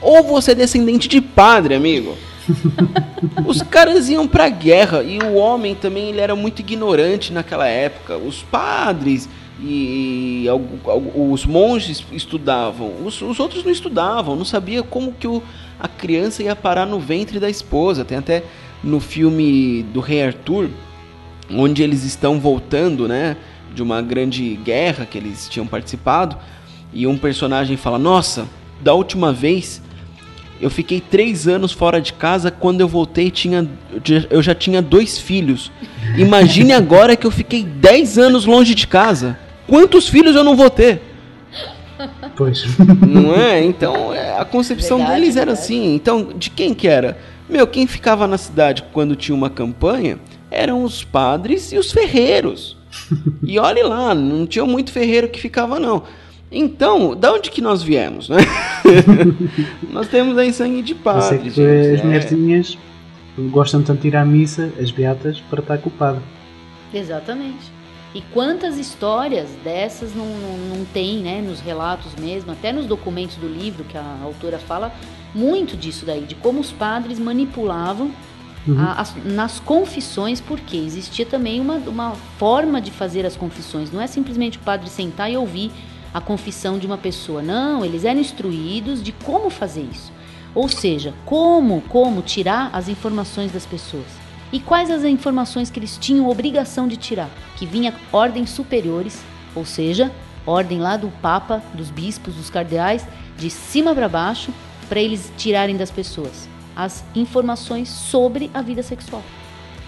ou 0.02 0.24
você 0.24 0.52
é 0.52 0.56
descendente 0.56 1.10
de 1.10 1.20
padre, 1.20 1.76
amigo. 1.76 2.16
Os 3.46 3.62
caras 3.62 4.08
iam 4.10 4.28
pra 4.28 4.48
guerra 4.50 5.04
e 5.04 5.20
o 5.20 5.36
homem 5.36 5.76
também 5.76 6.10
ele 6.10 6.22
era 6.22 6.36
muito 6.36 6.60
ignorante 6.60 7.34
naquela 7.34 7.68
época. 7.68 8.18
Os 8.18 8.42
padres 8.42 9.30
e, 9.62 10.46
e 10.46 10.48
os 11.16 11.46
monges 11.46 12.04
estudavam, 12.12 12.94
os, 13.06 13.22
os 13.22 13.40
outros 13.40 13.64
não 13.64 13.72
estudavam, 13.72 14.36
não 14.36 14.46
sabia 14.46 14.82
como 14.82 15.12
que 15.12 15.28
o, 15.28 15.44
a 15.80 15.88
criança 15.88 16.44
ia 16.44 16.56
parar 16.56 16.86
no 16.86 17.00
ventre 17.00 17.40
da 17.40 17.50
esposa. 17.50 18.04
Tem 18.04 18.18
até 18.18 18.44
no 18.84 19.00
filme 19.00 19.84
do 19.94 20.00
Rei 20.00 20.24
Arthur, 20.24 20.70
onde 21.50 21.82
eles 21.82 22.04
estão 22.04 22.40
voltando, 22.40 23.08
né, 23.08 23.38
de 23.74 23.82
uma 23.82 24.02
grande 24.02 24.56
guerra 24.64 25.06
que 25.06 25.18
eles 25.18 25.48
tinham 25.48 25.66
participado, 25.66 26.38
e 26.94 27.08
um 27.08 27.18
personagem 27.18 27.78
fala: 27.78 27.98
Nossa, 27.98 28.48
da 28.82 28.94
última 28.94 29.32
vez 29.32 29.82
eu 30.62 30.70
fiquei 30.70 31.00
três 31.00 31.48
anos 31.48 31.72
fora 31.72 32.02
de 32.02 32.12
casa. 32.12 32.52
Quando 32.52 32.82
eu 32.82 32.88
voltei, 32.88 33.32
tinha, 33.32 33.68
eu 34.30 34.42
já 34.42 34.54
tinha 34.54 34.82
dois 34.82 35.18
filhos. 35.18 35.72
Imagine 36.18 36.74
agora 36.74 37.16
que 37.16 37.26
eu 37.26 37.32
fiquei 37.32 37.64
dez 37.64 38.18
anos 38.18 38.46
longe 38.46 38.76
de 38.76 38.86
casa. 38.86 39.40
Quantos 39.66 40.10
filhos 40.10 40.36
eu 40.36 40.44
não 40.44 40.58
vou 40.58 40.70
ter? 40.70 41.02
Pois. 42.40 42.64
Não 43.06 43.36
é? 43.36 43.62
Então, 43.62 44.14
é, 44.14 44.40
a 44.40 44.46
concepção 44.46 45.00
Verdade, 45.00 45.20
deles 45.20 45.36
era 45.36 45.48
verdade. 45.48 45.66
assim. 45.66 45.94
Então, 45.94 46.32
de 46.34 46.50
quem 46.50 46.74
que 46.74 46.88
era? 46.88 47.18
Meu, 47.50 47.68
quem 47.68 47.86
ficava 47.86 48.26
na 48.30 48.38
cidade 48.38 48.82
quando 48.94 49.14
tinha 49.14 49.36
uma 49.36 49.50
campanha 49.50 50.18
eram 50.50 50.86
os 50.86 51.04
padres 51.04 51.74
e 51.74 51.78
os 51.78 51.92
ferreiros. 51.92 52.78
E 53.44 53.60
olhe 53.60 53.84
lá, 53.84 54.16
não 54.16 54.48
tinha 54.48 54.66
muito 54.66 54.90
ferreiro 54.94 55.28
que 55.28 55.38
ficava, 55.38 55.82
não. 55.82 56.04
Então, 56.50 57.14
da 57.14 57.34
onde 57.34 57.52
que 57.52 57.62
nós 57.62 57.84
viemos, 57.84 58.30
né? 58.30 58.38
nós 59.92 60.08
temos 60.08 60.38
aí 60.38 60.54
sangue 60.54 60.82
de 60.82 60.94
Eu 60.94 60.98
sei 60.98 61.04
padre, 61.04 61.38
que 61.40 61.50
gente. 61.50 61.94
as 61.94 62.00
é. 62.00 62.04
mulherzinhas 62.04 62.78
gostam 63.52 63.84
tanto 63.84 64.02
de 64.02 64.08
ir 64.08 64.16
à 64.16 64.24
missa, 64.24 64.72
as 64.80 64.92
beatas, 64.92 65.42
para 65.50 65.60
estar 65.60 65.78
padre. 65.98 66.22
Exatamente. 66.94 67.79
E 68.14 68.22
quantas 68.34 68.78
histórias 68.78 69.50
dessas 69.64 70.16
não, 70.16 70.26
não, 70.26 70.78
não 70.78 70.86
tem, 70.86 71.20
né, 71.20 71.42
nos 71.42 71.60
relatos 71.60 72.16
mesmo, 72.16 72.52
até 72.52 72.72
nos 72.74 72.86
documentos 72.88 73.36
do 73.36 73.48
livro 73.48 73.84
que 73.84 73.98
a 73.98 74.18
autora 74.24 74.58
fala 74.58 74.92
muito 75.34 75.78
disso 75.78 76.06
daí, 76.08 76.22
de 76.22 76.34
como 76.34 76.60
os 76.60 76.72
padres 76.72 77.20
manipulavam 77.20 78.12
a- 78.80 79.02
as- 79.02 79.16
nas 79.24 79.60
confissões, 79.60 80.42
porque 80.42 80.76
existia 80.76 81.26
também 81.26 81.62
uma, 81.62 81.76
uma 81.76 82.12
forma 82.38 82.82
de 82.82 82.90
fazer 82.92 83.26
as 83.26 83.36
confissões. 83.36 83.92
Não 83.92 84.02
é 84.02 84.08
simplesmente 84.08 84.58
o 84.58 84.62
padre 84.62 84.90
sentar 84.90 85.32
e 85.32 85.38
ouvir 85.38 85.72
a 86.14 86.20
confissão 86.20 86.80
de 86.80 86.88
uma 86.88 86.98
pessoa. 86.98 87.42
Não, 87.44 87.86
eles 87.86 88.04
eram 88.06 88.20
instruídos 88.20 89.04
de 89.04 89.12
como 89.12 89.50
fazer 89.52 89.88
isso. 89.92 90.12
Ou 90.56 90.68
seja, 90.68 91.14
como, 91.26 91.82
como 91.90 92.24
tirar 92.24 92.72
as 92.74 92.88
informações 92.90 93.52
das 93.52 93.66
pessoas. 93.68 94.06
E 94.52 94.60
quais 94.60 94.90
as 94.90 95.04
informações 95.04 95.70
que 95.70 95.80
eles 95.80 95.98
tinham 95.98 96.28
obrigação 96.28 96.88
de 96.88 96.98
tirar? 96.98 97.30
Que 97.58 97.66
vinha 97.66 97.94
ordens 98.12 98.50
superiores, 98.50 99.22
ou 99.56 99.66
seja, 99.66 100.12
ordem 100.46 100.80
lá 100.80 100.98
do 100.98 101.10
Papa, 101.22 101.62
dos 101.74 101.92
bispos, 101.92 102.36
dos 102.36 102.50
cardeais, 102.50 103.06
de 103.38 103.50
cima 103.50 103.94
para 103.94 104.10
baixo, 104.10 104.52
para 104.88 105.00
eles 105.00 105.32
tirarem 105.38 105.78
das 105.78 105.92
pessoas 105.92 106.50
as 106.80 107.04
informações 107.14 107.90
sobre 107.90 108.50
a 108.54 108.62
vida 108.62 108.82
sexual. 108.82 109.22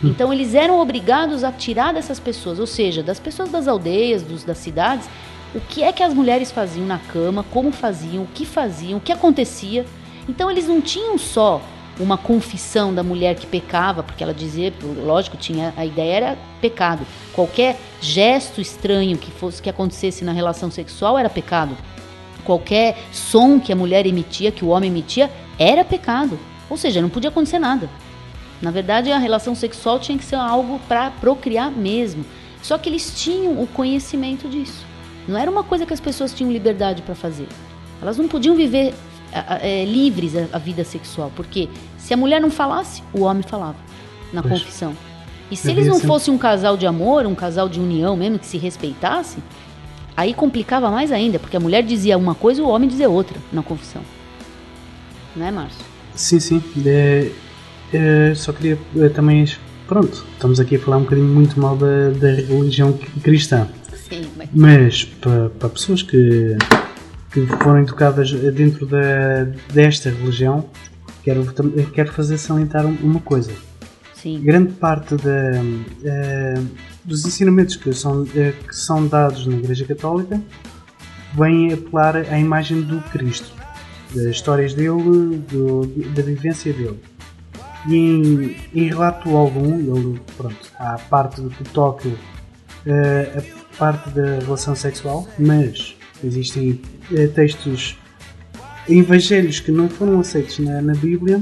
Então 0.03 0.33
eles 0.33 0.53
eram 0.53 0.79
obrigados 0.79 1.43
a 1.43 1.51
tirar 1.51 1.93
dessas 1.93 2.19
pessoas, 2.19 2.59
ou 2.59 2.67
seja, 2.67 3.01
das 3.01 3.19
pessoas 3.19 3.49
das 3.49 3.67
aldeias, 3.67 4.23
dos, 4.23 4.43
das 4.43 4.57
cidades, 4.57 5.07
o 5.55 5.61
que 5.61 5.83
é 5.83 5.93
que 5.93 6.03
as 6.03 6.13
mulheres 6.13 6.51
faziam 6.51 6.85
na 6.85 6.97
cama, 6.97 7.45
como 7.51 7.71
faziam, 7.71 8.23
o 8.23 8.27
que 8.27 8.45
faziam, 8.45 8.97
o 8.97 9.01
que 9.01 9.11
acontecia. 9.11 9.85
Então 10.27 10.51
eles 10.51 10.67
não 10.67 10.81
tinham 10.81 11.17
só 11.17 11.61
uma 12.01 12.17
confissão 12.17 12.93
da 12.93 13.03
mulher 13.03 13.35
que 13.35 13.45
pecava, 13.45 14.01
porque 14.01 14.23
ela 14.23 14.33
dizia, 14.33 14.73
lógico, 14.81 15.37
tinha 15.37 15.73
a 15.77 15.85
ideia 15.85 16.13
era 16.13 16.37
pecado. 16.59 17.05
Qualquer 17.33 17.79
gesto 18.01 18.59
estranho 18.59 19.17
que 19.17 19.31
fosse 19.31 19.61
que 19.61 19.69
acontecesse 19.69 20.25
na 20.25 20.31
relação 20.31 20.71
sexual 20.71 21.17
era 21.17 21.29
pecado. 21.29 21.77
Qualquer 22.43 22.97
som 23.11 23.59
que 23.59 23.71
a 23.71 23.75
mulher 23.75 24.05
emitia, 24.05 24.51
que 24.51 24.65
o 24.65 24.69
homem 24.69 24.89
emitia, 24.89 25.29
era 25.59 25.85
pecado. 25.85 26.39
Ou 26.69 26.75
seja, 26.75 27.01
não 27.01 27.09
podia 27.09 27.29
acontecer 27.29 27.59
nada. 27.59 27.89
Na 28.61 28.71
verdade, 28.71 29.11
a 29.11 29.17
relação 29.17 29.53
sexual 29.53 29.99
tinha 29.99 30.17
que 30.17 30.25
ser 30.25 30.35
algo 30.35 30.79
para 30.87 31.11
procriar 31.11 31.71
mesmo. 31.71 32.25
Só 32.61 32.77
que 32.77 32.89
eles 32.89 33.13
tinham 33.15 33.61
o 33.61 33.67
conhecimento 33.67 34.47
disso. 34.47 34.85
Não 35.27 35.37
era 35.37 35.49
uma 35.49 35.63
coisa 35.63 35.85
que 35.85 35.93
as 35.93 35.99
pessoas 35.99 36.33
tinham 36.33 36.51
liberdade 36.51 37.01
para 37.01 37.15
fazer. 37.15 37.47
Elas 38.01 38.17
não 38.17 38.27
podiam 38.27 38.55
viver 38.55 38.93
é, 39.33 39.85
livres 39.85 40.35
a, 40.35 40.47
a 40.53 40.57
vida 40.57 40.83
sexual, 40.83 41.31
porque 41.35 41.69
se 41.97 42.13
a 42.13 42.17
mulher 42.17 42.41
não 42.41 42.49
falasse, 42.49 43.01
o 43.13 43.21
homem 43.21 43.43
falava 43.43 43.77
na 44.33 44.41
confissão. 44.41 44.93
E 45.49 45.55
se 45.57 45.69
eles 45.69 45.85
não 45.87 45.99
ser- 45.99 46.07
fossem 46.07 46.33
um 46.33 46.37
casal 46.37 46.77
de 46.77 46.85
amor, 46.87 47.25
um 47.25 47.35
casal 47.35 47.67
de 47.67 47.79
união 47.79 48.15
mesmo, 48.15 48.39
que 48.39 48.45
se 48.45 48.57
respeitasse, 48.57 49.37
aí 50.15 50.33
complicava 50.33 50.89
mais 50.89 51.11
ainda, 51.11 51.39
porque 51.39 51.57
a 51.57 51.59
mulher 51.59 51.83
dizia 51.83 52.17
uma 52.17 52.33
coisa 52.35 52.61
e 52.61 52.63
o 52.63 52.67
homem 52.69 52.87
dizia 52.87 53.09
outra 53.09 53.37
na 53.51 53.61
confissão. 53.61 54.01
Não 55.35 55.45
é, 55.45 55.51
Márcio? 55.51 55.79
Sim, 56.15 56.39
sim. 56.39 56.63
É, 56.85 57.31
é, 57.93 58.33
só 58.35 58.51
queria 58.53 58.77
é, 58.97 59.09
também. 59.09 59.45
Pronto, 59.87 60.25
estamos 60.33 60.59
aqui 60.59 60.77
a 60.77 60.79
falar 60.79 60.97
um 60.97 61.01
bocadinho 61.03 61.27
muito 61.27 61.59
mal 61.59 61.75
da, 61.75 62.11
da 62.11 62.31
religião 62.31 62.97
cristã. 63.21 63.67
Sim, 63.93 64.21
mas 64.37 64.49
Mas 64.53 65.03
para, 65.03 65.49
para 65.49 65.69
pessoas 65.69 66.01
que, 66.01 66.55
que 67.31 67.45
foram 67.47 67.79
educadas 67.79 68.31
dentro 68.31 68.85
da, 68.85 69.45
desta 69.73 70.09
religião, 70.09 70.65
quero, 71.23 71.45
quero 71.93 72.11
fazer 72.11 72.37
salientar 72.37 72.85
um- 72.85 72.97
uma 73.01 73.19
coisa. 73.19 73.51
sim. 74.13 74.39
Grande 74.43 74.73
parte 74.73 75.15
da, 75.15 75.51
eh, 76.03 76.61
dos 77.03 77.25
ensinamentos 77.25 77.75
que 77.75 77.91
são, 77.93 78.27
eh, 78.35 78.53
que 78.67 78.75
são 78.75 79.07
dados 79.07 79.47
na 79.47 79.55
Igreja 79.55 79.83
Católica 79.85 80.39
vêm 81.33 81.73
apelar 81.73 82.17
à 82.17 82.37
imagem 82.37 82.81
do 82.81 82.99
Cristo, 83.11 83.51
das 84.13 84.25
histórias 84.25 84.73
dele, 84.75 85.37
do- 85.49 85.87
da 86.13 86.21
vivência 86.21 86.71
dele. 86.71 86.99
E 87.87 87.95
em, 87.95 88.55
em 88.75 88.87
relato 88.89 89.35
algum, 89.35 89.73
ele, 89.79 90.21
pronto, 90.37 90.69
há 90.77 90.93
a 90.95 90.99
parte 90.99 91.41
do 91.41 91.49
toque, 91.73 92.13
eh, 92.85 93.39
a 93.39 93.75
parte 93.77 94.09
da 94.11 94.37
relação 94.39 94.75
sexual, 94.75 95.27
mas 95.39 95.95
existem 96.23 96.79
eh, 97.13 97.27
textos 97.27 97.97
evangelhos 98.89 99.59
que 99.59 99.71
não 99.71 99.87
foram 99.89 100.19
aceitos 100.19 100.59
na, 100.59 100.81
na 100.81 100.93
Bíblia, 100.93 101.41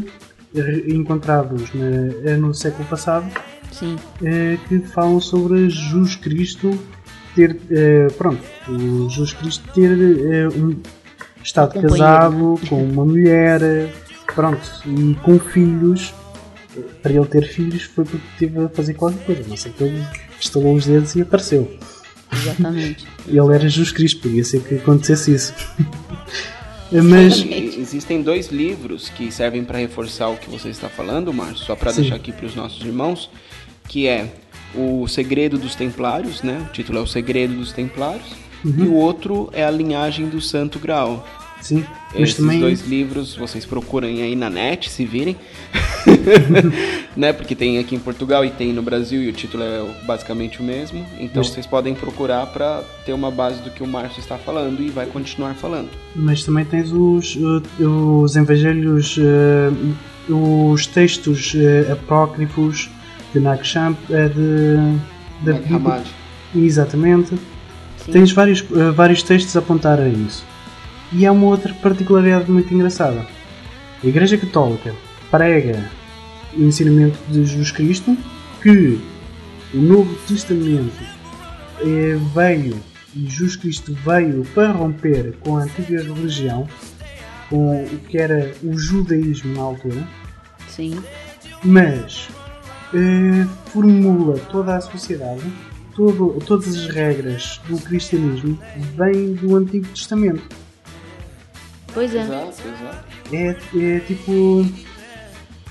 encontrados 0.88 1.74
na- 1.74 2.30
eh, 2.32 2.38
no 2.38 2.54
século 2.54 2.88
passado, 2.88 3.26
eh, 4.24 4.58
que 4.68 4.80
falam 4.80 5.20
sobre 5.22 5.70
Jesus 5.70 6.16
Cristo 6.16 6.78
ter, 7.36 7.56
eh, 7.70 8.08
pronto, 8.18 8.42
Jesus 9.10 9.34
Cristo 9.34 9.64
ter 9.74 9.92
um 10.58 10.76
estado 11.44 11.80
casado 11.82 12.60
com 12.68 12.84
uma 12.84 13.06
mulher, 13.06 13.62
pronto, 14.36 14.60
e 14.86 15.16
com 15.24 15.40
filhos. 15.40 16.14
Para 17.02 17.12
ele 17.14 17.26
ter 17.26 17.44
filhos 17.48 17.84
foi 17.84 18.06
porque 18.06 18.26
teve 18.38 18.60
a 18.64 18.70
fazer 18.70 18.94
qualquer 18.94 19.26
coisa, 19.26 19.44
não 19.48 19.58
sei 19.58 19.72
que 19.72 19.84
ele 19.84 20.04
estalou 20.40 20.76
os 20.76 20.86
dedos 20.86 21.16
e 21.16 21.22
apareceu. 21.22 21.78
Exatamente. 22.32 23.06
Ele 23.28 23.40
era 23.40 23.60
Jesus 23.70 23.92
Cristo, 23.92 24.22
podia 24.22 24.44
ser 24.44 24.62
que 24.62 24.76
acontecesse 24.76 25.34
isso. 25.34 25.54
Mas 27.04 27.38
E 27.38 27.76
Existem 27.80 28.22
dois 28.22 28.48
livros 28.48 29.10
que 29.10 29.32
servem 29.32 29.64
para 29.64 29.78
reforçar 29.78 30.30
o 30.30 30.38
que 30.38 30.50
você 30.50 30.70
está 30.70 30.90
falando, 30.90 31.32
Márcio, 31.34 31.66
só 31.66 31.76
para 31.76 31.92
deixar 31.92 32.16
aqui 32.16 32.32
para 32.32 32.46
os 32.48 32.56
nossos 32.56 32.84
irmãos, 32.84 33.30
que 33.88 34.08
é 34.08 34.34
O 34.74 35.08
Segredo 35.08 35.58
dos 35.58 35.76
Templários, 35.76 36.42
né? 36.42 36.66
O 36.68 36.74
título 36.74 36.98
é 37.00 37.02
O 37.02 37.08
Segredo 37.08 37.54
dos 37.56 37.72
Templários, 37.72 38.26
Uhum. 38.66 38.74
e 38.84 38.88
o 38.88 38.94
outro 38.94 39.50
é 39.54 39.64
A 39.64 39.72
Linhagem 39.72 40.28
do 40.28 40.42
Santo 40.42 40.80
Graal. 40.80 41.26
sim, 41.62 41.86
Esses 42.14 42.36
também 42.36 42.60
dois 42.60 42.82
livros 42.86 43.36
vocês 43.36 43.66
procurem 43.66 44.22
aí 44.22 44.36
na 44.36 44.50
net, 44.50 44.90
se 44.90 45.06
virem. 45.06 45.38
né? 47.16 47.34
Porque 47.34 47.56
tem 47.56 47.80
aqui 47.80 47.96
em 47.96 48.00
Portugal 48.00 48.44
e 48.46 48.50
tem 48.50 48.74
no 48.74 48.82
Brasil 48.82 49.22
e 49.24 49.30
o 49.30 49.34
título 49.34 49.64
é 49.64 49.86
basicamente 50.06 50.60
o 50.60 50.64
mesmo. 50.64 51.06
Então 51.20 51.42
Mas- 51.44 51.48
vocês 51.50 51.66
podem 51.66 51.94
procurar 51.94 52.46
para 52.48 52.84
ter 53.06 53.14
uma 53.14 53.32
base 53.32 53.62
do 53.62 53.70
que 53.70 53.84
o 53.84 53.88
Márcio 53.88 54.20
está 54.20 54.38
falando 54.38 54.82
e 54.82 54.90
vai 54.90 55.06
continuar 55.06 55.54
falando. 55.56 55.90
Mas 56.16 56.44
também 56.44 56.66
tens 56.66 56.92
os, 56.92 57.38
os 57.80 58.36
evangelhos, 58.36 59.18
eh, 59.20 60.32
os 60.32 60.86
textos 60.88 61.54
eh, 61.56 61.92
apócrifos 61.92 62.90
de 63.34 63.40
Nag 63.40 63.66
Champ, 63.66 63.98
eh, 64.10 64.30
de. 64.30 65.74
Hammadi. 65.74 66.10
Exatamente. 66.56 67.36
Sim. 67.98 68.12
Tens 68.12 68.32
vários, 68.32 68.62
vários 68.96 69.24
textos 69.24 69.56
a 69.56 69.60
apontar 69.60 70.00
a 70.00 70.08
isso. 70.08 70.44
E 71.12 71.26
há 71.26 71.32
uma 71.32 71.48
outra 71.48 71.74
particularidade 71.74 72.52
muito 72.52 72.74
engraçada. 72.74 73.26
A 74.04 74.08
Igreja 74.08 74.38
Católica 74.38 74.94
prega 75.30 75.90
o 76.56 76.64
ensinamento 76.64 77.18
de 77.30 77.46
Jesus 77.46 77.72
Cristo 77.72 78.18
que 78.62 79.00
o 79.74 79.78
Novo 79.78 80.14
Testamento 80.28 81.04
eh, 81.82 82.18
veio 82.34 82.76
e 83.16 83.28
Jesus 83.28 83.56
Cristo 83.56 83.96
veio 84.06 84.46
para 84.54 84.72
romper 84.72 85.36
com 85.40 85.58
a 85.58 85.64
antiga 85.64 86.02
religião, 86.02 86.68
com 87.50 87.84
o 87.84 88.00
que 88.08 88.18
era 88.18 88.54
o 88.64 88.78
judaísmo 88.78 89.56
na 89.56 89.62
altura, 89.62 90.08
Sim. 90.68 91.02
mas 91.64 92.30
eh, 92.94 93.48
formula 93.72 94.38
toda 94.52 94.76
a 94.76 94.82
sociedade, 94.82 95.42
todo, 95.96 96.40
todas 96.46 96.76
as 96.76 96.88
regras 96.88 97.60
do 97.68 97.78
cristianismo 97.80 98.60
vêm 98.96 99.34
do 99.34 99.56
Antigo 99.56 99.88
Testamento. 99.88 100.44
Pois 101.94 102.14
é. 102.14 102.22
Exato, 102.22 102.62
exato. 102.68 103.06
É, 103.34 103.96
é 103.96 104.00
tipo. 104.02 104.66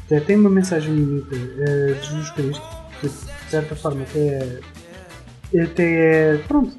Até 0.08 0.20
Tem 0.20 0.36
uma 0.36 0.48
mensagem 0.48 0.94
bonita 0.94 1.36
eh, 1.36 1.94
de 2.00 2.06
Jesus 2.08 2.30
Cristo, 2.30 2.62
que 2.98 3.08
de 3.08 3.50
certa 3.50 3.76
forma 3.76 4.02
até 4.02 4.60
é. 5.52 5.62
Até 5.62 6.32
é. 6.32 6.36
Pronto. 6.48 6.72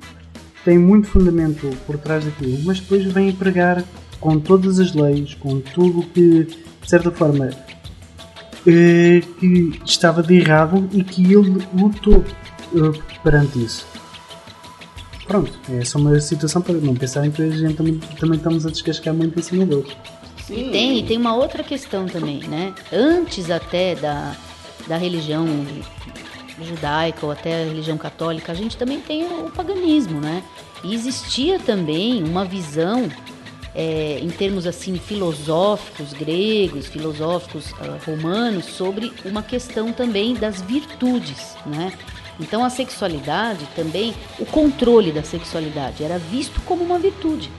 Tem 0.66 0.78
muito 0.78 1.08
fundamento 1.08 1.70
por 1.86 1.98
trás 1.98 2.26
daquilo, 2.26 2.58
mas 2.66 2.80
depois 2.80 3.06
vem 3.06 3.30
a 3.30 3.34
pregar 3.34 3.84
com 4.20 4.40
todas 4.40 4.80
as 4.80 4.94
leis, 4.94 5.34
com 5.36 5.62
tudo 5.62 6.04
que, 6.08 6.44
de 6.44 6.90
certa 6.90 7.12
forma, 7.12 7.52
eh, 8.68 9.22
que 9.40 9.80
estava 9.86 10.22
de 10.22 10.36
errado 10.36 10.90
e 10.92 11.04
que 11.04 11.24
ele 11.24 11.66
lutou 11.74 12.26
eh, 12.76 13.00
perante 13.24 13.64
isso. 13.64 13.88
Pronto, 15.28 15.52
é 15.70 15.86
só 15.86 16.00
uma 16.00 16.20
situação 16.20 16.62
para 16.62 16.74
não 16.76 16.96
pensarem 16.96 17.30
que 17.30 17.44
a 17.44 17.50
gente 17.50 17.76
também, 17.76 18.00
também 18.20 18.38
estamos 18.38 18.66
a 18.66 18.70
descascar 18.72 19.14
muito 19.14 19.40
em 19.40 19.44
cima 19.44 19.66
deles. 19.66 19.96
Sim. 20.50 20.72
Tem, 20.72 20.98
e 20.98 21.04
tem 21.04 21.16
uma 21.16 21.36
outra 21.36 21.64
questão 21.64 22.08
também, 22.08 22.40
né? 22.48 22.74
Antes 22.92 23.52
até 23.52 23.94
da, 23.94 24.36
da 24.88 24.98
religião 24.98 25.46
judaica 26.60 27.24
ou 27.24 27.32
até 27.32 27.62
a 27.62 27.66
religião 27.66 28.00
católica, 28.00 28.52
a 28.52 28.56
gente 28.56 28.76
também 28.76 29.00
tem 29.00 29.26
o 29.26 29.52
paganismo, 29.52 30.20
né? 30.20 30.44
E 30.84 30.96
existia 30.96 31.60
também 31.60 32.24
uma 32.24 32.44
visão 32.44 33.08
é, 33.76 34.18
em 34.20 34.30
termos 34.30 34.66
assim 34.66 34.98
filosóficos 34.98 36.14
gregos, 36.14 36.88
filosóficos 36.88 37.72
ah, 37.80 38.00
romanos 38.04 38.66
sobre 38.66 39.14
uma 39.24 39.44
questão 39.44 39.94
também 39.94 40.34
das 40.34 40.64
virtudes, 40.64 41.56
né? 41.64 41.94
Então 42.40 42.66
a 42.66 42.72
sexualidade 42.72 43.68
também, 43.76 44.16
o 44.40 44.48
controle 44.48 45.12
da 45.12 45.22
sexualidade 45.22 46.04
era 46.04 46.18
visto 46.18 46.60
como 46.62 46.84
uma 46.84 46.98
virtude, 46.98 47.52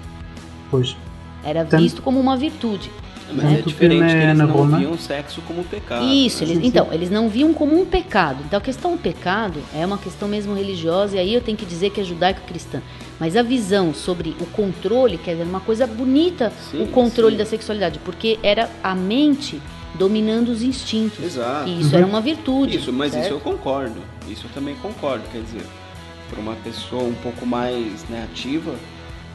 Pois. 0.70 0.96
Era 1.44 1.64
Tanto- 1.64 1.82
visto 1.82 2.02
como 2.02 2.18
uma 2.20 2.36
virtude. 2.36 2.90
Mas 3.32 3.44
né? 3.44 3.58
é 3.60 3.62
diferente, 3.62 4.06
que 4.06 4.12
eles 4.12 4.36
na 4.38 4.44
não 4.46 4.54
Roma- 4.56 4.78
viam 4.78 4.98
sexo 4.98 5.40
como 5.42 5.62
pecado. 5.62 6.04
Isso, 6.04 6.44
né? 6.44 6.50
eles, 6.50 6.64
então, 6.66 6.88
eles 6.92 7.10
não 7.10 7.28
viam 7.28 7.54
como 7.54 7.80
um 7.80 7.86
pecado. 7.86 8.42
Então 8.44 8.58
a 8.58 8.60
questão 8.60 8.90
do 8.92 8.98
pecado 8.98 9.60
é 9.72 9.86
uma 9.86 9.98
questão 9.98 10.26
mesmo 10.26 10.52
religiosa, 10.52 11.14
e 11.14 11.20
aí 11.20 11.32
eu 11.34 11.40
tenho 11.40 11.56
que 11.56 11.64
dizer 11.64 11.90
que 11.90 12.00
é 12.00 12.04
judaico-cristã. 12.04 12.82
Mas 13.20 13.36
a 13.36 13.42
visão 13.42 13.94
sobre 13.94 14.34
o 14.40 14.46
controle, 14.46 15.16
quer 15.16 15.32
dizer, 15.36 15.44
uma 15.44 15.60
coisa 15.60 15.86
bonita, 15.86 16.52
Sim, 16.72 16.82
o 16.82 16.86
controle 16.88 17.32
sim. 17.34 17.38
da 17.38 17.44
sexualidade, 17.46 18.00
porque 18.00 18.36
era 18.42 18.68
a 18.82 18.96
mente 18.96 19.60
dominando 19.94 20.48
os 20.48 20.62
instintos. 20.62 21.24
Exato. 21.24 21.68
E 21.68 21.80
isso 21.82 21.94
era 21.94 22.06
uma 22.06 22.20
virtude. 22.20 22.78
Isso, 22.78 22.92
mas 22.92 23.12
certo? 23.12 23.26
isso 23.26 23.34
eu 23.34 23.40
concordo. 23.40 24.00
Isso 24.28 24.46
eu 24.46 24.50
também 24.52 24.74
concordo. 24.76 25.22
Quer 25.30 25.42
dizer, 25.42 25.62
para 26.28 26.40
uma 26.40 26.54
pessoa 26.56 27.04
um 27.04 27.14
pouco 27.14 27.46
mais 27.46 28.04
né, 28.08 28.26
ativa, 28.32 28.74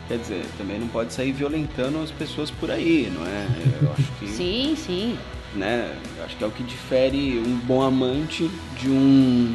quer 0.08 0.18
dizer, 0.18 0.45
também 0.58 0.80
não 0.80 0.88
pode 0.88 1.14
sair 1.14 1.32
violentando 1.32 1.99
as 2.01 2.12
pessoas 2.12 2.51
por 2.51 2.70
aí, 2.72 3.12
não 3.14 3.26
é? 3.26 3.47
Eu 3.82 3.91
acho 3.93 4.12
que, 4.20 4.28
Sim, 4.28 4.76
sim. 4.78 5.18
né? 5.56 5.91
eu 6.18 6.26
Acho 6.26 6.36
que 6.38 6.43
é 6.43 6.47
o 6.47 6.51
que 6.51 6.64
difere 6.64 7.39
um 7.45 7.56
bom 7.66 7.82
amante 7.82 8.49
de 8.80 8.89
um 8.89 9.53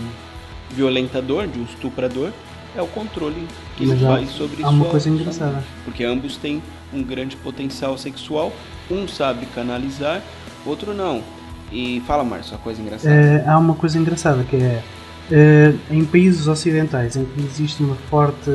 violentador, 0.70 1.46
de 1.46 1.59
um 1.59 1.64
estuprador, 1.64 2.30
é 2.76 2.82
o 2.82 2.86
controle 2.86 3.46
que 3.76 3.84
ele 3.84 3.96
faz 4.05 4.30
sobre 4.30 4.62
há 4.62 4.68
uma 4.68 4.82
sua- 4.84 4.90
coisa 4.92 5.09
engraçada. 5.09 5.64
Porque 5.84 6.05
ambos 6.05 6.36
têm 6.36 6.62
um 6.92 7.03
grande 7.03 7.36
potencial 7.36 7.96
sexual, 7.98 8.53
um 8.90 9.07
sabe 9.09 9.46
canalizar, 9.46 10.22
outro 10.64 10.94
não. 10.94 11.22
E 11.72 12.03
fala, 12.07 12.24
Márcio, 12.24 12.55
a 12.57 12.59
coisa 12.59 12.80
engraçada. 12.82 13.14
Eh, 13.14 13.44
há 13.46 13.57
uma 13.59 13.74
coisa 13.74 13.96
engraçada 13.98 14.42
que 14.44 14.57
é 14.57 14.82
em 15.91 16.05
países 16.05 16.49
ocidentais 16.49 17.16
em 17.16 17.24
que 17.24 17.41
existe 17.43 17.83
uma 17.83 17.95
forte, 18.09 18.51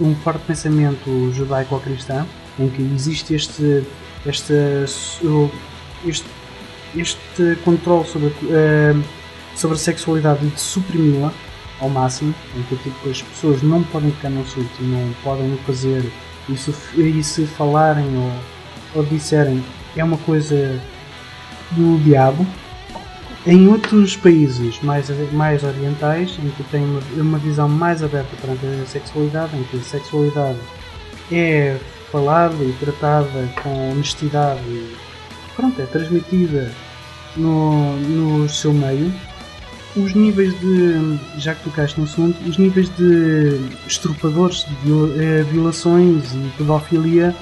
um 0.00 0.14
forte 0.16 0.40
pensamento 0.46 1.32
judaico-cristão, 1.32 2.26
em 2.58 2.68
que 2.68 2.82
existe 2.94 3.34
este, 3.34 3.84
este, 4.26 4.54
este, 6.04 6.26
este 6.96 7.58
controle 7.64 8.06
sobre, 8.06 8.34
eh, 8.50 8.94
sobre 9.54 9.76
a 9.76 9.78
sexualidade 9.78 10.44
e 10.44 10.48
de 10.48 10.60
suprimi-la 10.60 11.32
ao 11.80 11.88
máximo, 11.88 12.34
em 12.56 12.62
que 12.62 12.76
tipo, 12.76 13.08
as 13.08 13.22
pessoas 13.22 13.62
não 13.62 13.82
podem 13.84 14.10
ficar 14.10 14.30
no 14.30 14.44
surto, 14.46 14.82
não 14.82 15.12
podem 15.22 15.56
fazer, 15.66 16.10
e 16.48 16.56
se, 16.56 16.72
e 16.96 17.22
se 17.22 17.46
falarem 17.46 18.16
ou, 18.16 18.32
ou 18.94 19.04
disserem 19.04 19.62
é 19.96 20.04
uma 20.04 20.18
coisa 20.18 20.80
do 21.72 21.98
diabo. 22.02 22.46
Em 23.46 23.68
outros 23.68 24.16
países 24.16 24.82
mais, 24.82 25.08
mais 25.32 25.62
orientais, 25.62 26.36
em 26.42 26.48
que 26.50 26.64
tem 26.64 26.82
uma, 26.84 27.00
uma 27.16 27.38
visão 27.38 27.68
mais 27.68 28.02
aberta 28.02 28.36
perante 28.40 28.66
a 28.66 28.86
sexualidade, 28.86 29.56
em 29.56 29.62
que 29.62 29.76
a 29.76 29.80
sexualidade 29.82 30.58
é 31.30 31.78
falada 32.10 32.56
e 32.64 32.72
tratada 32.80 33.48
com 33.62 33.92
honestidade 33.92 34.60
e 34.66 34.96
pronto, 35.54 35.80
é 35.80 35.86
transmitida 35.86 36.72
no, 37.36 37.96
no 37.96 38.48
seu 38.48 38.72
meio, 38.72 39.14
os 39.96 40.12
níveis 40.12 40.52
de, 40.60 41.18
já 41.38 41.54
que 41.54 41.64
tocaste 41.64 41.98
no 41.98 42.04
assunto, 42.04 42.36
os 42.48 42.58
níveis 42.58 42.88
de 42.96 43.60
estrupadores, 43.86 44.66
de 44.82 45.22
eh, 45.22 45.42
violações 45.44 46.34
e 46.34 46.52
pedofilia 46.58 47.34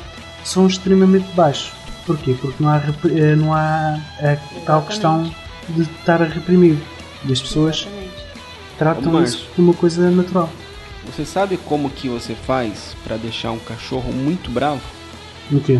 são 0.44 0.66
extremamente 0.66 1.26
baixos. 1.34 1.72
Porquê? 2.06 2.36
Porque 2.40 2.62
não 2.62 2.70
há, 2.70 2.82
eh, 3.06 3.34
não 3.34 3.54
há 3.54 3.98
a 4.18 4.36
tal 4.66 4.82
Exatamente. 4.82 4.86
questão 4.86 5.43
de 5.68 5.82
estar 5.82 6.22
a 6.22 6.26
reprimir. 6.26 6.76
E 7.26 7.32
as 7.32 7.40
pessoas 7.40 7.76
Exatamente. 7.80 8.10
tratam 8.78 9.14
Ô, 9.14 9.22
isso 9.22 9.48
como 9.56 9.68
uma 9.70 9.76
coisa 9.76 10.10
natural. 10.10 10.50
Você 11.06 11.24
sabe 11.24 11.56
como 11.58 11.90
que 11.90 12.08
você 12.08 12.34
faz 12.34 12.96
para 13.04 13.16
deixar 13.16 13.50
um 13.52 13.58
cachorro 13.58 14.12
muito 14.12 14.50
bravo? 14.50 14.80
O 15.52 15.60
quê? 15.60 15.78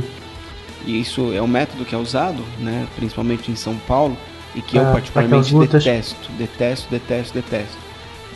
E 0.87 1.01
isso 1.01 1.33
é 1.33 1.41
um 1.41 1.47
método 1.47 1.85
que 1.85 1.95
é 1.95 1.99
usado, 1.99 2.45
né, 2.59 2.87
principalmente 2.95 3.51
em 3.51 3.57
São 3.57 3.75
Paulo, 3.87 4.17
e 4.55 4.61
que 4.61 4.79
Ah, 4.79 4.83
eu 4.83 4.93
particularmente 4.93 5.55
detesto, 5.55 6.31
detesto, 6.33 6.91
detesto, 6.91 7.35
detesto. 7.35 7.77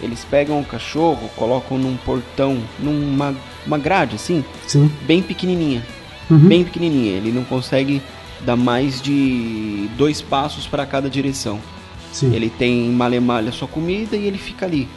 Eles 0.02 0.24
pegam 0.24 0.60
o 0.60 0.64
cachorro, 0.64 1.28
colocam 1.36 1.76
num 1.76 1.96
portão, 1.98 2.58
numa 2.78 3.34
uma 3.66 3.76
grade 3.76 4.16
assim, 4.16 4.42
Sim. 4.66 4.90
bem 5.02 5.22
pequenininha, 5.22 5.84
Uhum. 6.30 6.48
bem 6.48 6.64
pequenininha. 6.64 7.16
Ele 7.16 7.30
não 7.32 7.44
consegue 7.44 8.00
dar 8.44 8.56
mais 8.56 9.00
de 9.00 9.88
dois 9.96 10.20
passos 10.22 10.66
para 10.66 10.86
cada 10.86 11.08
direção. 11.10 11.60
Sim. 12.12 12.34
Ele 12.34 12.48
tem 12.48 12.88
malemalha 12.90 13.52
sua 13.52 13.68
comida 13.68 14.16
e 14.16 14.26
ele 14.26 14.38
fica 14.38 14.66
ali. 14.66 14.88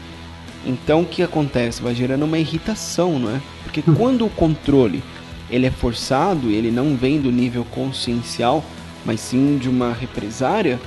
Então 0.65 1.01
o 1.01 1.05
que 1.05 1.23
acontece? 1.23 1.81
Vai 1.81 1.95
gerando 1.95 2.23
uma 2.23 2.37
irritação, 2.37 3.19
não 3.19 3.35
é? 3.35 3.41
Porque 3.63 3.81
quando 3.81 4.25
o 4.25 4.29
controle 4.29 5.03
ele 5.49 5.65
é 5.65 5.71
forçado, 5.71 6.49
ele 6.49 6.71
não 6.71 6.95
vem 6.95 7.19
do 7.19 7.31
nível 7.31 7.65
consciencial, 7.65 8.63
mas 9.05 9.19
sim 9.19 9.57
de 9.57 9.67
uma 9.67 9.91
represária, 9.91 10.79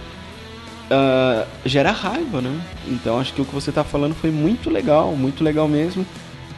ah, 0.91 1.47
gera 1.67 1.91
raiva, 1.91 2.41
né? 2.41 2.61
Então 2.89 3.19
acho 3.19 3.33
que 3.35 3.43
o 3.43 3.45
que 3.45 3.55
você 3.55 3.71
está 3.71 3.85
falando 3.85 4.15
foi 4.15 4.31
muito 4.31 4.71
legal, 4.71 5.15
muito 5.17 5.43
legal 5.45 5.69
mesmo, 5.69 6.07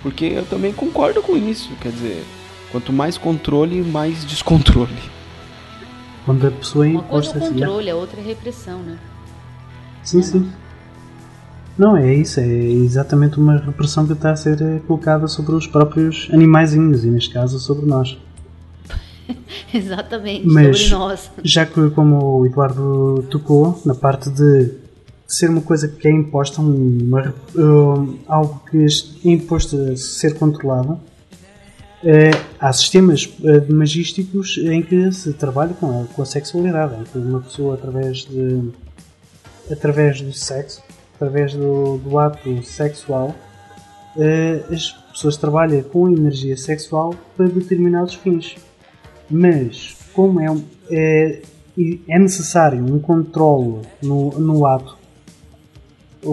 porque 0.02 0.26
eu 0.26 0.44
também 0.44 0.72
concordo 0.72 1.22
com 1.22 1.36
isso. 1.36 1.70
Quer 1.80 1.90
dizer, 1.90 2.24
quanto 2.70 2.92
mais 2.92 3.18
controle, 3.18 3.82
mais 3.82 4.24
descontrole. 4.24 5.15
Quando 6.26 6.46
a 6.46 6.50
pessoa 6.50 6.86
é 6.86 6.90
Uma 6.90 7.02
coisa 7.04 7.28
é 7.28 7.30
imposta 7.30 7.38
o 7.38 7.42
assim. 7.42 7.56
é. 7.56 7.66
controle, 7.66 7.90
a 7.90 7.96
outra 7.96 8.20
é 8.20 8.24
repressão, 8.24 8.78
né? 8.82 8.98
Sim, 10.02 10.22
sim. 10.22 10.52
Não, 11.78 11.96
é 11.96 12.14
isso. 12.14 12.40
É 12.40 12.46
exatamente 12.46 13.38
uma 13.38 13.56
repressão 13.56 14.06
que 14.06 14.12
está 14.12 14.32
a 14.32 14.36
ser 14.36 14.58
colocada 14.86 15.28
sobre 15.28 15.54
os 15.54 15.66
próprios 15.66 16.28
animaizinhos 16.32 17.04
e, 17.04 17.08
neste 17.08 17.32
caso, 17.32 17.58
sobre 17.60 17.86
nós. 17.86 18.18
Exatamente, 19.72 20.46
Mas- 20.46 20.80
sobre 20.80 21.04
nós. 21.04 21.30
Já 21.44 21.64
que, 21.64 21.90
como 21.90 22.40
o 22.40 22.46
Eduardo 22.46 23.24
tocou, 23.30 23.80
na 23.86 23.94
parte 23.94 24.28
de 24.30 24.72
ser 25.26 25.50
uma 25.50 25.60
coisa 25.60 25.88
que 25.88 26.06
é 26.08 26.10
imposta, 26.10 26.60
uma, 26.60 27.34
um, 27.56 28.16
algo 28.28 28.62
que 28.70 28.84
é 28.84 29.30
imposto 29.30 29.76
a 29.92 29.96
ser 29.96 30.38
controlado, 30.38 30.98
há 32.60 32.72
sistemas 32.72 33.28
eh, 33.42 33.72
magísticos 33.72 34.58
em 34.58 34.82
que 34.82 35.10
se 35.10 35.32
trabalha 35.32 35.74
com 35.74 36.02
a, 36.02 36.04
com 36.14 36.22
a 36.22 36.26
sexualidade, 36.26 36.94
em 37.00 37.04
que 37.04 37.18
uma 37.18 37.40
pessoa, 37.40 37.74
através, 37.74 38.18
de, 38.18 38.70
através 39.70 40.20
do 40.20 40.32
sexo, 40.32 40.82
através 41.16 41.54
do, 41.54 41.98
do 41.98 42.18
ato 42.18 42.62
sexual, 42.62 43.34
uh, 44.16 44.72
as 44.72 44.92
pessoas 45.12 45.36
trabalham 45.36 45.82
com 45.82 46.08
energia 46.08 46.56
sexual 46.56 47.14
para 47.36 47.48
determinados 47.48 48.14
fins. 48.14 48.56
Mas, 49.28 49.96
como 50.12 50.40
é, 50.40 50.46
é, 50.90 51.42
é 52.08 52.18
necessário 52.18 52.84
um 52.84 53.00
controle 53.00 53.82
no, 54.02 54.30
no 54.38 54.66
ato, 54.66 54.96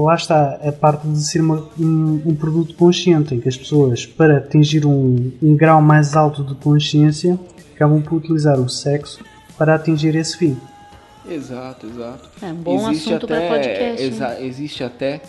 lá 0.02 0.16
está 0.16 0.60
a 0.64 0.72
parte 0.72 1.08
de 1.08 1.24
ser 1.24 1.42
uma, 1.42 1.68
um, 1.80 2.22
um, 2.26 2.36
produto 2.36 2.74
consciente, 2.76 3.36
em 3.36 3.40
que 3.40 3.48
as 3.48 3.58
pessoas, 3.58 4.06
para 4.06 4.38
atingir 4.38 4.86
um, 4.86 5.32
um 5.42 5.56
grau 5.56 5.82
mais 5.82 6.16
alto 6.16 6.44
de 6.44 6.56
consciência, 6.56 7.40
acabam 7.76 8.02
por 8.02 8.16
utilizar 8.16 8.60
o 8.60 8.68
sexo 8.70 9.24
para 9.58 9.76
atingir 9.76 10.16
esse 10.16 10.38
fim. 10.38 10.58
Exato, 11.30 11.88
exato. 11.88 12.30
É 12.42 12.48
um 12.48 12.56
bom 12.56 12.90
existe 12.90 13.10
assunto 13.10 13.28
para 13.28 13.48
podcast. 13.48 14.04
Exa 14.04 14.42
existe 14.42 14.84
até 14.84 15.22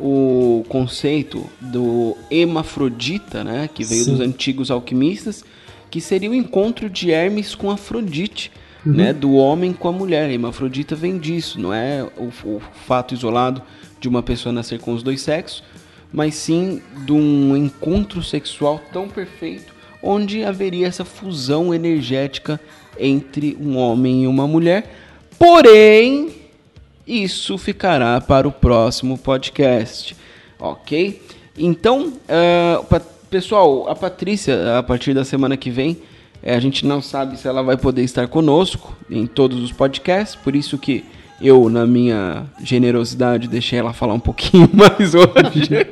o 0.00 0.64
conceito 0.68 1.44
do 1.60 2.16
hemafrodita, 2.30 3.44
né, 3.44 3.68
que 3.72 3.84
veio 3.84 4.04
Sim. 4.04 4.12
dos 4.12 4.20
antigos 4.20 4.70
alquimistas, 4.70 5.44
que 5.90 6.00
seria 6.00 6.30
o 6.30 6.34
encontro 6.34 6.90
de 6.90 7.10
Hermes 7.10 7.54
com 7.54 7.70
Afrodite, 7.70 8.50
uhum. 8.84 8.92
né, 8.92 9.12
do 9.12 9.34
homem 9.34 9.72
com 9.72 9.88
a 9.88 9.92
mulher. 9.92 10.28
A 10.28 10.32
hemafrodita 10.32 10.96
vem 10.96 11.18
disso, 11.18 11.60
não 11.60 11.72
é 11.72 12.02
o, 12.16 12.30
o 12.48 12.60
fato 12.86 13.14
isolado 13.14 13.62
de 14.04 14.08
uma 14.08 14.22
pessoa 14.22 14.52
nascer 14.52 14.78
com 14.78 14.92
os 14.92 15.02
dois 15.02 15.22
sexos, 15.22 15.64
mas 16.12 16.34
sim 16.34 16.82
de 17.06 17.12
um 17.12 17.56
encontro 17.56 18.22
sexual 18.22 18.78
tão 18.92 19.08
perfeito 19.08 19.74
onde 20.02 20.44
haveria 20.44 20.86
essa 20.86 21.06
fusão 21.06 21.72
energética 21.72 22.60
entre 23.00 23.56
um 23.58 23.78
homem 23.78 24.24
e 24.24 24.26
uma 24.26 24.46
mulher. 24.46 24.94
Porém, 25.38 26.34
isso 27.06 27.56
ficará 27.56 28.20
para 28.20 28.46
o 28.46 28.52
próximo 28.52 29.16
podcast, 29.16 30.14
ok? 30.58 31.22
Então, 31.56 32.08
uh, 32.08 33.00
pessoal, 33.30 33.88
a 33.88 33.94
Patrícia, 33.96 34.78
a 34.78 34.82
partir 34.82 35.14
da 35.14 35.24
semana 35.24 35.56
que 35.56 35.70
vem, 35.70 35.96
eh, 36.42 36.54
a 36.54 36.60
gente 36.60 36.84
não 36.84 37.00
sabe 37.00 37.38
se 37.38 37.48
ela 37.48 37.62
vai 37.62 37.78
poder 37.78 38.02
estar 38.02 38.28
conosco 38.28 38.94
em 39.10 39.26
todos 39.26 39.62
os 39.62 39.72
podcasts, 39.72 40.36
por 40.36 40.54
isso 40.54 40.76
que 40.76 41.06
eu, 41.44 41.68
na 41.68 41.86
minha 41.86 42.46
generosidade, 42.62 43.48
deixei 43.48 43.78
ela 43.78 43.92
falar 43.92 44.14
um 44.14 44.20
pouquinho 44.20 44.68
mais 44.72 45.14
hoje. 45.14 45.86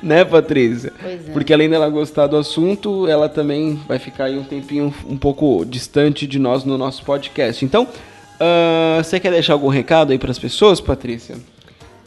né, 0.00 0.24
Patrícia? 0.24 0.92
Pois 1.00 1.28
é. 1.28 1.32
Porque 1.32 1.52
além 1.52 1.68
dela 1.68 1.88
gostar 1.88 2.28
do 2.28 2.36
assunto, 2.36 3.08
ela 3.08 3.28
também 3.28 3.80
vai 3.88 3.98
ficar 3.98 4.26
aí 4.26 4.38
um 4.38 4.44
tempinho 4.44 4.94
um 5.08 5.16
pouco 5.16 5.64
distante 5.64 6.24
de 6.24 6.38
nós 6.38 6.64
no 6.64 6.78
nosso 6.78 7.04
podcast. 7.04 7.64
Então, 7.64 7.82
uh, 7.84 9.02
você 9.02 9.18
quer 9.18 9.32
deixar 9.32 9.54
algum 9.54 9.68
recado 9.68 10.12
aí 10.12 10.18
para 10.18 10.30
as 10.30 10.38
pessoas, 10.38 10.80
Patrícia? 10.80 11.36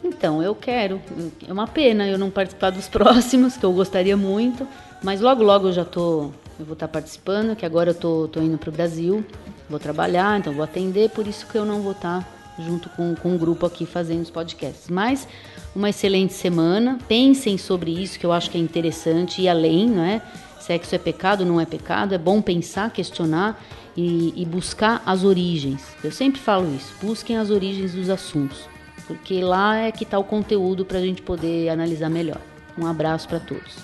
Então, 0.02 0.42
eu 0.42 0.54
quero. 0.54 1.00
É 1.46 1.52
uma 1.52 1.66
pena 1.66 2.08
eu 2.08 2.18
não 2.18 2.30
participar 2.30 2.70
dos 2.70 2.88
próximos, 2.88 3.58
que 3.58 3.64
eu 3.64 3.72
gostaria 3.72 4.16
muito. 4.16 4.66
Mas 5.02 5.20
logo, 5.20 5.42
logo 5.42 5.68
eu 5.68 5.72
já 5.72 5.84
tô. 5.84 6.30
Eu 6.58 6.64
vou 6.64 6.74
estar 6.74 6.88
participando, 6.88 7.54
que 7.54 7.66
agora 7.66 7.90
eu 7.90 7.94
tô, 7.94 8.28
tô 8.28 8.40
indo 8.40 8.56
para 8.56 8.70
o 8.70 8.72
Brasil. 8.72 9.24
Vou 9.68 9.78
trabalhar, 9.78 10.38
então 10.38 10.52
vou 10.52 10.64
atender, 10.64 11.10
por 11.10 11.26
isso 11.26 11.46
que 11.46 11.56
eu 11.56 11.64
não 11.64 11.80
vou 11.80 11.92
estar 11.92 12.26
junto 12.58 12.88
com, 12.90 13.14
com 13.14 13.34
o 13.34 13.38
grupo 13.38 13.66
aqui 13.66 13.86
fazendo 13.86 14.22
os 14.22 14.30
podcasts. 14.30 14.88
Mas 14.88 15.26
uma 15.74 15.90
excelente 15.90 16.32
semana. 16.32 16.98
Pensem 17.08 17.58
sobre 17.58 17.90
isso, 17.90 18.18
que 18.18 18.24
eu 18.24 18.32
acho 18.32 18.50
que 18.50 18.56
é 18.56 18.60
interessante, 18.60 19.42
e 19.42 19.48
além, 19.48 19.88
não 19.88 20.04
é? 20.04 20.22
Sexo 20.60 20.94
é 20.94 20.98
pecado, 20.98 21.44
não 21.44 21.60
é 21.60 21.66
pecado. 21.66 22.14
É 22.14 22.18
bom 22.18 22.40
pensar, 22.40 22.90
questionar 22.90 23.62
e, 23.96 24.32
e 24.36 24.44
buscar 24.44 25.02
as 25.04 25.24
origens. 25.24 25.82
Eu 26.02 26.12
sempre 26.12 26.40
falo 26.40 26.74
isso: 26.74 26.92
busquem 27.02 27.36
as 27.36 27.50
origens 27.50 27.92
dos 27.92 28.08
assuntos, 28.08 28.68
porque 29.06 29.42
lá 29.42 29.76
é 29.76 29.92
que 29.92 30.04
está 30.04 30.18
o 30.18 30.24
conteúdo 30.24 30.84
para 30.84 30.98
a 30.98 31.02
gente 31.02 31.22
poder 31.22 31.68
analisar 31.68 32.08
melhor. 32.08 32.40
Um 32.78 32.86
abraço 32.86 33.28
para 33.28 33.40
todos. 33.40 33.76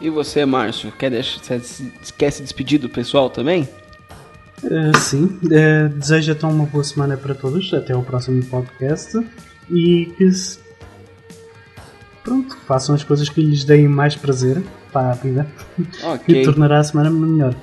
E 0.00 0.08
você, 0.08 0.46
Márcio, 0.46 0.90
quer, 0.92 1.10
deixar, 1.10 1.60
quer 2.16 2.30
se 2.30 2.42
despedir 2.42 2.78
do 2.78 2.88
pessoal 2.88 3.28
também? 3.28 3.68
Uh, 4.62 4.98
sim, 4.98 5.24
uh, 5.24 5.88
desejo 5.88 6.32
então 6.32 6.50
uma 6.50 6.66
boa 6.66 6.84
semana 6.84 7.16
para 7.16 7.34
todos, 7.34 7.72
até 7.72 7.96
o 7.96 8.02
próximo 8.02 8.44
podcast 8.44 9.18
e 9.70 10.12
que 10.18 10.30
pronto, 12.22 12.56
façam 12.66 12.94
as 12.94 13.02
coisas 13.02 13.28
que 13.28 13.40
lhes 13.40 13.64
deem 13.64 13.88
mais 13.88 14.14
prazer 14.14 14.62
para 14.92 15.12
a 15.12 15.14
vida 15.14 15.46
okay. 16.14 16.42
e 16.42 16.44
tornará 16.44 16.78
a 16.78 16.84
semana 16.84 17.10
melhor. 17.10 17.54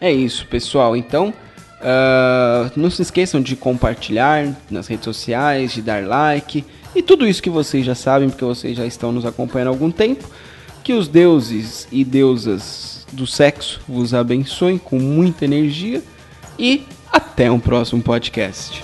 É 0.00 0.12
isso, 0.12 0.46
pessoal. 0.46 0.96
Então, 0.96 1.32
uh, 1.80 2.70
não 2.76 2.90
se 2.90 3.02
esqueçam 3.02 3.40
de 3.40 3.54
compartilhar 3.54 4.54
nas 4.70 4.86
redes 4.88 5.04
sociais, 5.04 5.72
de 5.72 5.82
dar 5.82 6.04
like 6.04 6.64
e 6.94 7.02
tudo 7.02 7.26
isso 7.26 7.42
que 7.42 7.50
vocês 7.50 7.84
já 7.84 7.94
sabem, 7.94 8.28
porque 8.28 8.44
vocês 8.44 8.76
já 8.76 8.86
estão 8.86 9.12
nos 9.12 9.24
acompanhando 9.24 9.68
há 9.68 9.70
algum 9.70 9.90
tempo. 9.90 10.28
Que 10.82 10.92
os 10.92 11.08
deuses 11.08 11.86
e 11.90 12.04
deusas 12.04 13.06
do 13.12 13.26
sexo 13.26 13.80
vos 13.88 14.14
abençoem 14.14 14.78
com 14.78 14.98
muita 14.98 15.44
energia 15.44 16.02
e 16.58 16.86
até 17.12 17.50
um 17.50 17.58
próximo 17.58 18.02
podcast. 18.02 18.82